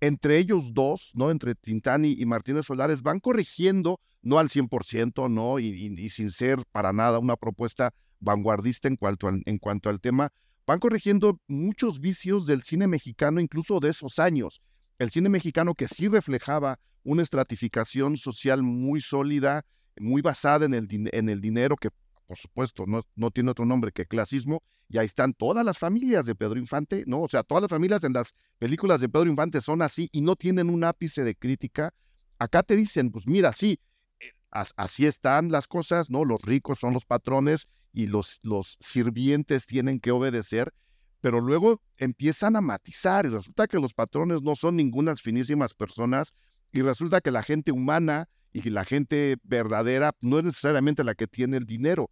entre 0.00 0.38
ellos 0.38 0.72
dos, 0.72 1.10
¿no? 1.14 1.30
Entre 1.30 1.54
Tintán 1.54 2.04
y, 2.04 2.24
Martínez 2.26 2.66
Solares, 2.66 3.02
van 3.02 3.20
corrigiendo, 3.20 4.00
no 4.20 4.38
al 4.38 4.48
100%, 4.48 5.30
¿no? 5.30 5.58
Y, 5.58 6.10
sin 6.10 6.30
ser 6.30 6.64
para 6.72 6.92
nada 6.92 7.18
una 7.18 7.36
propuesta 7.36 7.92
vanguardista 8.18 8.88
en 8.88 8.96
cuanto, 8.96 9.28
al, 9.28 9.42
en 9.46 9.58
cuanto 9.58 9.90
al 9.90 10.00
tema, 10.00 10.32
van 10.66 10.78
corrigiendo 10.78 11.40
muchos 11.46 12.00
vicios 12.00 12.46
del 12.46 12.62
cine 12.62 12.86
mexicano, 12.86 13.40
incluso 13.40 13.80
de 13.80 13.90
esos 13.90 14.18
años. 14.18 14.60
El 14.98 15.10
cine 15.10 15.28
mexicano 15.28 15.74
que 15.74 15.88
sí 15.88 16.08
reflejaba 16.08 16.78
una 17.04 17.22
estratificación 17.22 18.16
social 18.16 18.62
muy 18.62 19.00
sólida, 19.00 19.64
muy 19.98 20.22
basada 20.22 20.66
en 20.66 20.74
el, 20.74 20.88
en 20.90 21.28
el 21.28 21.40
dinero 21.40 21.76
que 21.76 21.90
por 22.32 22.38
supuesto, 22.38 22.86
no, 22.86 23.02
no 23.14 23.30
tiene 23.30 23.50
otro 23.50 23.66
nombre 23.66 23.92
que 23.92 24.06
clasismo, 24.06 24.62
y 24.88 24.96
ahí 24.96 25.04
están 25.04 25.34
todas 25.34 25.66
las 25.66 25.76
familias 25.76 26.24
de 26.24 26.34
Pedro 26.34 26.58
Infante, 26.58 27.04
¿no? 27.06 27.20
O 27.20 27.28
sea, 27.28 27.42
todas 27.42 27.60
las 27.60 27.68
familias 27.68 28.04
en 28.04 28.14
las 28.14 28.32
películas 28.58 29.02
de 29.02 29.10
Pedro 29.10 29.28
Infante 29.28 29.60
son 29.60 29.82
así 29.82 30.08
y 30.12 30.22
no 30.22 30.34
tienen 30.34 30.70
un 30.70 30.82
ápice 30.82 31.24
de 31.24 31.34
crítica. 31.34 31.92
Acá 32.38 32.62
te 32.62 32.74
dicen, 32.74 33.10
pues 33.10 33.26
mira, 33.26 33.52
sí, 33.52 33.78
eh, 34.18 34.30
así 34.50 35.04
están 35.04 35.50
las 35.50 35.68
cosas, 35.68 36.08
¿no? 36.08 36.24
Los 36.24 36.40
ricos 36.40 36.78
son 36.78 36.94
los 36.94 37.04
patrones 37.04 37.66
y 37.92 38.06
los, 38.06 38.40
los 38.42 38.78
sirvientes 38.80 39.66
tienen 39.66 40.00
que 40.00 40.10
obedecer, 40.10 40.72
pero 41.20 41.42
luego 41.42 41.82
empiezan 41.98 42.56
a 42.56 42.62
matizar 42.62 43.26
y 43.26 43.28
resulta 43.28 43.66
que 43.66 43.78
los 43.78 43.92
patrones 43.92 44.40
no 44.40 44.56
son 44.56 44.76
ningunas 44.76 45.20
finísimas 45.20 45.74
personas 45.74 46.32
y 46.72 46.80
resulta 46.80 47.20
que 47.20 47.30
la 47.30 47.42
gente 47.42 47.72
humana 47.72 48.30
y 48.54 48.70
la 48.70 48.86
gente 48.86 49.36
verdadera 49.42 50.14
no 50.22 50.38
es 50.38 50.44
necesariamente 50.46 51.04
la 51.04 51.14
que 51.14 51.26
tiene 51.26 51.58
el 51.58 51.66
dinero. 51.66 52.08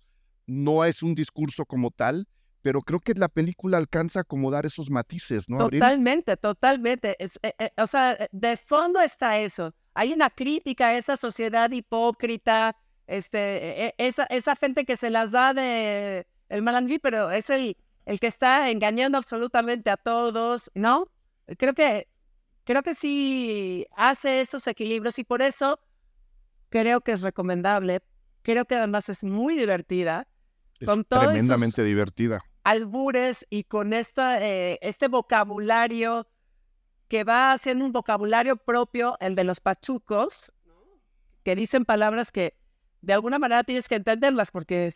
No 0.50 0.84
es 0.84 1.02
un 1.02 1.14
discurso 1.14 1.64
como 1.64 1.92
tal, 1.92 2.26
pero 2.60 2.82
creo 2.82 2.98
que 2.98 3.14
la 3.14 3.28
película 3.28 3.78
alcanza 3.78 4.18
a 4.18 4.22
acomodar 4.22 4.66
esos 4.66 4.90
matices, 4.90 5.48
¿no? 5.48 5.68
Totalmente, 5.70 6.36
totalmente. 6.36 7.16
Eh, 7.18 7.28
eh, 7.42 7.70
o 7.76 7.86
sea, 7.86 8.12
eh, 8.14 8.28
de 8.32 8.56
fondo 8.56 9.00
está 9.00 9.38
eso. 9.38 9.72
Hay 9.94 10.12
una 10.12 10.28
crítica 10.28 10.88
a 10.88 10.96
esa 10.96 11.16
sociedad 11.16 11.70
hipócrita, 11.70 12.76
este, 13.06 13.86
e, 13.86 13.94
esa, 13.98 14.24
esa 14.24 14.56
gente 14.56 14.84
que 14.84 14.96
se 14.96 15.10
las 15.10 15.30
da 15.30 15.54
de 15.54 16.26
el 16.48 16.62
malandrí, 16.62 16.98
pero 16.98 17.30
es 17.30 17.48
el, 17.48 17.76
el 18.04 18.18
que 18.18 18.26
está 18.26 18.70
engañando 18.70 19.18
absolutamente 19.18 19.88
a 19.88 19.96
todos, 19.96 20.68
¿no? 20.74 21.06
Creo 21.58 21.74
que, 21.74 22.08
creo 22.64 22.82
que 22.82 22.96
sí 22.96 23.86
hace 23.96 24.40
esos 24.40 24.66
equilibrios 24.66 25.18
y 25.20 25.24
por 25.24 25.42
eso 25.42 25.78
creo 26.70 27.00
que 27.02 27.12
es 27.12 27.22
recomendable. 27.22 28.02
Creo 28.42 28.64
que 28.64 28.74
además 28.74 29.08
es 29.08 29.22
muy 29.22 29.56
divertida. 29.56 30.26
Es 30.80 30.86
con 30.86 31.04
tremendamente 31.04 31.84
divertida. 31.84 32.42
Albures 32.64 33.46
y 33.50 33.64
con 33.64 33.92
esta, 33.92 34.44
eh, 34.44 34.78
este 34.82 35.08
vocabulario 35.08 36.26
que 37.08 37.24
va 37.24 37.52
haciendo 37.52 37.84
un 37.84 37.92
vocabulario 37.92 38.56
propio, 38.56 39.16
el 39.20 39.34
de 39.34 39.44
los 39.44 39.60
pachucos, 39.60 40.52
que 41.42 41.54
dicen 41.56 41.84
palabras 41.84 42.32
que 42.32 42.56
de 43.00 43.12
alguna 43.12 43.38
manera 43.38 43.64
tienes 43.64 43.88
que 43.88 43.96
entenderlas 43.96 44.50
porque 44.50 44.92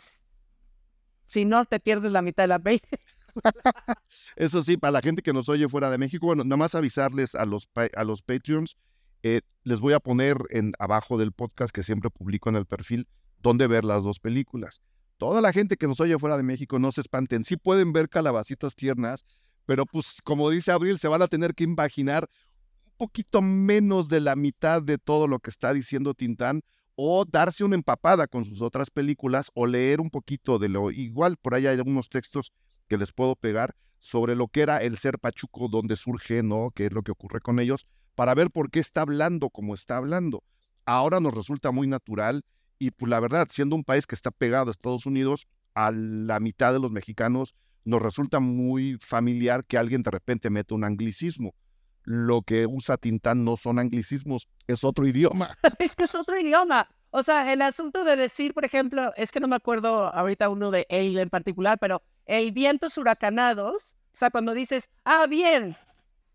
si 1.26 1.44
no 1.44 1.64
te 1.64 1.80
pierdes 1.80 2.12
la 2.12 2.22
mitad 2.22 2.44
de 2.44 2.48
la 2.48 2.58
película. 2.58 3.00
Eso 4.36 4.62
sí, 4.62 4.76
para 4.76 4.92
la 4.92 5.00
gente 5.00 5.22
que 5.22 5.32
nos 5.32 5.48
oye 5.48 5.68
fuera 5.68 5.90
de 5.90 5.98
México, 5.98 6.26
bueno, 6.26 6.44
nada 6.44 6.56
más 6.56 6.74
avisarles 6.74 7.34
a 7.34 7.44
los, 7.44 7.68
a 7.74 8.04
los 8.04 8.22
Patreons 8.22 8.76
eh, 9.26 9.40
les 9.62 9.80
voy 9.80 9.94
a 9.94 10.00
poner 10.00 10.36
en 10.50 10.74
abajo 10.78 11.16
del 11.16 11.32
podcast 11.32 11.74
que 11.74 11.82
siempre 11.82 12.10
publico 12.10 12.50
en 12.50 12.56
el 12.56 12.66
perfil 12.66 13.08
dónde 13.38 13.66
ver 13.66 13.82
las 13.82 14.04
dos 14.04 14.20
películas. 14.20 14.82
Toda 15.16 15.40
la 15.40 15.52
gente 15.52 15.76
que 15.76 15.86
nos 15.86 16.00
oye 16.00 16.18
fuera 16.18 16.36
de 16.36 16.42
México 16.42 16.78
no 16.78 16.92
se 16.92 17.00
espanten, 17.00 17.44
sí 17.44 17.56
pueden 17.56 17.92
ver 17.92 18.08
calabacitas 18.08 18.74
tiernas, 18.74 19.24
pero 19.66 19.86
pues 19.86 20.20
como 20.22 20.50
dice 20.50 20.72
Abril, 20.72 20.98
se 20.98 21.08
van 21.08 21.22
a 21.22 21.28
tener 21.28 21.54
que 21.54 21.64
imaginar 21.64 22.28
un 22.86 22.96
poquito 22.96 23.40
menos 23.40 24.08
de 24.08 24.20
la 24.20 24.36
mitad 24.36 24.82
de 24.82 24.98
todo 24.98 25.26
lo 25.26 25.38
que 25.38 25.50
está 25.50 25.72
diciendo 25.72 26.14
Tintán 26.14 26.62
o 26.96 27.24
darse 27.24 27.64
una 27.64 27.74
empapada 27.74 28.26
con 28.26 28.44
sus 28.44 28.62
otras 28.62 28.90
películas 28.90 29.50
o 29.54 29.66
leer 29.66 30.00
un 30.00 30.10
poquito 30.10 30.58
de 30.58 30.68
lo 30.68 30.90
igual 30.90 31.36
por 31.36 31.54
ahí 31.54 31.66
hay 31.66 31.76
algunos 31.76 32.08
textos 32.08 32.52
que 32.88 32.98
les 32.98 33.12
puedo 33.12 33.34
pegar 33.34 33.74
sobre 33.98 34.36
lo 34.36 34.48
que 34.48 34.60
era 34.60 34.78
el 34.78 34.98
ser 34.98 35.18
pachuco, 35.18 35.68
donde 35.68 35.96
surge, 35.96 36.42
¿no? 36.42 36.70
qué 36.74 36.86
es 36.86 36.92
lo 36.92 37.02
que 37.02 37.12
ocurre 37.12 37.40
con 37.40 37.58
ellos 37.58 37.86
para 38.14 38.34
ver 38.34 38.50
por 38.50 38.70
qué 38.70 38.80
está 38.80 39.00
hablando 39.02 39.50
como 39.50 39.74
está 39.74 39.96
hablando. 39.96 40.44
Ahora 40.84 41.20
nos 41.20 41.34
resulta 41.34 41.70
muy 41.70 41.86
natural 41.86 42.44
y 42.78 42.90
pues 42.90 43.10
la 43.10 43.20
verdad, 43.20 43.48
siendo 43.50 43.76
un 43.76 43.84
país 43.84 44.06
que 44.06 44.14
está 44.14 44.30
pegado 44.30 44.68
a 44.68 44.70
Estados 44.70 45.06
Unidos, 45.06 45.46
a 45.74 45.90
la 45.92 46.40
mitad 46.40 46.72
de 46.72 46.80
los 46.80 46.90
mexicanos 46.90 47.54
nos 47.84 48.00
resulta 48.00 48.40
muy 48.40 48.96
familiar 49.00 49.64
que 49.64 49.76
alguien 49.76 50.02
de 50.02 50.10
repente 50.10 50.50
meta 50.50 50.74
un 50.74 50.84
anglicismo. 50.84 51.54
Lo 52.04 52.42
que 52.42 52.66
usa 52.66 52.96
Tintán 52.96 53.44
no 53.44 53.56
son 53.56 53.78
anglicismos, 53.78 54.48
es 54.66 54.84
otro 54.84 55.06
idioma. 55.06 55.56
es 55.78 55.94
que 55.94 56.04
es 56.04 56.14
otro 56.14 56.38
idioma. 56.38 56.88
O 57.10 57.22
sea, 57.22 57.52
el 57.52 57.62
asunto 57.62 58.04
de 58.04 58.16
decir, 58.16 58.54
por 58.54 58.64
ejemplo, 58.64 59.12
es 59.16 59.30
que 59.30 59.40
no 59.40 59.48
me 59.48 59.56
acuerdo 59.56 60.12
ahorita 60.12 60.48
uno 60.48 60.70
de 60.70 60.86
él 60.88 61.18
en 61.18 61.30
particular, 61.30 61.78
pero 61.78 62.02
el 62.26 62.52
vientos 62.52 62.98
huracanados, 62.98 63.96
o 64.12 64.16
sea, 64.16 64.30
cuando 64.30 64.52
dices, 64.52 64.90
ah, 65.04 65.26
bien, 65.26 65.76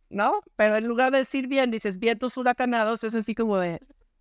¿no? 0.10 0.42
Pero 0.56 0.78
en 0.78 0.88
lugar 0.88 1.12
de 1.12 1.20
decir 1.20 1.48
bien, 1.48 1.70
dices 1.72 2.00
vientos 2.00 2.38
huracanados, 2.38 3.04
es 3.04 3.14
así 3.14 3.36
como 3.36 3.58
de... 3.58 3.80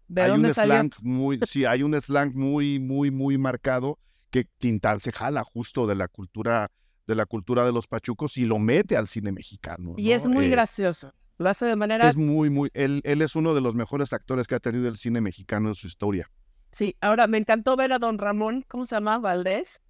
¿De 0.09 0.23
hay 0.23 0.31
dónde 0.31 0.49
un 0.49 0.55
slang 0.55 0.91
muy, 1.03 1.39
sí, 1.47 1.65
hay 1.65 1.83
un 1.83 1.99
slang 2.01 2.35
muy, 2.35 2.79
muy, 2.79 3.11
muy 3.11 3.39
marcado 3.39 3.99
que 4.31 4.45
Tintán 4.59 5.01
se 5.01 5.13
jala 5.13 5.45
justo 5.45 5.87
de 5.87 5.95
la 5.95 6.09
cultura, 6.09 6.71
de 7.07 7.15
la 7.15 7.27
cultura 7.27 7.65
de 7.65 7.73
los 7.73 7.87
pachucos 7.87 8.37
y 8.37 8.45
lo 8.45 8.59
mete 8.59 8.97
al 8.97 9.07
cine 9.07 9.33
mexicano. 9.33 9.95
Y 9.97 10.13
es 10.13 10.27
muy 10.27 10.47
eh, 10.47 10.51
gracioso. 10.51 11.13
Lo 11.37 11.49
hace 11.49 11.67
de 11.67 11.77
manera. 11.77 12.09
Es 12.09 12.17
muy, 12.17 12.51
muy. 12.51 12.71
Él, 12.75 13.01
él 13.05 13.23
es 13.23 13.37
uno 13.37 13.55
de 13.55 13.61
los 13.61 13.75
mejores 13.75 14.13
actores 14.13 14.47
que 14.47 14.57
ha 14.57 14.61
tenido 14.61 14.89
el 14.89 14.97
cine 14.97 15.21
mexicano 15.21 15.69
en 15.69 15.75
su 15.75 15.87
historia. 15.87 16.29
Sí, 16.73 16.97
ahora 17.01 17.27
me 17.27 17.39
encantó 17.39 17.77
ver 17.77 17.93
a 17.93 17.99
don 17.99 18.19
Ramón, 18.19 18.65
¿cómo 18.69 18.85
se 18.85 18.97
llama? 18.97 19.19
Valdés. 19.19 19.81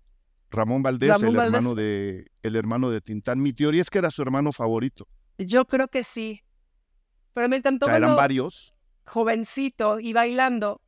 Ramón 0.50 0.82
Valdés, 0.82 1.22
el 1.22 1.36
hermano 1.36 1.74
de 1.74 2.30
el 2.42 2.56
hermano 2.56 2.90
de 2.90 3.00
Tintán. 3.00 3.40
Mi 3.40 3.52
teoría 3.52 3.82
es 3.82 3.90
que 3.90 3.98
era 3.98 4.10
su 4.10 4.22
hermano 4.22 4.52
favorito. 4.52 5.06
Yo 5.38 5.66
creo 5.66 5.88
que 5.88 6.04
sí. 6.04 6.42
Pero 7.34 7.48
me 7.48 7.56
encantó. 7.56 7.86
O 7.86 7.90
eran 7.90 8.16
varios. 8.16 8.74
Jovencito 9.08 9.98
y 10.00 10.12
bailando. 10.12 10.80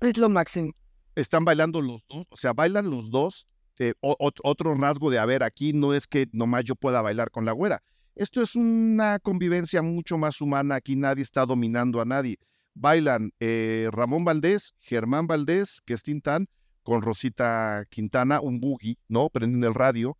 Es 0.00 0.18
lo 0.18 0.28
máximo. 0.28 0.72
Están 1.14 1.44
bailando 1.44 1.80
los 1.80 2.04
dos. 2.08 2.26
O 2.30 2.36
sea, 2.36 2.52
bailan 2.52 2.90
los 2.90 3.10
dos. 3.10 3.46
Eh, 3.78 3.94
otro 4.00 4.74
rasgo 4.74 5.10
de, 5.10 5.18
a 5.18 5.26
ver, 5.26 5.42
aquí 5.42 5.72
no 5.72 5.94
es 5.94 6.06
que 6.06 6.28
nomás 6.32 6.64
yo 6.64 6.76
pueda 6.76 7.02
bailar 7.02 7.30
con 7.30 7.44
la 7.44 7.52
güera. 7.52 7.82
Esto 8.14 8.40
es 8.40 8.54
una 8.54 9.18
convivencia 9.18 9.82
mucho 9.82 10.16
más 10.18 10.40
humana. 10.40 10.76
Aquí 10.76 10.96
nadie 10.96 11.22
está 11.22 11.44
dominando 11.46 12.00
a 12.00 12.04
nadie. 12.04 12.38
Bailan 12.74 13.32
eh, 13.40 13.88
Ramón 13.92 14.24
Valdés, 14.24 14.74
Germán 14.78 15.26
Valdés, 15.26 15.80
que 15.84 15.94
es 15.94 16.02
Tintán, 16.02 16.48
con 16.82 17.02
Rosita 17.02 17.84
Quintana, 17.88 18.40
un 18.40 18.60
boogie, 18.60 18.98
¿no? 19.08 19.30
Prenden 19.30 19.64
el 19.64 19.74
radio 19.74 20.16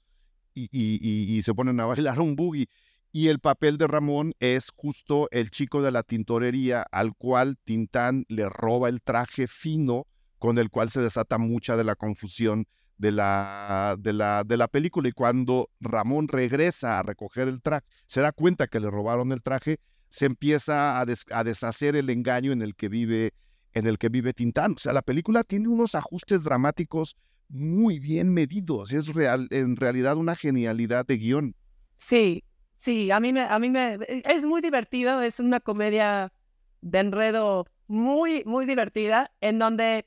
y, 0.55 0.69
y, 0.73 1.37
y 1.37 1.43
se 1.43 1.55
ponen 1.55 1.79
a 1.81 1.87
bailar 1.87 2.21
un 2.21 2.37
boogie. 2.37 2.69
Y 3.17 3.29
el 3.29 3.39
papel 3.39 3.79
de 3.79 3.87
Ramón 3.87 4.35
es 4.41 4.73
justo 4.75 5.29
el 5.31 5.53
chico 5.53 5.83
de 5.83 5.93
la 5.93 6.03
tintorería 6.03 6.85
al 6.91 7.15
cual 7.15 7.57
Tintán 7.63 8.25
le 8.29 8.49
roba 8.49 8.89
el 8.89 9.03
traje 9.03 9.47
fino 9.47 10.09
con 10.41 10.59
el 10.59 10.69
cual 10.69 10.91
se 10.91 11.01
desata 11.01 11.39
mucha 11.39 11.77
de 11.77 11.85
la 11.85 11.95
confusión 11.95 12.67
de 12.99 13.13
la, 13.13 13.95
de 14.01 14.13
la, 14.13 14.43
de 14.45 14.57
la 14.57 14.67
película. 14.67 15.09
Y 15.09 15.13
cuando 15.13 15.71
Ramón 15.79 16.27
regresa 16.27 16.99
a 16.99 17.05
recoger 17.05 17.47
el 17.47 17.63
traje, 17.63 17.87
se 18.09 18.21
da 18.21 18.33
cuenta 18.33 18.67
que 18.67 18.81
le 18.81 18.91
robaron 18.91 19.31
el 19.31 19.45
traje, 19.45 19.79
se 20.11 20.27
empieza 20.27 20.99
a, 20.99 21.07
a 21.31 21.45
deshacer 21.45 21.95
el 21.95 22.11
engaño 22.11 22.51
en 22.51 22.63
el 22.63 22.75
que 22.75 22.89
vive 22.89 23.33
en 23.75 23.87
el 23.87 23.97
que 23.97 24.09
vive 24.09 24.33
Tintán. 24.33 24.73
O 24.73 24.79
sea, 24.79 24.93
la 24.93 25.03
película 25.03 25.45
tiene 25.45 25.69
unos 25.69 25.95
ajustes 25.95 26.43
dramáticos 26.43 27.15
muy 27.49 28.01
bien 28.01 28.35
medidos. 28.35 28.91
Es 28.91 29.15
real, 29.15 29.47
en 29.53 29.77
realidad 29.77 30.17
una 30.17 30.35
genialidad 30.35 31.07
de 31.07 31.17
guion. 31.17 31.55
Sí, 31.97 32.44
Sí, 32.85 33.11
a 33.11 33.19
mí 33.19 33.33
me, 33.33 33.41
a 33.41 33.59
mí 33.59 33.71
me, 33.71 33.95
e, 33.95 34.23
es 34.27 34.45
muy 34.45 34.61
divertido, 34.61 35.23
es 35.23 35.41
una 35.41 35.59
comedia 35.59 36.35
de 36.83 36.99
enredo 36.99 37.67
muy, 37.87 38.45
muy 38.45 38.67
divertida, 38.67 39.33
en 39.41 39.59
donde 39.59 40.07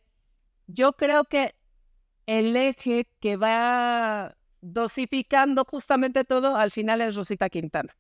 yo 0.68 0.94
creo 0.94 1.24
que 1.24 1.56
el 2.28 2.56
eje 2.56 3.10
que 3.20 3.36
va 3.36 4.38
dosificando 4.62 5.66
justamente 5.66 6.24
todo 6.24 6.56
al 6.56 6.70
final 6.70 7.02
es 7.02 7.16
Rosita 7.16 7.50
Quintana. 7.50 7.98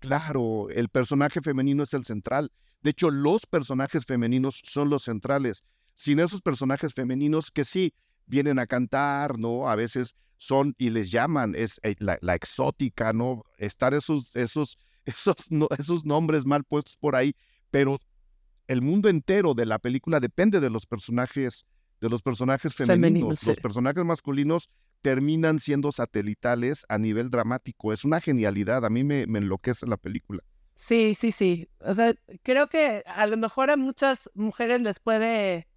Claro, 0.00 0.70
el 0.70 0.88
personaje 0.88 1.40
femenino 1.40 1.84
es 1.84 1.94
el 1.94 2.04
central. 2.04 2.50
De 2.82 2.90
hecho, 2.90 3.12
los 3.12 3.46
personajes 3.46 4.06
femeninos 4.06 4.60
son 4.64 4.90
los 4.90 5.04
centrales. 5.04 5.62
Sin 5.94 6.18
esos 6.18 6.42
personajes 6.42 6.94
femeninos 6.94 7.52
que 7.52 7.64
sí 7.64 7.94
vienen 8.26 8.58
a 8.58 8.66
cantar, 8.66 9.38
¿no? 9.38 9.70
A 9.70 9.76
veces 9.76 10.16
son 10.38 10.74
y 10.78 10.90
les 10.90 11.10
llaman, 11.10 11.54
es 11.56 11.80
eh, 11.82 11.94
la, 11.98 12.34
exótica, 12.34 13.12
¿no? 13.12 13.42
Estar 13.58 13.94
esos, 13.94 14.34
esos, 14.36 14.78
esos, 15.04 15.36
esos 15.78 16.04
nombres 16.04 16.44
mal 16.44 16.64
puestos 16.64 16.96
por 16.96 17.16
ahí, 17.16 17.34
pero 17.70 17.98
el 18.66 18.82
mundo 18.82 19.08
entero 19.08 19.54
de 19.54 19.66
la 19.66 19.78
película 19.78 20.20
depende 20.20 20.60
de 20.60 20.70
los 20.70 20.86
personajes, 20.86 21.64
de 22.00 22.08
los 22.08 22.22
personajes 22.22 22.74
femeninos. 22.74 23.46
Los 23.46 23.60
personajes 23.60 24.04
masculinos 24.04 24.68
terminan 25.02 25.60
siendo 25.60 25.92
satelitales 25.92 26.84
a 26.88 26.98
nivel 26.98 27.30
dramático. 27.30 27.92
Es 27.92 28.04
una 28.04 28.20
genialidad. 28.20 28.84
A 28.84 28.90
mí 28.90 29.04
me, 29.04 29.26
me 29.26 29.38
enloquece 29.38 29.86
la 29.86 29.96
película. 29.96 30.42
Sí, 30.74 31.14
sí, 31.14 31.32
sí. 31.32 31.68
O 31.80 31.94
sea, 31.94 32.12
creo 32.42 32.68
que 32.68 33.02
a 33.06 33.26
lo 33.26 33.36
mejor 33.36 33.70
a 33.70 33.76
muchas 33.76 34.30
mujeres 34.34 34.82
les 34.82 34.98
puede 34.98 35.68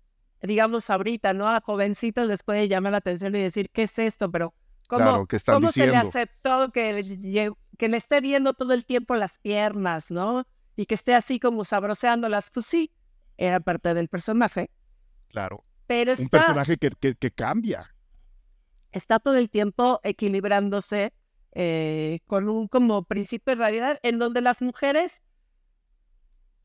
digamos, 0.41 0.89
ahorita, 0.89 1.33
¿no? 1.33 1.47
A 1.47 1.61
jovencitos 1.61 2.27
les 2.27 2.43
puede 2.43 2.67
llamar 2.67 2.93
la 2.93 2.99
atención 2.99 3.35
y 3.35 3.41
decir, 3.41 3.69
¿qué 3.71 3.83
es 3.83 3.99
esto? 3.99 4.31
Pero, 4.31 4.53
¿cómo, 4.87 5.27
¿cómo 5.45 5.71
se 5.71 5.87
le 5.87 5.97
aceptó 5.97 6.71
que, 6.71 7.51
que 7.77 7.89
le 7.89 7.97
esté 7.97 8.21
viendo 8.21 8.53
todo 8.53 8.73
el 8.73 8.85
tiempo 8.85 9.15
las 9.15 9.37
piernas, 9.37 10.11
¿no? 10.11 10.45
Y 10.75 10.85
que 10.85 10.95
esté 10.95 11.13
así 11.13 11.39
como 11.39 11.63
sabroseándolas. 11.63 12.51
Pues 12.51 12.65
sí, 12.65 12.91
era 13.37 13.59
parte 13.59 13.93
del 13.93 14.07
personaje. 14.07 14.69
Claro. 15.29 15.63
Pero 15.87 16.13
un 16.17 16.27
personaje 16.27 16.77
que, 16.77 17.15
que, 17.15 17.31
cambia. 17.31 17.95
Está 18.91 19.19
todo 19.19 19.37
el 19.37 19.49
tiempo 19.49 19.99
equilibrándose 20.03 21.13
eh, 21.53 22.19
con 22.27 22.47
un 22.47 22.67
como 22.67 23.03
principio 23.03 23.55
de 23.55 23.59
realidad 23.59 23.99
en 24.03 24.19
donde 24.19 24.41
las 24.41 24.61
mujeres 24.61 25.23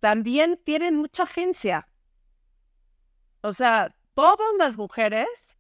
también 0.01 0.61
tienen 0.63 0.97
mucha 0.97 1.23
agencia. 1.23 1.89
O 3.45 3.53
sea, 3.53 3.95
todas 4.15 4.49
las 4.57 4.79
mujeres, 4.79 5.59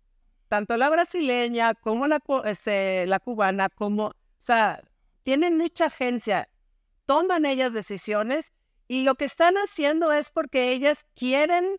tanto 0.49 0.79
la 0.79 0.89
brasileña 0.89 1.75
como 1.75 2.07
la, 2.07 2.19
este, 2.47 3.05
la 3.07 3.21
cubana, 3.21 3.69
como, 3.69 4.07
o 4.07 4.15
sea, 4.39 4.83
tienen 5.23 5.59
mucha 5.59 5.87
agencia, 5.87 6.49
toman 7.05 7.45
ellas 7.45 7.75
decisiones 7.75 8.55
y 8.89 9.05
lo 9.05 9.17
que 9.17 9.27
están 9.27 9.57
haciendo 9.57 10.13
es 10.13 10.31
porque 10.31 10.73
ellas 10.73 11.07
quieren 11.15 11.77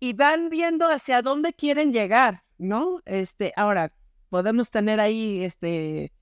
y 0.00 0.14
van 0.14 0.48
viendo 0.48 0.88
hacia 0.88 1.22
dónde 1.22 1.52
quieren 1.52 1.92
llegar, 1.92 2.42
¿no? 2.58 3.02
Este, 3.04 3.52
ahora, 3.54 3.92
podemos 4.30 4.72
tener 4.72 4.98
ahí 4.98 5.44
este, 5.44 6.12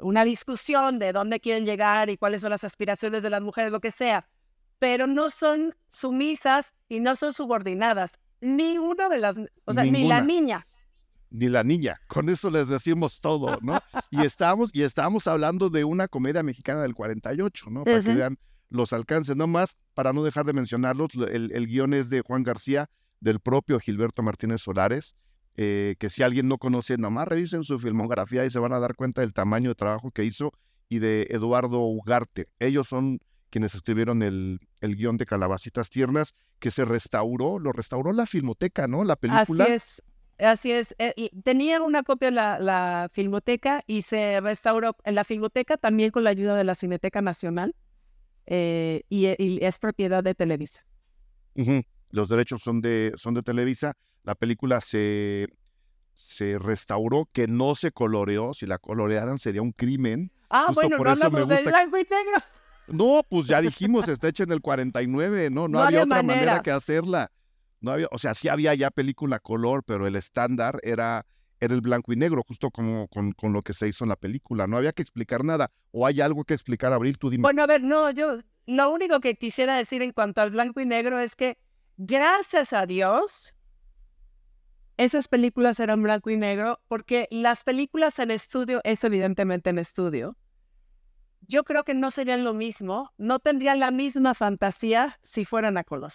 una 0.00 0.24
discusión 0.24 0.98
de 0.98 1.12
dónde 1.12 1.38
quieren 1.38 1.64
llegar 1.64 2.10
y 2.10 2.16
cuáles 2.16 2.40
son 2.40 2.50
las 2.50 2.64
aspiraciones 2.64 3.22
de 3.22 3.30
las 3.30 3.42
mujeres, 3.42 3.70
lo 3.70 3.80
que 3.80 3.92
sea, 3.92 4.26
pero 4.80 5.06
no 5.06 5.30
son 5.30 5.76
sumisas 5.88 6.74
y 6.88 6.98
no 6.98 7.14
son 7.14 7.32
subordinadas. 7.32 8.18
Ni 8.40 8.78
una 8.78 9.08
de 9.08 9.18
las, 9.18 9.36
o 9.66 9.72
sea, 9.72 9.84
ni 9.84 10.08
la 10.08 10.22
niña. 10.22 10.66
Ni 11.28 11.48
la 11.48 11.62
niña, 11.62 12.00
con 12.08 12.28
eso 12.28 12.50
les 12.50 12.66
decimos 12.66 13.20
todo, 13.20 13.58
¿no? 13.62 13.78
Y 14.10 14.22
estamos, 14.22 14.70
y 14.72 14.82
estamos 14.82 15.28
hablando 15.28 15.70
de 15.70 15.84
una 15.84 16.08
comedia 16.08 16.42
mexicana 16.42 16.82
del 16.82 16.94
48, 16.94 17.66
¿no? 17.70 17.84
Para 17.84 18.02
que 18.02 18.14
vean 18.14 18.38
los 18.70 18.92
alcances, 18.92 19.36
no 19.36 19.46
más, 19.46 19.76
para 19.94 20.12
no 20.12 20.24
dejar 20.24 20.46
de 20.46 20.54
mencionarlos, 20.54 21.10
el, 21.14 21.52
el 21.52 21.66
guion 21.68 21.94
es 21.94 22.10
de 22.10 22.22
Juan 22.22 22.42
García, 22.42 22.90
del 23.20 23.38
propio 23.38 23.78
Gilberto 23.78 24.22
Martínez 24.22 24.62
Solares, 24.62 25.14
eh, 25.56 25.94
que 25.98 26.08
si 26.08 26.22
alguien 26.22 26.48
no 26.48 26.58
conoce, 26.58 26.96
nomás 26.96 27.28
revisen 27.28 27.62
su 27.64 27.78
filmografía 27.78 28.44
y 28.46 28.50
se 28.50 28.58
van 28.58 28.72
a 28.72 28.80
dar 28.80 28.96
cuenta 28.96 29.20
del 29.20 29.34
tamaño 29.34 29.68
de 29.68 29.74
trabajo 29.74 30.10
que 30.10 30.24
hizo, 30.24 30.52
y 30.88 30.98
de 30.98 31.28
Eduardo 31.30 31.80
Ugarte. 31.80 32.48
Ellos 32.58 32.88
son 32.88 33.20
quienes 33.50 33.74
escribieron 33.74 34.22
el, 34.22 34.60
el 34.80 34.96
guion 34.96 35.16
de 35.16 35.26
Calabacitas 35.26 35.90
Tiernas, 35.90 36.34
que 36.58 36.70
se 36.70 36.84
restauró, 36.84 37.58
lo 37.58 37.72
restauró 37.72 38.12
la 38.12 38.26
Filmoteca, 38.26 38.86
¿no? 38.86 39.04
La 39.04 39.16
película. 39.16 39.64
Así 39.64 39.72
es, 39.72 40.02
así 40.38 40.72
es. 40.72 40.94
Eh, 40.98 41.30
tenía 41.42 41.82
una 41.82 42.02
copia 42.02 42.30
la, 42.30 42.58
la 42.58 43.08
Filmoteca 43.12 43.82
y 43.86 44.02
se 44.02 44.40
restauró 44.40 44.96
en 45.04 45.14
la 45.14 45.24
Filmoteca 45.24 45.76
también 45.76 46.10
con 46.10 46.24
la 46.24 46.30
ayuda 46.30 46.56
de 46.56 46.64
la 46.64 46.74
Cineteca 46.74 47.20
Nacional 47.22 47.74
eh, 48.46 49.02
y, 49.08 49.26
es 49.26 49.78
propiedad 49.78 50.22
de 50.24 50.34
Televisa 50.34 50.84
los 52.10 52.28
derechos 52.28 52.62
son 52.62 52.80
de, 52.80 53.12
son 53.16 53.34
de 53.34 53.42
Televisa, 53.42 53.94
la 54.24 54.34
película 54.34 54.80
se, 54.80 55.48
se 56.14 56.58
restauró, 56.58 57.28
que 57.32 57.46
no 57.46 57.74
se 57.74 57.92
coloreó, 57.92 58.52
si 58.54 58.66
la 58.66 58.78
colorearan 58.78 59.38
sería 59.38 59.62
un 59.62 59.72
crimen. 59.72 60.32
Ah, 60.50 60.70
bueno, 60.74 60.98
no 60.98 61.10
hablamos 61.10 61.48
de 61.48 61.62
blanco 61.62 61.98
y 61.98 62.02
negro. 62.02 62.44
No, 62.90 63.22
pues 63.28 63.46
ya 63.46 63.60
dijimos, 63.60 64.08
está 64.08 64.28
hecha 64.28 64.44
en 64.44 64.52
el 64.52 64.60
49, 64.60 65.50
¿no? 65.50 65.68
No, 65.68 65.80
había, 65.80 66.02
otra 66.02 66.22
manera. 66.22 66.60
que 66.62 66.70
hacerla. 66.70 67.30
No 67.80 67.92
había, 67.92 68.08
o 68.10 68.18
sea, 68.18 68.34
sí 68.34 68.48
había 68.48 68.74
ya 68.74 68.90
película 68.90 69.38
color, 69.38 69.84
pero 69.84 70.06
el 70.06 70.16
estándar 70.16 70.78
era, 70.82 71.24
era 71.60 71.74
el 71.74 71.80
blanco 71.80 72.12
y 72.12 72.16
negro, 72.16 72.42
justo 72.46 72.70
como 72.70 73.08
con, 73.08 73.32
con, 73.32 73.52
lo 73.52 73.62
que 73.62 73.72
se 73.72 73.88
hizo 73.88 74.04
en 74.04 74.10
la 74.10 74.16
película. 74.16 74.66
No 74.66 74.76
había 74.76 74.92
que 74.92 75.02
explicar 75.02 75.44
nada. 75.44 75.70
¿O 75.92 76.06
hay 76.06 76.20
algo 76.20 76.44
que 76.44 76.54
explicar, 76.54 76.92
Abril? 76.92 77.16
Tú 77.18 77.30
dime. 77.30 77.42
Bueno, 77.42 77.62
a 77.62 77.66
ver, 77.66 77.82
no, 77.82 78.10
yo 78.10 78.40
lo 78.66 78.90
único 78.90 79.20
que 79.20 79.34
quisiera 79.36 79.76
decir 79.76 80.02
en 80.02 80.12
cuanto 80.12 80.40
al 80.40 80.50
blanco 80.50 80.80
y 80.80 80.86
negro 80.86 81.18
es 81.18 81.36
que 81.36 81.58
gracias 81.96 82.72
a 82.72 82.86
Dios, 82.86 83.56
esas 84.96 85.28
películas 85.28 85.80
eran 85.80 86.02
blanco 86.02 86.30
y 86.30 86.36
negro, 86.36 86.80
porque 86.88 87.26
las 87.30 87.64
películas 87.64 88.18
en 88.18 88.30
estudio 88.30 88.80
es 88.84 89.02
evidentemente 89.04 89.70
en 89.70 89.78
estudio. 89.78 90.36
Yo 91.50 91.64
creo 91.64 91.82
que 91.82 91.94
no 91.94 92.10
serían 92.10 92.44
lo 92.44 92.54
mismo, 92.54 93.12
no 93.18 93.40
tendrían 93.40 93.80
la 93.80 93.90
misma 93.90 94.34
fantasía 94.34 95.18
si 95.22 95.44
fueran 95.44 95.76
a 95.76 95.84
color. 95.84 96.12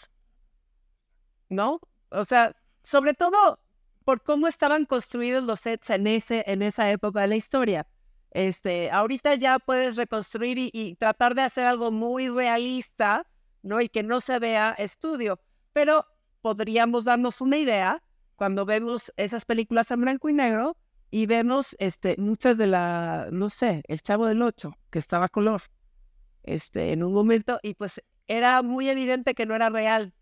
¿No? 1.50 1.82
O 2.10 2.24
sea, 2.24 2.56
sobre 2.84 3.14
todo 3.14 3.60
por 4.06 4.24
cómo 4.24 4.48
estaban 4.48 4.86
construidos 4.86 5.44
los 5.44 5.60
sets 5.60 5.90
en, 5.90 6.08
ese, 6.08 6.44
en 6.48 6.62
esa 6.62 6.90
época 6.90 7.22
de 7.22 7.28
la 7.28 7.36
historia. 7.36 7.86
Este, 8.32 8.90
ahorita 8.92 9.36
ya 9.36 9.60
puedes 9.60 9.98
reconstruir 9.98 10.58
y, 10.58 10.70
y 10.74 10.96
tratar 10.96 11.36
de 11.36 11.42
hacer 11.42 11.66
algo 11.66 11.92
muy 11.92 12.30
realista, 12.30 13.26
¿no? 13.62 13.82
Y 13.82 13.90
que 13.90 14.04
no 14.04 14.22
se 14.22 14.40
vea 14.40 14.76
estudio 14.78 15.40
pero 15.76 16.08
podríamos 16.40 17.04
darnos 17.04 17.42
una 17.42 17.58
idea 17.58 18.02
cuando 18.38 18.66
vemos 18.66 19.12
esas 19.18 19.44
películas 19.44 19.92
en 19.92 20.00
blanco 20.00 20.30
y 20.30 20.34
negro 20.34 20.78
y 21.16 21.28
vemos 21.28 21.78
este, 21.80 22.18
muchas 22.18 22.58
de 22.58 22.68
la, 22.68 23.30
no 23.32 23.50
sé, 23.50 23.84
El 23.88 24.02
Chavo 24.02 24.28
del 24.28 24.42
Ocho, 24.42 24.78
que 24.90 25.00
estaba 25.00 25.28
a 25.28 25.30
color, 25.30 25.62
este, 26.44 26.92
en 26.92 27.04
un 27.04 27.14
momento, 27.14 27.58
y 27.64 27.76
pues 27.76 28.02
era 28.28 28.62
muy 28.64 28.90
evidente 28.90 29.34
que 29.34 29.46
no 29.46 29.56
era 29.56 29.70
real, 29.70 30.14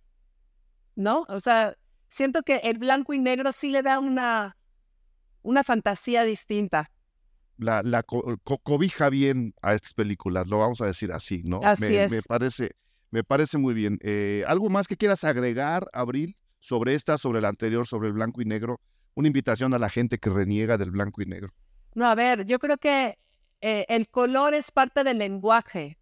¿no? 0.96 1.26
O 1.30 1.40
sea, 1.40 1.76
siento 2.10 2.44
que 2.44 2.58
el 2.58 2.78
blanco 2.78 3.16
y 3.16 3.18
negro 3.18 3.52
sí 3.54 3.70
le 3.70 3.82
da 3.82 3.98
una, 3.98 4.56
una 5.42 5.64
fantasía 5.64 6.26
distinta. 6.26 6.92
La, 7.58 7.82
la 7.82 8.04
cobija 8.04 9.10
bien 9.10 9.56
a 9.64 9.74
estas 9.74 9.96
películas, 9.96 10.46
lo 10.46 10.60
vamos 10.60 10.80
a 10.82 10.86
decir 10.86 11.12
así, 11.12 11.42
¿no? 11.44 11.60
Así 11.64 11.96
es. 11.96 12.12
Me 12.12 12.22
parece, 12.22 12.76
me 13.10 13.24
parece 13.24 13.58
muy 13.58 13.74
bien. 13.74 13.98
Eh, 14.04 14.44
¿Algo 14.46 14.70
más 14.70 14.88
que 14.88 14.96
quieras 14.96 15.24
agregar, 15.24 15.88
Abril, 15.92 16.38
sobre 16.60 16.94
esta, 16.94 17.18
sobre 17.18 17.42
la 17.42 17.48
anterior, 17.48 17.88
sobre 17.88 18.10
el 18.10 18.14
blanco 18.14 18.44
y 18.44 18.46
negro? 18.46 18.80
Una 19.16 19.28
invitación 19.28 19.74
a 19.74 19.80
la 19.80 19.90
gente 19.90 20.18
que 20.18 20.30
reniega 20.30 20.78
del 20.78 20.92
blanco 20.92 21.22
y 21.22 21.26
negro. 21.26 21.54
No, 21.94 22.06
a 22.08 22.16
ver, 22.16 22.46
yo 22.46 22.60
creo 22.60 22.78
que 22.78 23.18
eh, 23.62 23.86
el 23.88 24.10
color 24.10 24.54
es 24.54 24.72
parte 24.72 25.04
del 25.04 25.20
lenguaje, 25.20 25.98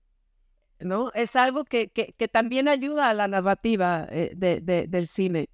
¿no? 0.79 1.11
Es 1.13 1.35
algo 1.35 1.65
que, 1.65 1.89
que, 1.89 2.27
también 2.27 2.67
ayuda 2.67 3.09
a 3.09 3.13
la 3.13 3.27
narrativa 3.27 4.07
eh, 4.09 4.31
de, 4.35 4.61
del 4.87 5.07
cine. 5.07 5.49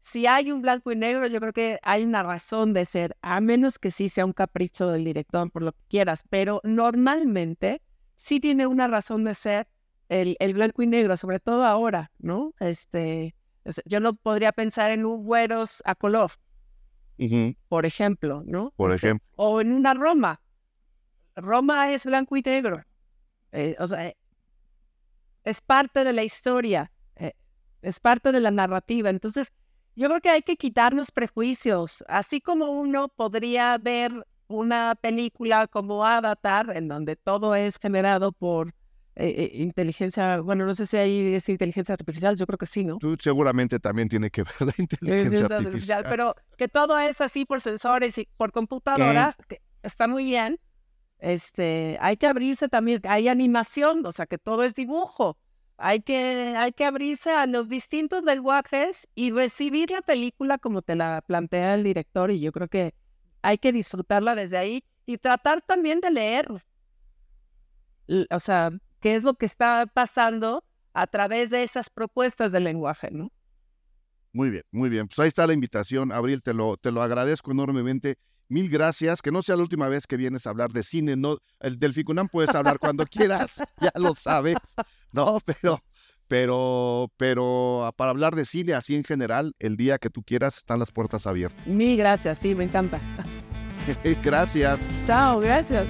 Si 0.00 0.26
hay 0.26 0.50
un 0.50 0.62
blanco 0.62 0.92
y 0.92 0.96
negro, 0.96 1.26
yo 1.26 1.40
creo 1.40 1.52
que 1.52 1.78
hay 1.82 2.02
una 2.04 2.22
razón 2.22 2.72
de 2.72 2.84
ser, 2.84 3.16
a 3.22 3.40
menos 3.40 3.78
que 3.78 3.90
sí 3.90 4.08
sea 4.08 4.24
un 4.24 4.32
capricho 4.32 4.88
del 4.88 5.04
director, 5.04 5.50
por 5.50 5.62
lo 5.62 5.72
que 5.72 5.82
quieras, 5.88 6.24
pero 6.28 6.60
normalmente 6.64 7.82
sí 8.16 8.40
tiene 8.40 8.66
una 8.66 8.88
razón 8.88 9.24
de 9.24 9.34
ser 9.34 9.68
el, 10.08 10.36
blanco 10.54 10.82
y 10.82 10.86
negro, 10.86 11.16
sobre 11.16 11.40
todo 11.40 11.64
ahora, 11.64 12.10
¿no? 12.18 12.54
Este, 12.60 13.34
yo 13.84 14.00
no 14.00 14.14
podría 14.14 14.52
pensar 14.52 14.90
en 14.90 15.04
un 15.04 15.24
güeros 15.24 15.82
a 15.84 15.94
color, 15.94 16.32
por 17.68 17.86
ejemplo, 17.86 18.42
¿no? 18.46 18.72
Por 18.76 18.90
este, 18.92 19.08
ejemplo. 19.08 19.28
O 19.36 19.60
en 19.60 19.72
una 19.72 19.94
Roma. 19.94 20.40
Roma 21.36 21.92
es 21.92 22.04
blanco 22.04 22.36
y 22.36 22.42
negro. 22.42 22.82
Eh, 23.52 23.76
o 23.78 23.86
sea, 23.86 24.12
es 25.44 25.60
parte 25.60 26.04
de 26.04 26.12
la 26.12 26.24
historia, 26.24 26.92
eh, 27.16 27.32
es 27.82 28.00
parte 28.00 28.32
de 28.32 28.40
la 28.40 28.50
narrativa. 28.50 29.10
Entonces, 29.10 29.52
yo 29.96 30.08
creo 30.08 30.20
que 30.20 30.30
hay 30.30 30.42
que 30.42 30.56
quitarnos 30.56 31.10
prejuicios, 31.10 32.04
así 32.06 32.40
como 32.40 32.70
uno 32.70 33.08
podría 33.08 33.76
ver 33.78 34.26
una 34.46 34.94
película 34.94 35.66
como 35.66 36.04
Avatar, 36.04 36.76
en 36.76 36.88
donde 36.88 37.16
todo 37.16 37.54
es 37.54 37.78
generado 37.78 38.32
por 38.32 38.74
eh, 39.20 39.34
eh, 39.36 39.50
inteligencia, 39.54 40.38
bueno, 40.38 40.64
no 40.64 40.76
sé 40.76 40.86
si 40.86 40.96
ahí 40.96 41.34
es 41.34 41.48
inteligencia 41.48 41.94
artificial, 41.94 42.36
yo 42.36 42.46
creo 42.46 42.56
que 42.56 42.66
sí, 42.66 42.84
¿no? 42.84 42.98
Tú 42.98 43.16
seguramente 43.18 43.80
también 43.80 44.08
tiene 44.08 44.30
que 44.30 44.44
ver 44.60 44.68
la 44.68 44.74
inteligencia 44.78 45.46
artificial. 45.46 46.06
Pero 46.08 46.36
que 46.56 46.68
todo 46.68 46.96
es 47.00 47.20
así 47.20 47.44
por 47.44 47.60
sensores 47.60 48.16
y 48.18 48.28
por 48.36 48.52
computadora, 48.52 49.36
está 49.82 50.06
muy 50.06 50.22
bien. 50.22 50.60
Este, 51.18 51.98
hay 52.00 52.16
que 52.16 52.28
abrirse 52.28 52.68
también, 52.68 53.00
hay 53.08 53.26
animación, 53.26 54.06
o 54.06 54.12
sea, 54.12 54.26
que 54.26 54.38
todo 54.38 54.62
es 54.62 54.74
dibujo. 54.74 55.36
Hay 55.78 56.00
que, 56.00 56.54
hay 56.56 56.70
que 56.70 56.84
abrirse 56.84 57.32
a 57.32 57.46
los 57.46 57.68
distintos 57.68 58.22
lenguajes 58.22 59.08
y 59.16 59.32
recibir 59.32 59.90
la 59.90 60.02
película 60.02 60.58
como 60.58 60.80
te 60.80 60.94
la 60.94 61.22
plantea 61.26 61.74
el 61.74 61.82
director 61.82 62.30
y 62.30 62.38
yo 62.38 62.52
creo 62.52 62.68
que 62.68 62.94
hay 63.42 63.58
que 63.58 63.72
disfrutarla 63.72 64.36
desde 64.36 64.58
ahí 64.58 64.84
y 65.06 65.18
tratar 65.18 65.60
también 65.60 66.00
de 66.00 66.12
leer. 66.12 66.48
O 68.30 68.40
sea, 68.40 68.70
qué 69.00 69.16
es 69.16 69.24
lo 69.24 69.34
que 69.34 69.46
está 69.46 69.86
pasando 69.86 70.64
a 70.92 71.06
través 71.06 71.50
de 71.50 71.62
esas 71.62 71.90
propuestas 71.90 72.52
del 72.52 72.64
lenguaje, 72.64 73.10
¿no? 73.10 73.30
Muy 74.32 74.50
bien, 74.50 74.64
muy 74.70 74.88
bien. 74.88 75.08
Pues 75.08 75.18
ahí 75.20 75.28
está 75.28 75.46
la 75.46 75.52
invitación, 75.52 76.12
Abril, 76.12 76.42
te 76.42 76.54
lo, 76.54 76.76
te 76.76 76.92
lo 76.92 77.02
agradezco 77.02 77.50
enormemente. 77.50 78.18
Mil 78.48 78.70
gracias, 78.70 79.20
que 79.20 79.30
no 79.30 79.42
sea 79.42 79.56
la 79.56 79.62
última 79.62 79.88
vez 79.88 80.06
que 80.06 80.16
vienes 80.16 80.46
a 80.46 80.50
hablar 80.50 80.72
de 80.72 80.82
cine, 80.82 81.16
no, 81.16 81.36
el 81.60 81.78
del 81.78 81.92
Ficunam 81.92 82.28
puedes 82.28 82.54
hablar 82.54 82.78
cuando 82.78 83.04
quieras, 83.04 83.62
ya 83.80 83.92
lo 83.94 84.14
sabes, 84.14 84.56
¿no? 85.12 85.38
Pero, 85.44 85.82
pero, 86.28 87.12
pero 87.18 87.92
para 87.96 88.10
hablar 88.10 88.34
de 88.34 88.46
cine 88.46 88.72
así 88.72 88.96
en 88.96 89.04
general, 89.04 89.54
el 89.58 89.76
día 89.76 89.98
que 89.98 90.08
tú 90.08 90.22
quieras 90.22 90.56
están 90.56 90.78
las 90.78 90.90
puertas 90.92 91.26
abiertas. 91.26 91.66
Mil 91.66 91.98
gracias, 91.98 92.38
sí, 92.38 92.54
me 92.54 92.64
encanta. 92.64 93.00
gracias. 94.22 94.80
Chao, 95.04 95.40
gracias. 95.40 95.88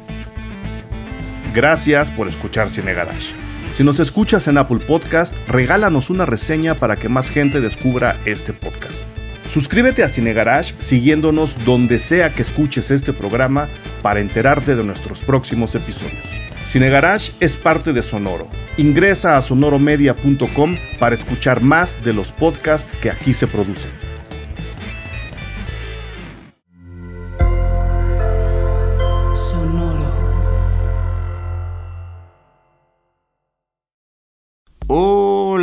Gracias 1.54 2.10
por 2.10 2.28
escuchar 2.28 2.70
Cine 2.70 2.92
Garage. 2.92 3.34
Si 3.74 3.84
nos 3.84 4.00
escuchas 4.00 4.48
en 4.48 4.58
Apple 4.58 4.80
Podcast, 4.80 5.36
regálanos 5.48 6.10
una 6.10 6.26
reseña 6.26 6.74
para 6.74 6.96
que 6.96 7.08
más 7.08 7.30
gente 7.30 7.60
descubra 7.60 8.16
este 8.24 8.52
podcast. 8.52 9.04
Suscríbete 9.52 10.02
a 10.02 10.08
Cine 10.08 10.32
Garage 10.34 10.74
siguiéndonos 10.78 11.64
donde 11.64 11.98
sea 11.98 12.34
que 12.34 12.42
escuches 12.42 12.90
este 12.90 13.12
programa 13.12 13.68
para 14.02 14.20
enterarte 14.20 14.76
de 14.76 14.84
nuestros 14.84 15.20
próximos 15.20 15.74
episodios. 15.74 16.26
Cine 16.66 16.90
Garage 16.90 17.32
es 17.40 17.56
parte 17.56 17.92
de 17.92 18.02
Sonoro. 18.02 18.48
Ingresa 18.76 19.36
a 19.36 19.42
sonoromedia.com 19.42 20.76
para 20.98 21.14
escuchar 21.14 21.62
más 21.62 22.04
de 22.04 22.12
los 22.12 22.30
podcasts 22.30 22.92
que 23.00 23.10
aquí 23.10 23.32
se 23.32 23.46
producen. 23.46 24.07